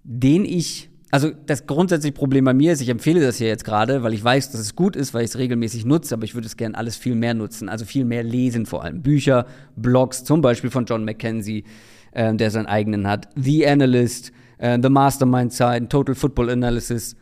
den 0.02 0.44
ich, 0.44 0.90
also 1.16 1.30
das 1.46 1.66
grundsätzliche 1.66 2.12
Problem 2.12 2.44
bei 2.44 2.52
mir 2.52 2.74
ist, 2.74 2.82
ich 2.82 2.90
empfehle 2.90 3.22
das 3.22 3.38
hier 3.38 3.46
jetzt 3.46 3.64
gerade, 3.64 4.02
weil 4.02 4.12
ich 4.12 4.22
weiß, 4.22 4.50
dass 4.50 4.60
es 4.60 4.76
gut 4.76 4.96
ist, 4.96 5.14
weil 5.14 5.24
ich 5.24 5.30
es 5.30 5.38
regelmäßig 5.38 5.86
nutze, 5.86 6.14
aber 6.14 6.24
ich 6.24 6.34
würde 6.34 6.46
es 6.46 6.58
gerne 6.58 6.76
alles 6.76 6.94
viel 6.98 7.14
mehr 7.14 7.32
nutzen, 7.32 7.70
also 7.70 7.86
viel 7.86 8.04
mehr 8.04 8.22
lesen 8.22 8.66
vor 8.66 8.84
allem. 8.84 9.00
Bücher, 9.00 9.46
Blogs, 9.76 10.24
zum 10.24 10.42
Beispiel 10.42 10.68
von 10.68 10.84
John 10.84 11.06
McKenzie, 11.06 11.64
äh, 12.12 12.34
der 12.34 12.50
seinen 12.50 12.66
eigenen 12.66 13.08
hat, 13.08 13.30
The 13.34 13.66
Analyst, 13.66 14.30
äh, 14.58 14.78
The 14.78 14.90
Mastermind 14.90 15.54
Side, 15.54 15.88
Total 15.88 16.14
Football 16.14 16.50
Analysis, 16.50 17.16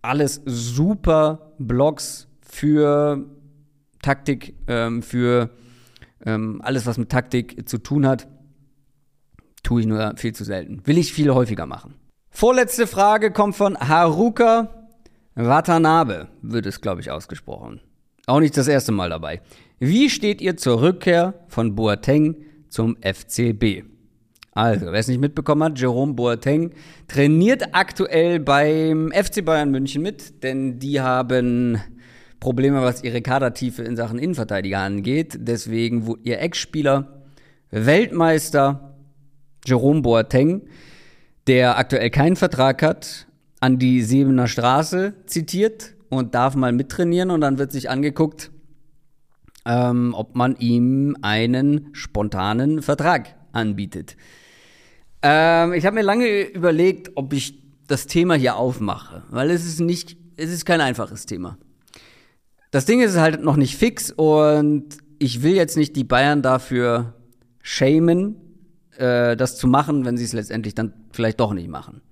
alles 0.00 0.42
super 0.44 1.52
Blogs 1.58 2.28
für 2.40 3.26
Taktik, 4.00 4.54
ähm, 4.68 5.02
für 5.02 5.50
ähm, 6.24 6.60
alles, 6.62 6.86
was 6.86 6.98
mit 6.98 7.08
Taktik 7.08 7.68
zu 7.68 7.78
tun 7.78 8.06
hat. 8.06 8.28
Tue 9.64 9.80
ich 9.80 9.88
nur 9.88 10.14
viel 10.18 10.36
zu 10.36 10.44
selten. 10.44 10.86
Will 10.86 10.98
ich 10.98 11.12
viel 11.12 11.34
häufiger 11.34 11.66
machen. 11.66 11.96
Vorletzte 12.30 12.86
Frage 12.86 13.32
kommt 13.32 13.56
von 13.56 13.76
Haruka 13.78 14.88
Watanabe, 15.34 16.28
wird 16.42 16.66
es, 16.66 16.80
glaube 16.80 17.00
ich, 17.00 17.10
ausgesprochen. 17.10 17.80
Auch 18.26 18.40
nicht 18.40 18.56
das 18.56 18.68
erste 18.68 18.92
Mal 18.92 19.10
dabei. 19.10 19.40
Wie 19.78 20.08
steht 20.08 20.40
ihr 20.40 20.56
zur 20.56 20.80
Rückkehr 20.80 21.34
von 21.48 21.74
Boateng 21.74 22.36
zum 22.68 22.96
FCB? 23.02 23.84
Also, 24.52 24.86
wer 24.86 24.94
es 24.94 25.08
nicht 25.08 25.20
mitbekommen 25.20 25.62
hat, 25.62 25.78
Jerome 25.78 26.14
Boateng 26.14 26.72
trainiert 27.08 27.68
aktuell 27.72 28.40
beim 28.40 29.12
FC 29.12 29.44
Bayern 29.44 29.70
München 29.70 30.02
mit, 30.02 30.42
denn 30.42 30.78
die 30.78 31.00
haben 31.00 31.80
Probleme, 32.40 32.82
was 32.82 33.04
ihre 33.04 33.22
Kadertiefe 33.22 33.82
in 33.82 33.96
Sachen 33.96 34.18
Innenverteidiger 34.18 34.78
angeht. 34.78 35.36
Deswegen 35.40 36.06
wurde 36.06 36.22
ihr 36.24 36.40
Ex-Spieler 36.40 37.22
Weltmeister 37.70 38.96
Jerome 39.64 40.02
Boateng, 40.02 40.62
der 41.46 41.78
aktuell 41.78 42.10
keinen 42.10 42.36
Vertrag 42.36 42.82
hat, 42.82 43.26
an 43.60 43.78
die 43.78 44.02
Siebener 44.02 44.48
Straße 44.48 45.14
zitiert 45.26 45.94
und 46.08 46.34
darf 46.34 46.54
mal 46.54 46.72
mittrainieren 46.72 47.30
und 47.30 47.40
dann 47.40 47.58
wird 47.58 47.72
sich 47.72 47.90
angeguckt, 47.90 48.50
ähm, 49.66 50.14
ob 50.14 50.34
man 50.34 50.56
ihm 50.56 51.16
einen 51.22 51.90
spontanen 51.92 52.82
Vertrag 52.82 53.36
anbietet. 53.52 54.16
Ähm, 55.22 55.74
ich 55.74 55.84
habe 55.84 55.94
mir 55.94 56.02
lange 56.02 56.42
überlegt, 56.42 57.12
ob 57.14 57.32
ich 57.32 57.62
das 57.86 58.06
Thema 58.06 58.34
hier 58.34 58.56
aufmache, 58.56 59.24
weil 59.30 59.50
es 59.50 59.66
ist 59.66 59.80
nicht, 59.80 60.16
es 60.36 60.50
ist 60.50 60.64
kein 60.64 60.80
einfaches 60.80 61.26
Thema. 61.26 61.58
Das 62.70 62.84
Ding 62.84 63.00
ist 63.00 63.16
halt 63.16 63.42
noch 63.42 63.56
nicht 63.56 63.76
fix 63.76 64.12
und 64.12 64.98
ich 65.18 65.42
will 65.42 65.54
jetzt 65.54 65.76
nicht 65.76 65.96
die 65.96 66.04
Bayern 66.04 66.40
dafür 66.40 67.14
shamen, 67.62 68.36
äh, 69.00 69.36
das 69.36 69.56
zu 69.56 69.66
machen, 69.66 70.04
wenn 70.04 70.16
sie 70.16 70.24
es 70.24 70.32
letztendlich 70.32 70.74
dann 70.74 70.92
vielleicht 71.12 71.40
doch 71.40 71.52
nicht 71.52 71.68
machen. 71.68 72.02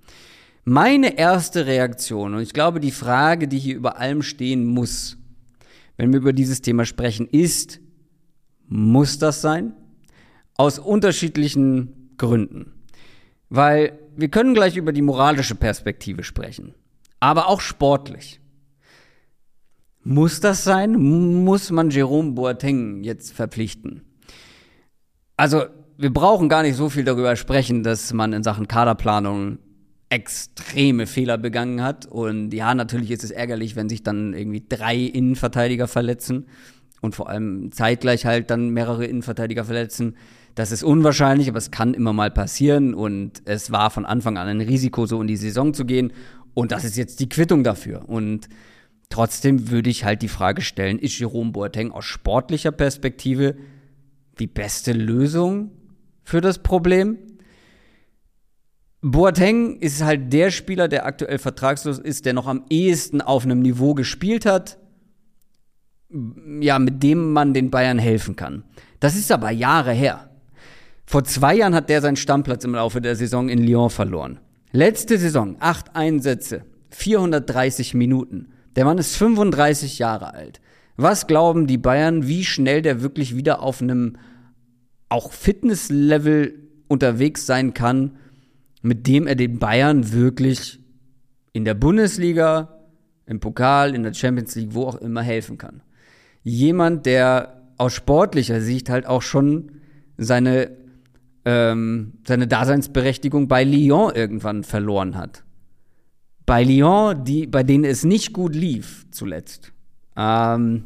Meine 0.65 1.17
erste 1.17 1.65
Reaktion, 1.65 2.35
und 2.35 2.41
ich 2.41 2.53
glaube, 2.53 2.79
die 2.79 2.91
Frage, 2.91 3.47
die 3.47 3.57
hier 3.57 3.75
über 3.75 3.97
allem 3.97 4.21
stehen 4.21 4.65
muss, 4.65 5.17
wenn 5.97 6.11
wir 6.11 6.19
über 6.19 6.33
dieses 6.33 6.61
Thema 6.61 6.85
sprechen, 6.85 7.27
ist, 7.27 7.79
muss 8.67 9.17
das 9.17 9.41
sein? 9.41 9.73
Aus 10.55 10.79
unterschiedlichen 10.79 12.11
Gründen. 12.17 12.73
Weil 13.49 13.97
wir 14.15 14.29
können 14.29 14.53
gleich 14.53 14.75
über 14.75 14.91
die 14.91 15.01
moralische 15.01 15.55
Perspektive 15.55 16.23
sprechen, 16.23 16.75
aber 17.19 17.47
auch 17.47 17.61
sportlich. 17.61 18.39
Muss 20.03 20.39
das 20.39 20.63
sein? 20.63 20.93
Muss 20.93 21.71
man 21.71 21.89
Jerome 21.89 22.31
Boateng 22.31 23.03
jetzt 23.03 23.33
verpflichten? 23.33 24.03
Also 25.35 25.65
wir 25.99 26.13
brauchen 26.13 26.47
gar 26.47 26.61
nicht 26.63 26.77
so 26.77 26.87
viel 26.89 27.03
darüber 27.03 27.35
sprechen, 27.35 27.83
dass 27.83 28.13
man 28.13 28.31
in 28.31 28.41
Sachen 28.41 28.69
Kaderplanung 28.69 29.59
extreme 30.07 31.07
Fehler 31.07 31.37
begangen 31.37 31.83
hat. 31.83 32.05
Und 32.05 32.53
ja, 32.53 32.73
natürlich 32.73 33.11
ist 33.11 33.25
es 33.25 33.31
ärgerlich, 33.31 33.75
wenn 33.75 33.89
sich 33.89 34.01
dann 34.01 34.33
irgendwie 34.33 34.63
drei 34.67 34.95
Innenverteidiger 34.95 35.89
verletzen 35.89 36.45
und 37.01 37.15
vor 37.15 37.27
allem 37.29 37.73
zeitgleich 37.73 38.25
halt 38.25 38.49
dann 38.49 38.69
mehrere 38.69 39.05
Innenverteidiger 39.05 39.65
verletzen. 39.65 40.15
Das 40.55 40.71
ist 40.71 40.83
unwahrscheinlich, 40.83 41.49
aber 41.49 41.57
es 41.57 41.69
kann 41.69 41.93
immer 41.93 42.13
mal 42.13 42.31
passieren. 42.31 42.93
Und 42.93 43.41
es 43.43 43.69
war 43.69 43.89
von 43.89 44.05
Anfang 44.05 44.37
an 44.37 44.47
ein 44.47 44.61
Risiko, 44.61 45.05
so 45.05 45.19
in 45.19 45.27
die 45.27 45.35
Saison 45.35 45.73
zu 45.73 45.83
gehen. 45.83 46.13
Und 46.53 46.71
das 46.71 46.85
ist 46.85 46.95
jetzt 46.95 47.19
die 47.19 47.27
Quittung 47.27 47.65
dafür. 47.65 48.07
Und 48.07 48.47
trotzdem 49.09 49.69
würde 49.69 49.89
ich 49.89 50.05
halt 50.05 50.21
die 50.21 50.29
Frage 50.29 50.61
stellen, 50.61 50.97
ist 50.97 51.19
Jerome 51.19 51.51
Boateng 51.51 51.91
aus 51.91 52.05
sportlicher 52.05 52.71
Perspektive 52.71 53.57
die 54.39 54.47
beste 54.47 54.93
Lösung 54.93 55.71
für 56.29 56.41
das 56.41 56.59
Problem. 56.59 57.17
Boateng 59.01 59.77
ist 59.79 60.03
halt 60.03 60.31
der 60.31 60.51
Spieler, 60.51 60.87
der 60.87 61.05
aktuell 61.05 61.39
vertragslos 61.39 61.97
ist, 61.97 62.25
der 62.25 62.33
noch 62.33 62.47
am 62.47 62.65
ehesten 62.69 63.21
auf 63.21 63.45
einem 63.45 63.61
Niveau 63.61 63.95
gespielt 63.95 64.45
hat, 64.45 64.77
ja, 66.59 66.77
mit 66.77 67.01
dem 67.01 67.33
man 67.33 67.53
den 67.53 67.71
Bayern 67.71 67.97
helfen 67.97 68.35
kann. 68.35 68.63
Das 68.99 69.15
ist 69.15 69.31
aber 69.31 69.49
Jahre 69.49 69.91
her. 69.91 70.29
Vor 71.05 71.23
zwei 71.23 71.55
Jahren 71.55 71.73
hat 71.73 71.89
der 71.89 72.01
seinen 72.01 72.15
Stammplatz 72.15 72.63
im 72.63 72.75
Laufe 72.75 73.01
der 73.01 73.15
Saison 73.15 73.49
in 73.49 73.65
Lyon 73.65 73.89
verloren. 73.89 74.39
Letzte 74.71 75.17
Saison, 75.17 75.55
acht 75.59 75.95
Einsätze, 75.95 76.63
430 76.91 77.95
Minuten. 77.95 78.49
Der 78.75 78.85
Mann 78.85 78.99
ist 78.99 79.15
35 79.15 79.97
Jahre 79.97 80.35
alt. 80.35 80.61
Was 80.95 81.25
glauben 81.25 81.65
die 81.65 81.79
Bayern, 81.79 82.27
wie 82.27 82.45
schnell 82.45 82.83
der 82.83 83.01
wirklich 83.01 83.35
wieder 83.35 83.63
auf 83.63 83.81
einem 83.81 84.17
auch 85.09 85.31
Fitnesslevel 85.33 86.69
unterwegs 86.87 87.45
sein 87.45 87.73
kann, 87.73 88.17
mit 88.81 89.07
dem 89.07 89.27
er 89.27 89.35
den 89.35 89.59
Bayern 89.59 90.13
wirklich 90.13 90.79
in 91.51 91.65
der 91.65 91.73
Bundesliga, 91.73 92.79
im 93.25 93.39
Pokal, 93.39 93.93
in 93.93 94.03
der 94.03 94.13
Champions 94.13 94.55
League, 94.55 94.73
wo 94.73 94.83
auch 94.83 94.95
immer 94.95 95.21
helfen 95.21 95.57
kann. 95.57 95.81
Jemand, 96.43 97.05
der 97.05 97.61
aus 97.77 97.93
sportlicher 97.93 98.61
Sicht 98.61 98.89
halt 98.89 99.05
auch 99.05 99.21
schon 99.21 99.71
seine, 100.17 100.71
ähm, 101.45 102.13
seine 102.27 102.47
Daseinsberechtigung 102.47 103.47
bei 103.47 103.63
Lyon 103.63 104.13
irgendwann 104.15 104.63
verloren 104.63 105.15
hat. 105.15 105.43
Bei 106.45 106.63
Lyon, 106.63 107.23
die, 107.23 107.47
bei 107.47 107.63
denen 107.63 107.85
es 107.85 108.03
nicht 108.03 108.33
gut 108.33 108.55
lief 108.55 109.05
zuletzt. 109.11 109.71
Ähm, 110.17 110.85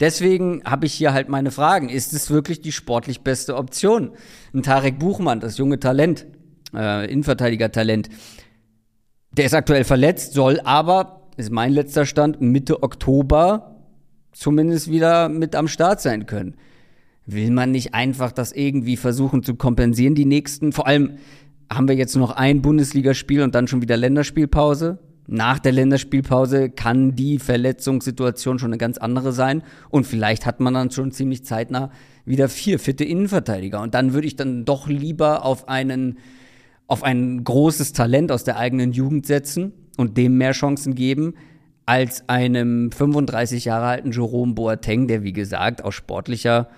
Deswegen 0.00 0.62
habe 0.64 0.86
ich 0.86 0.94
hier 0.94 1.12
halt 1.12 1.28
meine 1.28 1.50
Fragen. 1.50 1.88
Ist 1.88 2.12
es 2.12 2.30
wirklich 2.30 2.60
die 2.60 2.72
sportlich 2.72 3.22
beste 3.22 3.56
Option? 3.56 4.12
Ein 4.54 4.62
Tarek 4.62 4.98
Buchmann, 4.98 5.40
das 5.40 5.58
junge 5.58 5.80
Talent, 5.80 6.26
äh, 6.74 7.10
Innenverteidiger-Talent, 7.10 8.08
der 9.32 9.46
ist 9.46 9.54
aktuell 9.54 9.84
verletzt, 9.84 10.32
soll 10.32 10.60
aber, 10.60 11.28
ist 11.36 11.50
mein 11.50 11.72
letzter 11.72 12.06
Stand, 12.06 12.40
Mitte 12.40 12.82
Oktober 12.82 13.76
zumindest 14.32 14.90
wieder 14.90 15.28
mit 15.28 15.54
am 15.56 15.68
Start 15.68 16.00
sein 16.00 16.26
können. 16.26 16.56
Will 17.26 17.50
man 17.50 17.72
nicht 17.72 17.94
einfach 17.94 18.32
das 18.32 18.52
irgendwie 18.52 18.96
versuchen 18.96 19.42
zu 19.42 19.54
kompensieren, 19.54 20.14
die 20.14 20.24
nächsten? 20.24 20.72
Vor 20.72 20.86
allem 20.86 21.18
haben 21.70 21.88
wir 21.88 21.94
jetzt 21.94 22.16
noch 22.16 22.30
ein 22.30 22.62
Bundesligaspiel 22.62 23.42
und 23.42 23.54
dann 23.54 23.68
schon 23.68 23.82
wieder 23.82 23.96
Länderspielpause 23.96 24.98
nach 25.30 25.58
der 25.58 25.72
Länderspielpause 25.72 26.70
kann 26.70 27.14
die 27.14 27.38
Verletzungssituation 27.38 28.58
schon 28.58 28.70
eine 28.70 28.78
ganz 28.78 28.96
andere 28.96 29.32
sein. 29.32 29.62
Und 29.90 30.06
vielleicht 30.06 30.46
hat 30.46 30.58
man 30.58 30.72
dann 30.72 30.90
schon 30.90 31.12
ziemlich 31.12 31.44
zeitnah 31.44 31.90
wieder 32.24 32.48
vier 32.48 32.78
fitte 32.78 33.04
Innenverteidiger. 33.04 33.82
Und 33.82 33.92
dann 33.92 34.14
würde 34.14 34.26
ich 34.26 34.36
dann 34.36 34.64
doch 34.64 34.88
lieber 34.88 35.44
auf 35.44 35.68
einen, 35.68 36.16
auf 36.86 37.02
ein 37.02 37.44
großes 37.44 37.92
Talent 37.92 38.32
aus 38.32 38.44
der 38.44 38.56
eigenen 38.56 38.92
Jugend 38.92 39.26
setzen 39.26 39.74
und 39.98 40.16
dem 40.16 40.38
mehr 40.38 40.52
Chancen 40.52 40.94
geben, 40.94 41.34
als 41.84 42.26
einem 42.30 42.90
35 42.90 43.66
Jahre 43.66 43.86
alten 43.86 44.12
Jerome 44.12 44.54
Boateng, 44.54 45.08
der 45.08 45.22
wie 45.24 45.34
gesagt 45.34 45.84
aus 45.84 45.94
sportlicher 45.94 46.70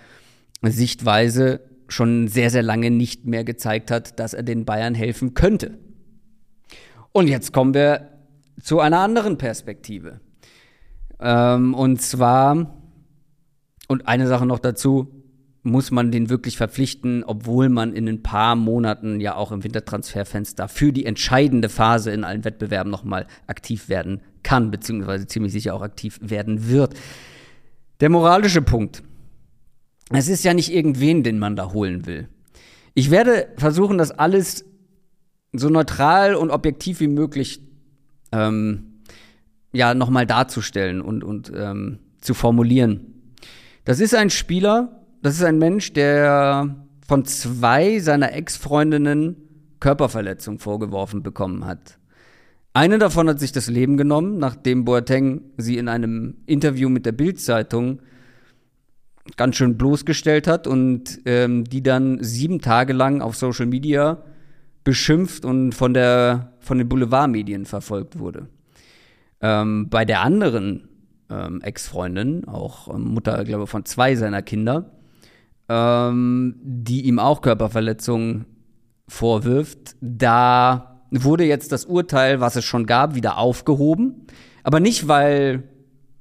Sichtweise 0.60 1.60
schon 1.86 2.26
sehr, 2.26 2.50
sehr 2.50 2.64
lange 2.64 2.90
nicht 2.90 3.26
mehr 3.26 3.44
gezeigt 3.44 3.92
hat, 3.92 4.18
dass 4.18 4.34
er 4.34 4.42
den 4.42 4.64
Bayern 4.64 4.96
helfen 4.96 5.34
könnte. 5.34 5.78
Und 7.12 7.28
jetzt 7.28 7.52
kommen 7.52 7.74
wir 7.74 8.19
zu 8.62 8.80
einer 8.80 9.00
anderen 9.00 9.38
Perspektive. 9.38 10.20
Ähm, 11.20 11.74
und 11.74 12.00
zwar, 12.00 12.74
und 13.88 14.08
eine 14.08 14.26
Sache 14.26 14.46
noch 14.46 14.58
dazu, 14.58 15.20
muss 15.62 15.90
man 15.90 16.10
den 16.10 16.30
wirklich 16.30 16.56
verpflichten, 16.56 17.22
obwohl 17.24 17.68
man 17.68 17.92
in 17.92 18.08
ein 18.08 18.22
paar 18.22 18.56
Monaten 18.56 19.20
ja 19.20 19.34
auch 19.34 19.52
im 19.52 19.62
Wintertransferfenster 19.62 20.68
für 20.68 20.92
die 20.92 21.04
entscheidende 21.04 21.68
Phase 21.68 22.12
in 22.12 22.24
allen 22.24 22.44
Wettbewerben 22.44 22.90
nochmal 22.90 23.26
aktiv 23.46 23.88
werden 23.88 24.22
kann, 24.42 24.70
beziehungsweise 24.70 25.26
ziemlich 25.26 25.52
sicher 25.52 25.74
auch 25.74 25.82
aktiv 25.82 26.18
werden 26.22 26.68
wird. 26.68 26.94
Der 28.00 28.08
moralische 28.08 28.62
Punkt. 28.62 29.02
Es 30.10 30.28
ist 30.28 30.44
ja 30.44 30.54
nicht 30.54 30.72
irgendwen, 30.72 31.22
den 31.22 31.38
man 31.38 31.56
da 31.56 31.72
holen 31.72 32.06
will. 32.06 32.28
Ich 32.94 33.10
werde 33.10 33.48
versuchen, 33.56 33.98
das 33.98 34.10
alles 34.10 34.64
so 35.52 35.68
neutral 35.68 36.34
und 36.34 36.50
objektiv 36.50 37.00
wie 37.00 37.08
möglich 37.08 37.60
ähm, 38.32 39.00
ja 39.72 39.94
nochmal 39.94 40.26
darzustellen 40.26 41.00
und, 41.00 41.24
und 41.24 41.52
ähm, 41.54 41.98
zu 42.20 42.34
formulieren. 42.34 43.14
Das 43.84 44.00
ist 44.00 44.14
ein 44.14 44.30
Spieler, 44.30 45.00
das 45.22 45.34
ist 45.34 45.44
ein 45.44 45.58
Mensch, 45.58 45.92
der 45.92 46.76
von 47.06 47.24
zwei 47.24 47.98
seiner 47.98 48.32
Ex-Freundinnen 48.32 49.36
Körperverletzung 49.80 50.58
vorgeworfen 50.58 51.22
bekommen 51.22 51.64
hat. 51.64 51.98
Eine 52.72 52.98
davon 52.98 53.28
hat 53.28 53.40
sich 53.40 53.50
das 53.50 53.68
Leben 53.68 53.96
genommen, 53.96 54.38
nachdem 54.38 54.84
Boateng 54.84 55.40
sie 55.56 55.76
in 55.76 55.88
einem 55.88 56.36
Interview 56.46 56.88
mit 56.88 57.04
der 57.04 57.12
Bild-Zeitung 57.12 58.00
ganz 59.36 59.56
schön 59.56 59.76
bloßgestellt 59.76 60.46
hat 60.46 60.66
und 60.66 61.20
ähm, 61.24 61.64
die 61.64 61.82
dann 61.82 62.22
sieben 62.22 62.60
Tage 62.60 62.92
lang 62.92 63.22
auf 63.22 63.36
Social 63.36 63.66
Media 63.66 64.22
beschimpft 64.84 65.44
und 65.44 65.72
von, 65.72 65.94
der, 65.94 66.49
von 66.60 66.78
den 66.78 66.88
Boulevardmedien 66.88 67.66
verfolgt 67.66 68.18
wurde. 68.18 68.48
Ähm, 69.40 69.88
bei 69.88 70.04
der 70.04 70.20
anderen 70.20 70.88
ähm, 71.30 71.60
Ex-Freundin, 71.62 72.46
auch 72.46 72.94
ähm, 72.94 73.04
Mutter, 73.04 73.44
glaube 73.44 73.64
ich, 73.64 73.70
von 73.70 73.84
zwei 73.84 74.14
seiner 74.16 74.42
Kinder, 74.42 74.92
ähm, 75.68 76.56
die 76.62 77.02
ihm 77.02 77.18
auch 77.18 77.40
Körperverletzungen 77.40 78.46
vorwirft, 79.08 79.96
da 80.00 81.02
wurde 81.10 81.44
jetzt 81.44 81.72
das 81.72 81.84
Urteil, 81.84 82.40
was 82.40 82.56
es 82.56 82.64
schon 82.64 82.86
gab, 82.86 83.14
wieder 83.14 83.38
aufgehoben. 83.38 84.26
Aber 84.62 84.80
nicht, 84.80 85.08
weil 85.08 85.64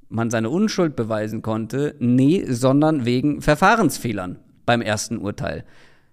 man 0.10 0.32
seine 0.32 0.50
Unschuld 0.50 0.96
beweisen 0.96 1.42
konnte, 1.42 1.96
nee, 2.00 2.46
sondern 2.48 3.06
wegen 3.06 3.42
Verfahrensfehlern 3.42 4.40
beim 4.66 4.82
ersten 4.82 5.18
Urteil. 5.18 5.66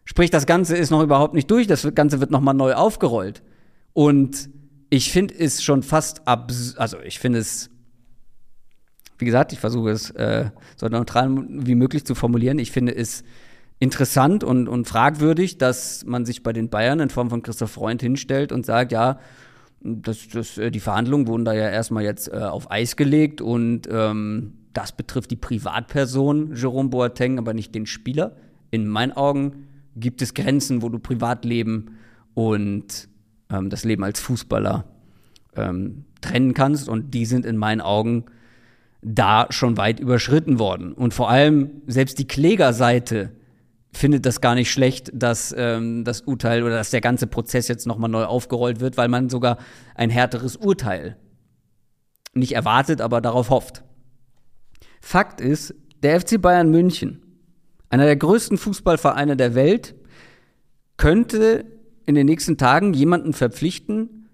Sprich, 0.04 0.30
das 0.30 0.46
Ganze 0.46 0.76
ist 0.76 0.90
noch 0.90 1.02
überhaupt 1.02 1.34
nicht 1.34 1.50
durch, 1.50 1.66
das 1.66 1.94
Ganze 1.94 2.20
wird 2.20 2.30
nochmal 2.30 2.54
neu 2.54 2.74
aufgerollt. 2.74 3.42
Und 3.96 4.50
ich 4.90 5.10
finde 5.10 5.34
es 5.38 5.62
schon 5.62 5.82
fast 5.82 6.28
abs 6.28 6.76
also 6.76 6.98
ich 7.00 7.18
finde 7.18 7.38
es, 7.38 7.70
wie 9.16 9.24
gesagt, 9.24 9.54
ich 9.54 9.58
versuche 9.58 9.88
es 9.88 10.10
äh, 10.10 10.50
so 10.76 10.86
neutral 10.88 11.30
wie 11.48 11.74
möglich 11.74 12.04
zu 12.04 12.14
formulieren. 12.14 12.58
Ich 12.58 12.72
finde 12.72 12.94
es 12.94 13.24
interessant 13.78 14.44
und, 14.44 14.68
und 14.68 14.86
fragwürdig, 14.86 15.56
dass 15.56 16.04
man 16.04 16.26
sich 16.26 16.42
bei 16.42 16.52
den 16.52 16.68
Bayern 16.68 17.00
in 17.00 17.08
Form 17.08 17.30
von 17.30 17.40
Christoph 17.40 17.70
Freund 17.70 18.02
hinstellt 18.02 18.52
und 18.52 18.66
sagt, 18.66 18.92
ja, 18.92 19.18
das, 19.80 20.28
das, 20.28 20.58
äh, 20.58 20.70
die 20.70 20.80
Verhandlungen 20.80 21.26
wurden 21.26 21.46
da 21.46 21.54
ja 21.54 21.70
erstmal 21.70 22.04
jetzt 22.04 22.28
äh, 22.30 22.36
auf 22.36 22.70
Eis 22.70 22.96
gelegt 22.96 23.40
und 23.40 23.88
ähm, 23.90 24.58
das 24.74 24.92
betrifft 24.92 25.30
die 25.30 25.36
Privatperson 25.36 26.54
Jerome 26.54 26.90
Boateng, 26.90 27.38
aber 27.38 27.54
nicht 27.54 27.74
den 27.74 27.86
Spieler. 27.86 28.36
In 28.70 28.88
meinen 28.88 29.12
Augen 29.12 29.68
gibt 29.96 30.20
es 30.20 30.34
Grenzen, 30.34 30.82
wo 30.82 30.90
du 30.90 30.98
Privatleben 30.98 31.96
und 32.34 33.08
ähm, 33.50 33.70
das 33.70 33.84
Leben 33.84 34.04
als 34.04 34.20
Fußballer 34.20 34.84
ähm, 35.54 36.04
trennen 36.20 36.54
kannst. 36.54 36.88
Und 36.88 37.14
die 37.14 37.26
sind 37.26 37.46
in 37.46 37.56
meinen 37.56 37.80
Augen 37.80 38.26
da 39.02 39.46
schon 39.50 39.76
weit 39.76 40.00
überschritten 40.00 40.58
worden. 40.58 40.92
Und 40.92 41.14
vor 41.14 41.30
allem 41.30 41.82
selbst 41.86 42.18
die 42.18 42.26
Klägerseite 42.26 43.32
findet 43.92 44.26
das 44.26 44.40
gar 44.40 44.54
nicht 44.54 44.70
schlecht, 44.70 45.10
dass 45.14 45.54
ähm, 45.56 46.04
das 46.04 46.22
Urteil 46.22 46.62
oder 46.62 46.76
dass 46.76 46.90
der 46.90 47.00
ganze 47.00 47.26
Prozess 47.26 47.68
jetzt 47.68 47.86
nochmal 47.86 48.10
neu 48.10 48.24
aufgerollt 48.24 48.80
wird, 48.80 48.96
weil 48.96 49.08
man 49.08 49.30
sogar 49.30 49.58
ein 49.94 50.10
härteres 50.10 50.56
Urteil 50.56 51.16
nicht 52.34 52.52
erwartet, 52.52 53.00
aber 53.00 53.20
darauf 53.20 53.48
hofft. 53.48 53.84
Fakt 55.00 55.40
ist, 55.40 55.74
der 56.02 56.20
FC 56.20 56.40
Bayern 56.40 56.70
München 56.70 57.22
einer 57.88 58.04
der 58.04 58.16
größten 58.16 58.58
Fußballvereine 58.58 59.36
der 59.36 59.54
Welt, 59.54 59.94
könnte 60.96 61.64
in 62.06 62.14
den 62.14 62.26
nächsten 62.26 62.56
Tagen 62.56 62.94
jemanden 62.94 63.32
verpflichten, 63.32 64.28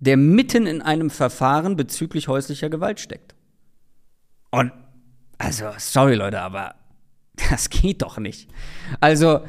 der 0.00 0.16
mitten 0.16 0.66
in 0.66 0.82
einem 0.82 1.10
Verfahren 1.10 1.76
bezüglich 1.76 2.28
häuslicher 2.28 2.68
Gewalt 2.68 3.00
steckt. 3.00 3.34
Und, 4.50 4.72
also, 5.38 5.66
sorry 5.78 6.16
Leute, 6.16 6.40
aber 6.40 6.74
das 7.50 7.70
geht 7.70 8.02
doch 8.02 8.18
nicht. 8.18 8.50
Also, 9.00 9.40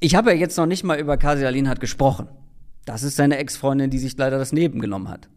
ich 0.00 0.14
habe 0.14 0.30
ja 0.30 0.36
jetzt 0.36 0.56
noch 0.56 0.66
nicht 0.66 0.84
mal 0.84 0.98
über 0.98 1.16
Kasi 1.16 1.44
Alinhat 1.44 1.80
gesprochen. 1.80 2.28
Das 2.84 3.02
ist 3.02 3.16
seine 3.16 3.38
Ex-Freundin, 3.38 3.90
die 3.90 3.98
sich 3.98 4.16
leider 4.16 4.38
das 4.38 4.52
Leben 4.52 4.80
genommen 4.80 5.08
hat. 5.08 5.28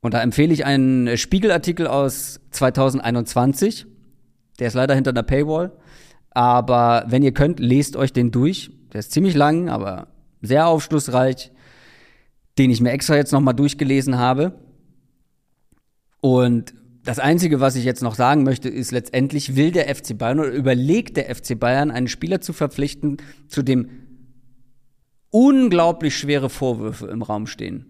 Und 0.00 0.14
da 0.14 0.22
empfehle 0.22 0.52
ich 0.52 0.64
einen 0.64 1.16
Spiegelartikel 1.18 1.86
aus 1.86 2.40
2021. 2.50 3.86
Der 4.58 4.68
ist 4.68 4.74
leider 4.74 4.94
hinter 4.94 5.12
der 5.12 5.22
Paywall. 5.22 5.72
Aber 6.30 7.04
wenn 7.08 7.22
ihr 7.22 7.32
könnt, 7.32 7.60
lest 7.60 7.96
euch 7.96 8.12
den 8.12 8.30
durch. 8.30 8.70
Der 8.92 9.00
ist 9.00 9.12
ziemlich 9.12 9.34
lang, 9.34 9.68
aber 9.68 10.08
sehr 10.40 10.66
aufschlussreich, 10.66 11.50
den 12.58 12.70
ich 12.70 12.80
mir 12.80 12.90
extra 12.90 13.16
jetzt 13.16 13.32
nochmal 13.32 13.54
durchgelesen 13.54 14.18
habe. 14.18 14.52
Und 16.20 16.74
das 17.04 17.18
Einzige, 17.18 17.60
was 17.60 17.76
ich 17.76 17.84
jetzt 17.84 18.02
noch 18.02 18.14
sagen 18.14 18.42
möchte, 18.42 18.68
ist 18.68 18.90
letztendlich 18.90 19.56
will 19.56 19.72
der 19.72 19.94
FC 19.94 20.16
Bayern 20.16 20.40
oder 20.40 20.50
überlegt 20.50 21.16
der 21.16 21.34
FC 21.34 21.58
Bayern, 21.58 21.90
einen 21.90 22.08
Spieler 22.08 22.40
zu 22.40 22.52
verpflichten, 22.52 23.16
zu 23.48 23.62
dem 23.62 23.88
unglaublich 25.30 26.16
schwere 26.16 26.50
Vorwürfe 26.50 27.06
im 27.06 27.22
Raum 27.22 27.46
stehen. 27.46 27.86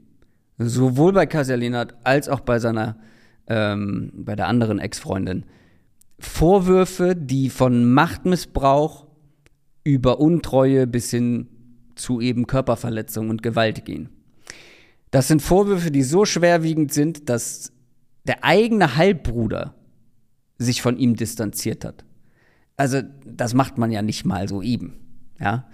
Sowohl 0.59 1.13
bei 1.13 1.27
Casalinat 1.27 1.95
als 2.05 2.29
auch 2.29 2.41
bei 2.41 2.59
seiner, 2.59 2.99
ähm, 3.49 4.13
bei 4.15 4.37
der 4.37 4.47
anderen 4.47 4.79
Ex-Freundin. 4.79 5.47
Vorwürfe, 6.19 7.17
die 7.17 7.49
von 7.49 7.91
Machtmissbrauch 7.93 9.07
über 9.83 10.21
Untreue 10.21 10.87
bis 10.87 11.11
hin 11.11 11.49
zu 12.01 12.21
eben 12.21 12.47
Körperverletzung 12.47 13.31
und 13.31 13.43
Gewalt 13.43 13.85
gehen. 13.85 14.09
Das 15.11 15.29
sind 15.29 15.43
Vorwürfe, 15.43 15.91
die 15.91 16.03
so 16.03 16.25
schwerwiegend 16.25 16.93
sind, 16.93 17.29
dass 17.29 17.73
der 18.25 18.45
eigene 18.45 18.97
Halbbruder 18.97 19.75
sich 20.59 20.83
von 20.83 20.97
ihm 20.97 21.17
distanziert 21.17 21.85
hat. 21.85 22.05
Also 22.77 23.03
das 23.25 23.55
macht 23.55 23.79
man 23.79 23.91
ja 23.91 24.03
nicht 24.03 24.25
mal 24.25 24.49
so 24.49 24.63
eben. 24.63 24.99
Ja. 25.39 25.69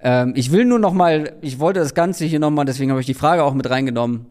Ähm, 0.00 0.32
ich 0.36 0.52
will 0.52 0.64
nur 0.64 0.78
noch 0.78 0.92
mal, 0.92 1.36
ich 1.42 1.58
wollte 1.58 1.80
das 1.80 1.94
Ganze 1.94 2.24
hier 2.24 2.40
noch 2.40 2.50
mal, 2.50 2.64
deswegen 2.64 2.90
habe 2.90 3.00
ich 3.00 3.06
die 3.06 3.14
Frage 3.14 3.44
auch 3.44 3.54
mit 3.54 3.68
reingenommen 3.68 4.26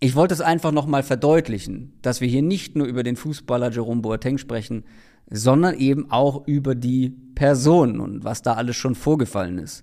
ich 0.00 0.14
wollte 0.14 0.34
es 0.34 0.40
einfach 0.40 0.72
nochmal 0.72 1.02
verdeutlichen, 1.02 1.92
dass 2.02 2.20
wir 2.20 2.28
hier 2.28 2.42
nicht 2.42 2.76
nur 2.76 2.86
über 2.86 3.02
den 3.02 3.16
Fußballer 3.16 3.70
Jerome 3.70 4.00
Boateng 4.00 4.38
sprechen, 4.38 4.84
sondern 5.28 5.74
eben 5.74 6.10
auch 6.10 6.46
über 6.46 6.74
die 6.74 7.10
Person 7.34 8.00
und 8.00 8.24
was 8.24 8.42
da 8.42 8.54
alles 8.54 8.76
schon 8.76 8.94
vorgefallen 8.94 9.58
ist. 9.58 9.82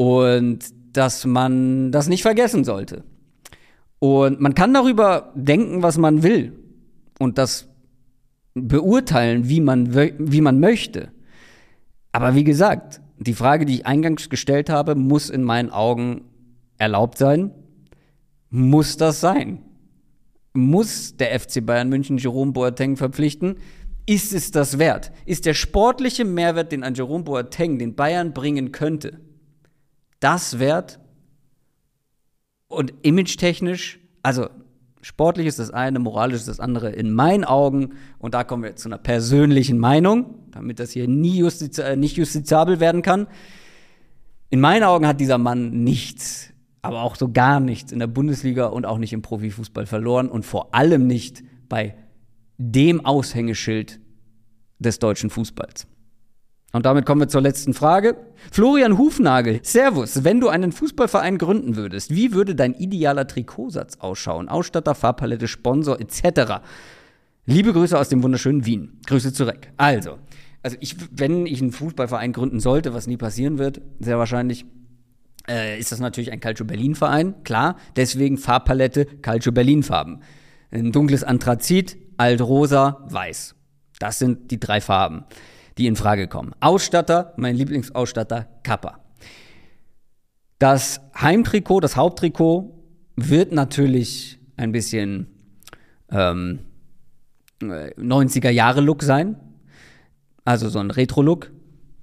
Und 0.00 0.60
dass 0.96 1.26
man 1.26 1.92
das 1.92 2.08
nicht 2.08 2.22
vergessen 2.22 2.64
sollte. 2.64 3.04
Und 3.98 4.40
man 4.40 4.54
kann 4.54 4.72
darüber 4.72 5.30
denken, 5.34 5.82
was 5.82 5.98
man 5.98 6.22
will. 6.22 6.58
Und 7.18 7.36
das 7.36 7.68
beurteilen, 8.54 9.50
wie 9.50 9.60
man, 9.60 9.94
wie 9.94 10.40
man 10.40 10.58
möchte. 10.58 11.10
Aber 12.12 12.34
wie 12.34 12.44
gesagt, 12.44 13.02
die 13.18 13.34
Frage, 13.34 13.66
die 13.66 13.74
ich 13.74 13.86
eingangs 13.86 14.30
gestellt 14.30 14.70
habe, 14.70 14.94
muss 14.94 15.28
in 15.28 15.44
meinen 15.44 15.68
Augen 15.68 16.22
erlaubt 16.78 17.18
sein. 17.18 17.50
Muss 18.48 18.96
das 18.96 19.20
sein? 19.20 19.60
Muss 20.54 21.14
der 21.18 21.38
FC 21.38 21.64
Bayern 21.64 21.90
München 21.90 22.16
Jerome 22.16 22.52
Boateng 22.52 22.96
verpflichten? 22.96 23.56
Ist 24.06 24.32
es 24.32 24.50
das 24.50 24.78
wert? 24.78 25.12
Ist 25.26 25.44
der 25.44 25.52
sportliche 25.52 26.24
Mehrwert, 26.24 26.72
den 26.72 26.84
ein 26.84 26.94
Jerome 26.94 27.24
Boateng 27.24 27.78
den 27.78 27.94
Bayern 27.96 28.32
bringen 28.32 28.72
könnte, 28.72 29.20
das 30.20 30.58
wert? 30.58 31.00
Und 32.68 32.94
image-technisch, 33.02 33.98
also 34.22 34.48
sportlich 35.02 35.46
ist 35.46 35.58
das 35.58 35.70
eine, 35.70 35.98
moralisch 35.98 36.36
ist 36.36 36.48
das 36.48 36.60
andere 36.60 36.90
in 36.90 37.12
meinen 37.12 37.44
Augen. 37.44 37.94
Und 38.18 38.34
da 38.34 38.44
kommen 38.44 38.62
wir 38.62 38.76
zu 38.76 38.88
einer 38.88 38.98
persönlichen 38.98 39.78
Meinung, 39.78 40.34
damit 40.52 40.78
das 40.78 40.92
hier 40.92 41.08
nie 41.08 41.38
justiz 41.38 41.78
äh, 41.78 41.96
nicht 41.96 42.16
justizabel 42.16 42.80
werden 42.80 43.02
kann. 43.02 43.26
In 44.50 44.60
meinen 44.60 44.84
Augen 44.84 45.06
hat 45.06 45.20
dieser 45.20 45.38
Mann 45.38 45.82
nichts, 45.84 46.52
aber 46.82 47.02
auch 47.02 47.16
so 47.16 47.30
gar 47.32 47.60
nichts 47.60 47.92
in 47.92 47.98
der 47.98 48.06
Bundesliga 48.06 48.66
und 48.66 48.86
auch 48.86 48.98
nicht 48.98 49.12
im 49.12 49.22
Profifußball 49.22 49.86
verloren 49.86 50.28
und 50.28 50.44
vor 50.44 50.74
allem 50.74 51.06
nicht 51.06 51.42
bei 51.68 51.94
dem 52.58 53.04
Aushängeschild 53.04 54.00
des 54.78 54.98
deutschen 54.98 55.30
Fußballs. 55.30 55.86
Und 56.72 56.86
damit 56.86 57.04
kommen 57.04 57.20
wir 57.20 57.28
zur 57.28 57.40
letzten 57.40 57.74
Frage. 57.74 58.16
Florian 58.52 58.96
Hufnagel, 58.96 59.60
Servus, 59.62 60.22
wenn 60.22 60.40
du 60.40 60.48
einen 60.48 60.70
Fußballverein 60.70 61.36
gründen 61.36 61.76
würdest, 61.76 62.14
wie 62.14 62.32
würde 62.32 62.54
dein 62.54 62.74
idealer 62.74 63.26
Trikotsatz 63.26 63.96
ausschauen? 63.98 64.48
Ausstatter, 64.48 64.94
Farbpalette, 64.94 65.48
Sponsor 65.48 66.00
etc. 66.00 66.62
Liebe 67.46 67.72
Grüße 67.72 67.98
aus 67.98 68.08
dem 68.08 68.22
wunderschönen 68.22 68.66
Wien. 68.66 69.00
Grüße 69.06 69.32
zurück. 69.32 69.68
Also, 69.78 70.18
also 70.62 70.76
ich, 70.80 70.96
wenn 71.10 71.46
ich 71.46 71.60
einen 71.60 71.72
Fußballverein 71.72 72.32
gründen 72.32 72.60
sollte, 72.60 72.94
was 72.94 73.08
nie 73.08 73.16
passieren 73.16 73.58
wird, 73.58 73.80
sehr 73.98 74.18
wahrscheinlich, 74.18 74.64
äh, 75.48 75.76
ist 75.78 75.90
das 75.90 75.98
natürlich 75.98 76.30
ein 76.30 76.38
Calcio 76.38 76.64
Berlin 76.64 76.94
Verein, 76.94 77.42
klar. 77.42 77.76
Deswegen 77.96 78.38
Farbpalette, 78.38 79.06
Calcio 79.22 79.50
Berlin 79.50 79.82
Farben. 79.82 80.20
Ein 80.70 80.92
dunkles 80.92 81.24
Anthrazit, 81.24 81.96
altrosa, 82.16 83.04
weiß. 83.10 83.56
Das 83.98 84.20
sind 84.20 84.52
die 84.52 84.60
drei 84.60 84.80
Farben 84.80 85.24
die 85.80 85.86
in 85.86 85.96
Frage 85.96 86.28
kommen. 86.28 86.54
Ausstatter, 86.60 87.32
mein 87.36 87.56
Lieblingsausstatter, 87.56 88.46
Kappa. 88.62 89.00
Das 90.58 91.00
Heimtrikot, 91.18 91.80
das 91.80 91.96
Haupttrikot 91.96 92.70
wird 93.16 93.52
natürlich 93.52 94.38
ein 94.58 94.72
bisschen 94.72 95.26
ähm, 96.10 96.60
90er-Jahre-Look 97.62 99.02
sein. 99.02 99.36
Also 100.44 100.68
so 100.68 100.78
ein 100.80 100.90
Retro-Look 100.90 101.50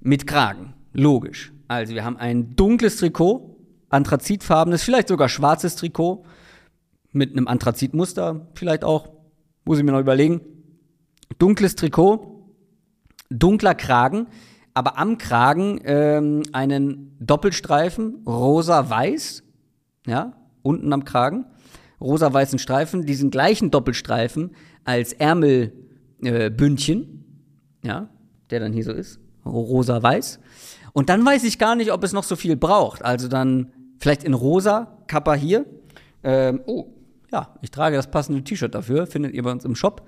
mit 0.00 0.26
Kragen. 0.26 0.74
Logisch. 0.92 1.52
Also 1.68 1.94
wir 1.94 2.04
haben 2.04 2.16
ein 2.16 2.56
dunkles 2.56 2.96
Trikot, 2.96 3.56
anthrazitfarbenes, 3.90 4.82
vielleicht 4.82 5.08
sogar 5.08 5.28
schwarzes 5.28 5.76
Trikot 5.76 6.24
mit 7.12 7.30
einem 7.30 7.46
Anthrazitmuster, 7.46 8.48
vielleicht 8.54 8.82
auch. 8.82 9.08
Muss 9.64 9.78
ich 9.78 9.84
mir 9.84 9.92
noch 9.92 10.00
überlegen. 10.00 10.40
Dunkles 11.38 11.76
Trikot, 11.76 12.37
dunkler 13.30 13.74
Kragen, 13.74 14.26
aber 14.74 14.98
am 14.98 15.18
Kragen 15.18 15.80
ähm, 15.84 16.42
einen 16.52 17.16
Doppelstreifen, 17.20 18.22
rosa-weiß, 18.26 19.42
ja, 20.06 20.32
unten 20.62 20.92
am 20.92 21.04
Kragen, 21.04 21.46
rosa-weißen 22.00 22.58
Streifen, 22.58 23.06
diesen 23.06 23.30
gleichen 23.30 23.70
Doppelstreifen 23.70 24.56
als 24.84 25.12
Ärmelbündchen, 25.12 27.24
äh, 27.82 27.86
ja, 27.86 28.08
der 28.50 28.60
dann 28.60 28.72
hier 28.72 28.84
so 28.84 28.92
ist, 28.92 29.20
rosa-weiß. 29.44 30.40
Und 30.92 31.08
dann 31.08 31.24
weiß 31.24 31.44
ich 31.44 31.58
gar 31.58 31.76
nicht, 31.76 31.92
ob 31.92 32.04
es 32.04 32.12
noch 32.12 32.24
so 32.24 32.36
viel 32.36 32.56
braucht. 32.56 33.04
Also 33.04 33.28
dann 33.28 33.72
vielleicht 33.98 34.24
in 34.24 34.34
rosa, 34.34 34.98
Kappa 35.06 35.34
hier. 35.34 35.66
Ähm, 36.22 36.60
oh, 36.66 36.94
ja, 37.32 37.54
ich 37.62 37.70
trage 37.70 37.96
das 37.96 38.10
passende 38.10 38.42
T-Shirt 38.42 38.74
dafür, 38.74 39.06
findet 39.06 39.34
ihr 39.34 39.42
bei 39.42 39.50
uns 39.50 39.64
im 39.64 39.74
Shop 39.74 40.06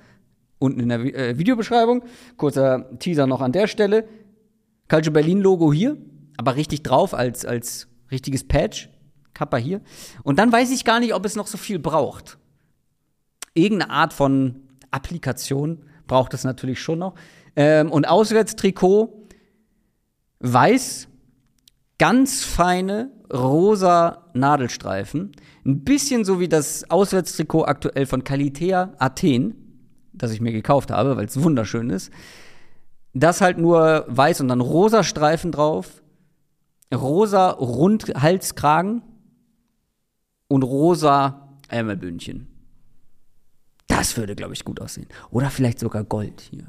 unten 0.60 0.78
in 0.78 0.88
der 0.90 1.00
äh, 1.00 1.38
Videobeschreibung. 1.38 2.04
Kurzer 2.36 2.88
Teaser 3.00 3.26
noch 3.26 3.40
an 3.40 3.50
der 3.50 3.66
Stelle. 3.66 4.06
Calcio 4.86 5.12
Berlin 5.12 5.40
Logo 5.40 5.72
hier, 5.72 5.96
aber 6.36 6.54
richtig 6.54 6.84
drauf 6.84 7.14
als, 7.14 7.44
als 7.44 7.88
richtiges 8.10 8.46
Patch. 8.46 8.88
Kappa 9.34 9.56
hier. 9.56 9.80
Und 10.22 10.38
dann 10.38 10.52
weiß 10.52 10.70
ich 10.70 10.84
gar 10.84 11.00
nicht, 11.00 11.14
ob 11.14 11.24
es 11.24 11.34
noch 11.34 11.46
so 11.46 11.56
viel 11.56 11.78
braucht. 11.78 12.38
Irgendeine 13.54 13.90
Art 13.90 14.12
von 14.12 14.62
Applikation 14.90 15.84
braucht 16.06 16.34
es 16.34 16.44
natürlich 16.44 16.80
schon 16.80 16.98
noch. 16.98 17.14
Ähm, 17.56 17.90
und 17.90 18.06
Auswärtstrikot 18.06 19.28
weiß, 20.40 21.08
ganz 21.98 22.44
feine 22.44 23.10
rosa 23.32 24.30
Nadelstreifen. 24.34 25.32
Ein 25.64 25.84
bisschen 25.84 26.24
so 26.24 26.40
wie 26.40 26.48
das 26.48 26.90
Auswärtstrikot 26.90 27.64
aktuell 27.64 28.06
von 28.06 28.24
Kalitea 28.24 28.94
Athen 28.98 29.59
das 30.22 30.32
ich 30.32 30.40
mir 30.40 30.52
gekauft 30.52 30.90
habe, 30.90 31.16
weil 31.16 31.26
es 31.26 31.42
wunderschön 31.42 31.90
ist. 31.90 32.12
Das 33.12 33.40
halt 33.40 33.58
nur 33.58 34.04
weiß 34.08 34.40
und 34.40 34.48
dann 34.48 34.60
rosa 34.60 35.02
Streifen 35.02 35.52
drauf, 35.52 36.02
rosa 36.94 37.50
Rundhalskragen 37.50 39.02
und 40.48 40.62
rosa 40.62 41.48
Ärmelbündchen. 41.68 42.48
Das 43.88 44.16
würde, 44.16 44.36
glaube 44.36 44.54
ich, 44.54 44.64
gut 44.64 44.80
aussehen. 44.80 45.08
Oder 45.30 45.50
vielleicht 45.50 45.78
sogar 45.78 46.04
Gold 46.04 46.40
hier. 46.40 46.66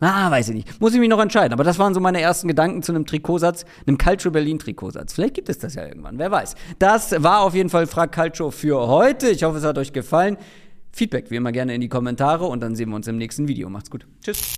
Ah, 0.00 0.30
weiß 0.30 0.48
ich 0.48 0.54
nicht. 0.54 0.80
Muss 0.80 0.94
ich 0.94 1.00
mich 1.00 1.08
noch 1.08 1.20
entscheiden. 1.20 1.52
Aber 1.52 1.62
das 1.62 1.78
waren 1.78 1.94
so 1.94 2.00
meine 2.00 2.20
ersten 2.20 2.48
Gedanken 2.48 2.82
zu 2.82 2.90
einem 2.90 3.06
Trikotsatz, 3.06 3.64
einem 3.86 3.98
Calcio 3.98 4.32
Berlin 4.32 4.58
Trikotsatz. 4.58 5.12
Vielleicht 5.12 5.34
gibt 5.34 5.48
es 5.48 5.58
das 5.58 5.74
ja 5.74 5.86
irgendwann, 5.86 6.18
wer 6.18 6.30
weiß. 6.30 6.56
Das 6.80 7.22
war 7.22 7.42
auf 7.42 7.54
jeden 7.54 7.70
Fall 7.70 7.86
Frag 7.86 8.10
Calcio 8.10 8.50
für 8.50 8.88
heute. 8.88 9.30
Ich 9.30 9.44
hoffe, 9.44 9.58
es 9.58 9.64
hat 9.64 9.78
euch 9.78 9.92
gefallen. 9.92 10.38
Feedback 10.92 11.30
wie 11.30 11.36
immer 11.36 11.52
gerne 11.52 11.74
in 11.74 11.80
die 11.80 11.88
Kommentare 11.88 12.44
und 12.46 12.60
dann 12.60 12.76
sehen 12.76 12.90
wir 12.90 12.96
uns 12.96 13.08
im 13.08 13.16
nächsten 13.16 13.48
Video. 13.48 13.68
Macht's 13.68 13.90
gut. 13.90 14.06
Tschüss. 14.22 14.54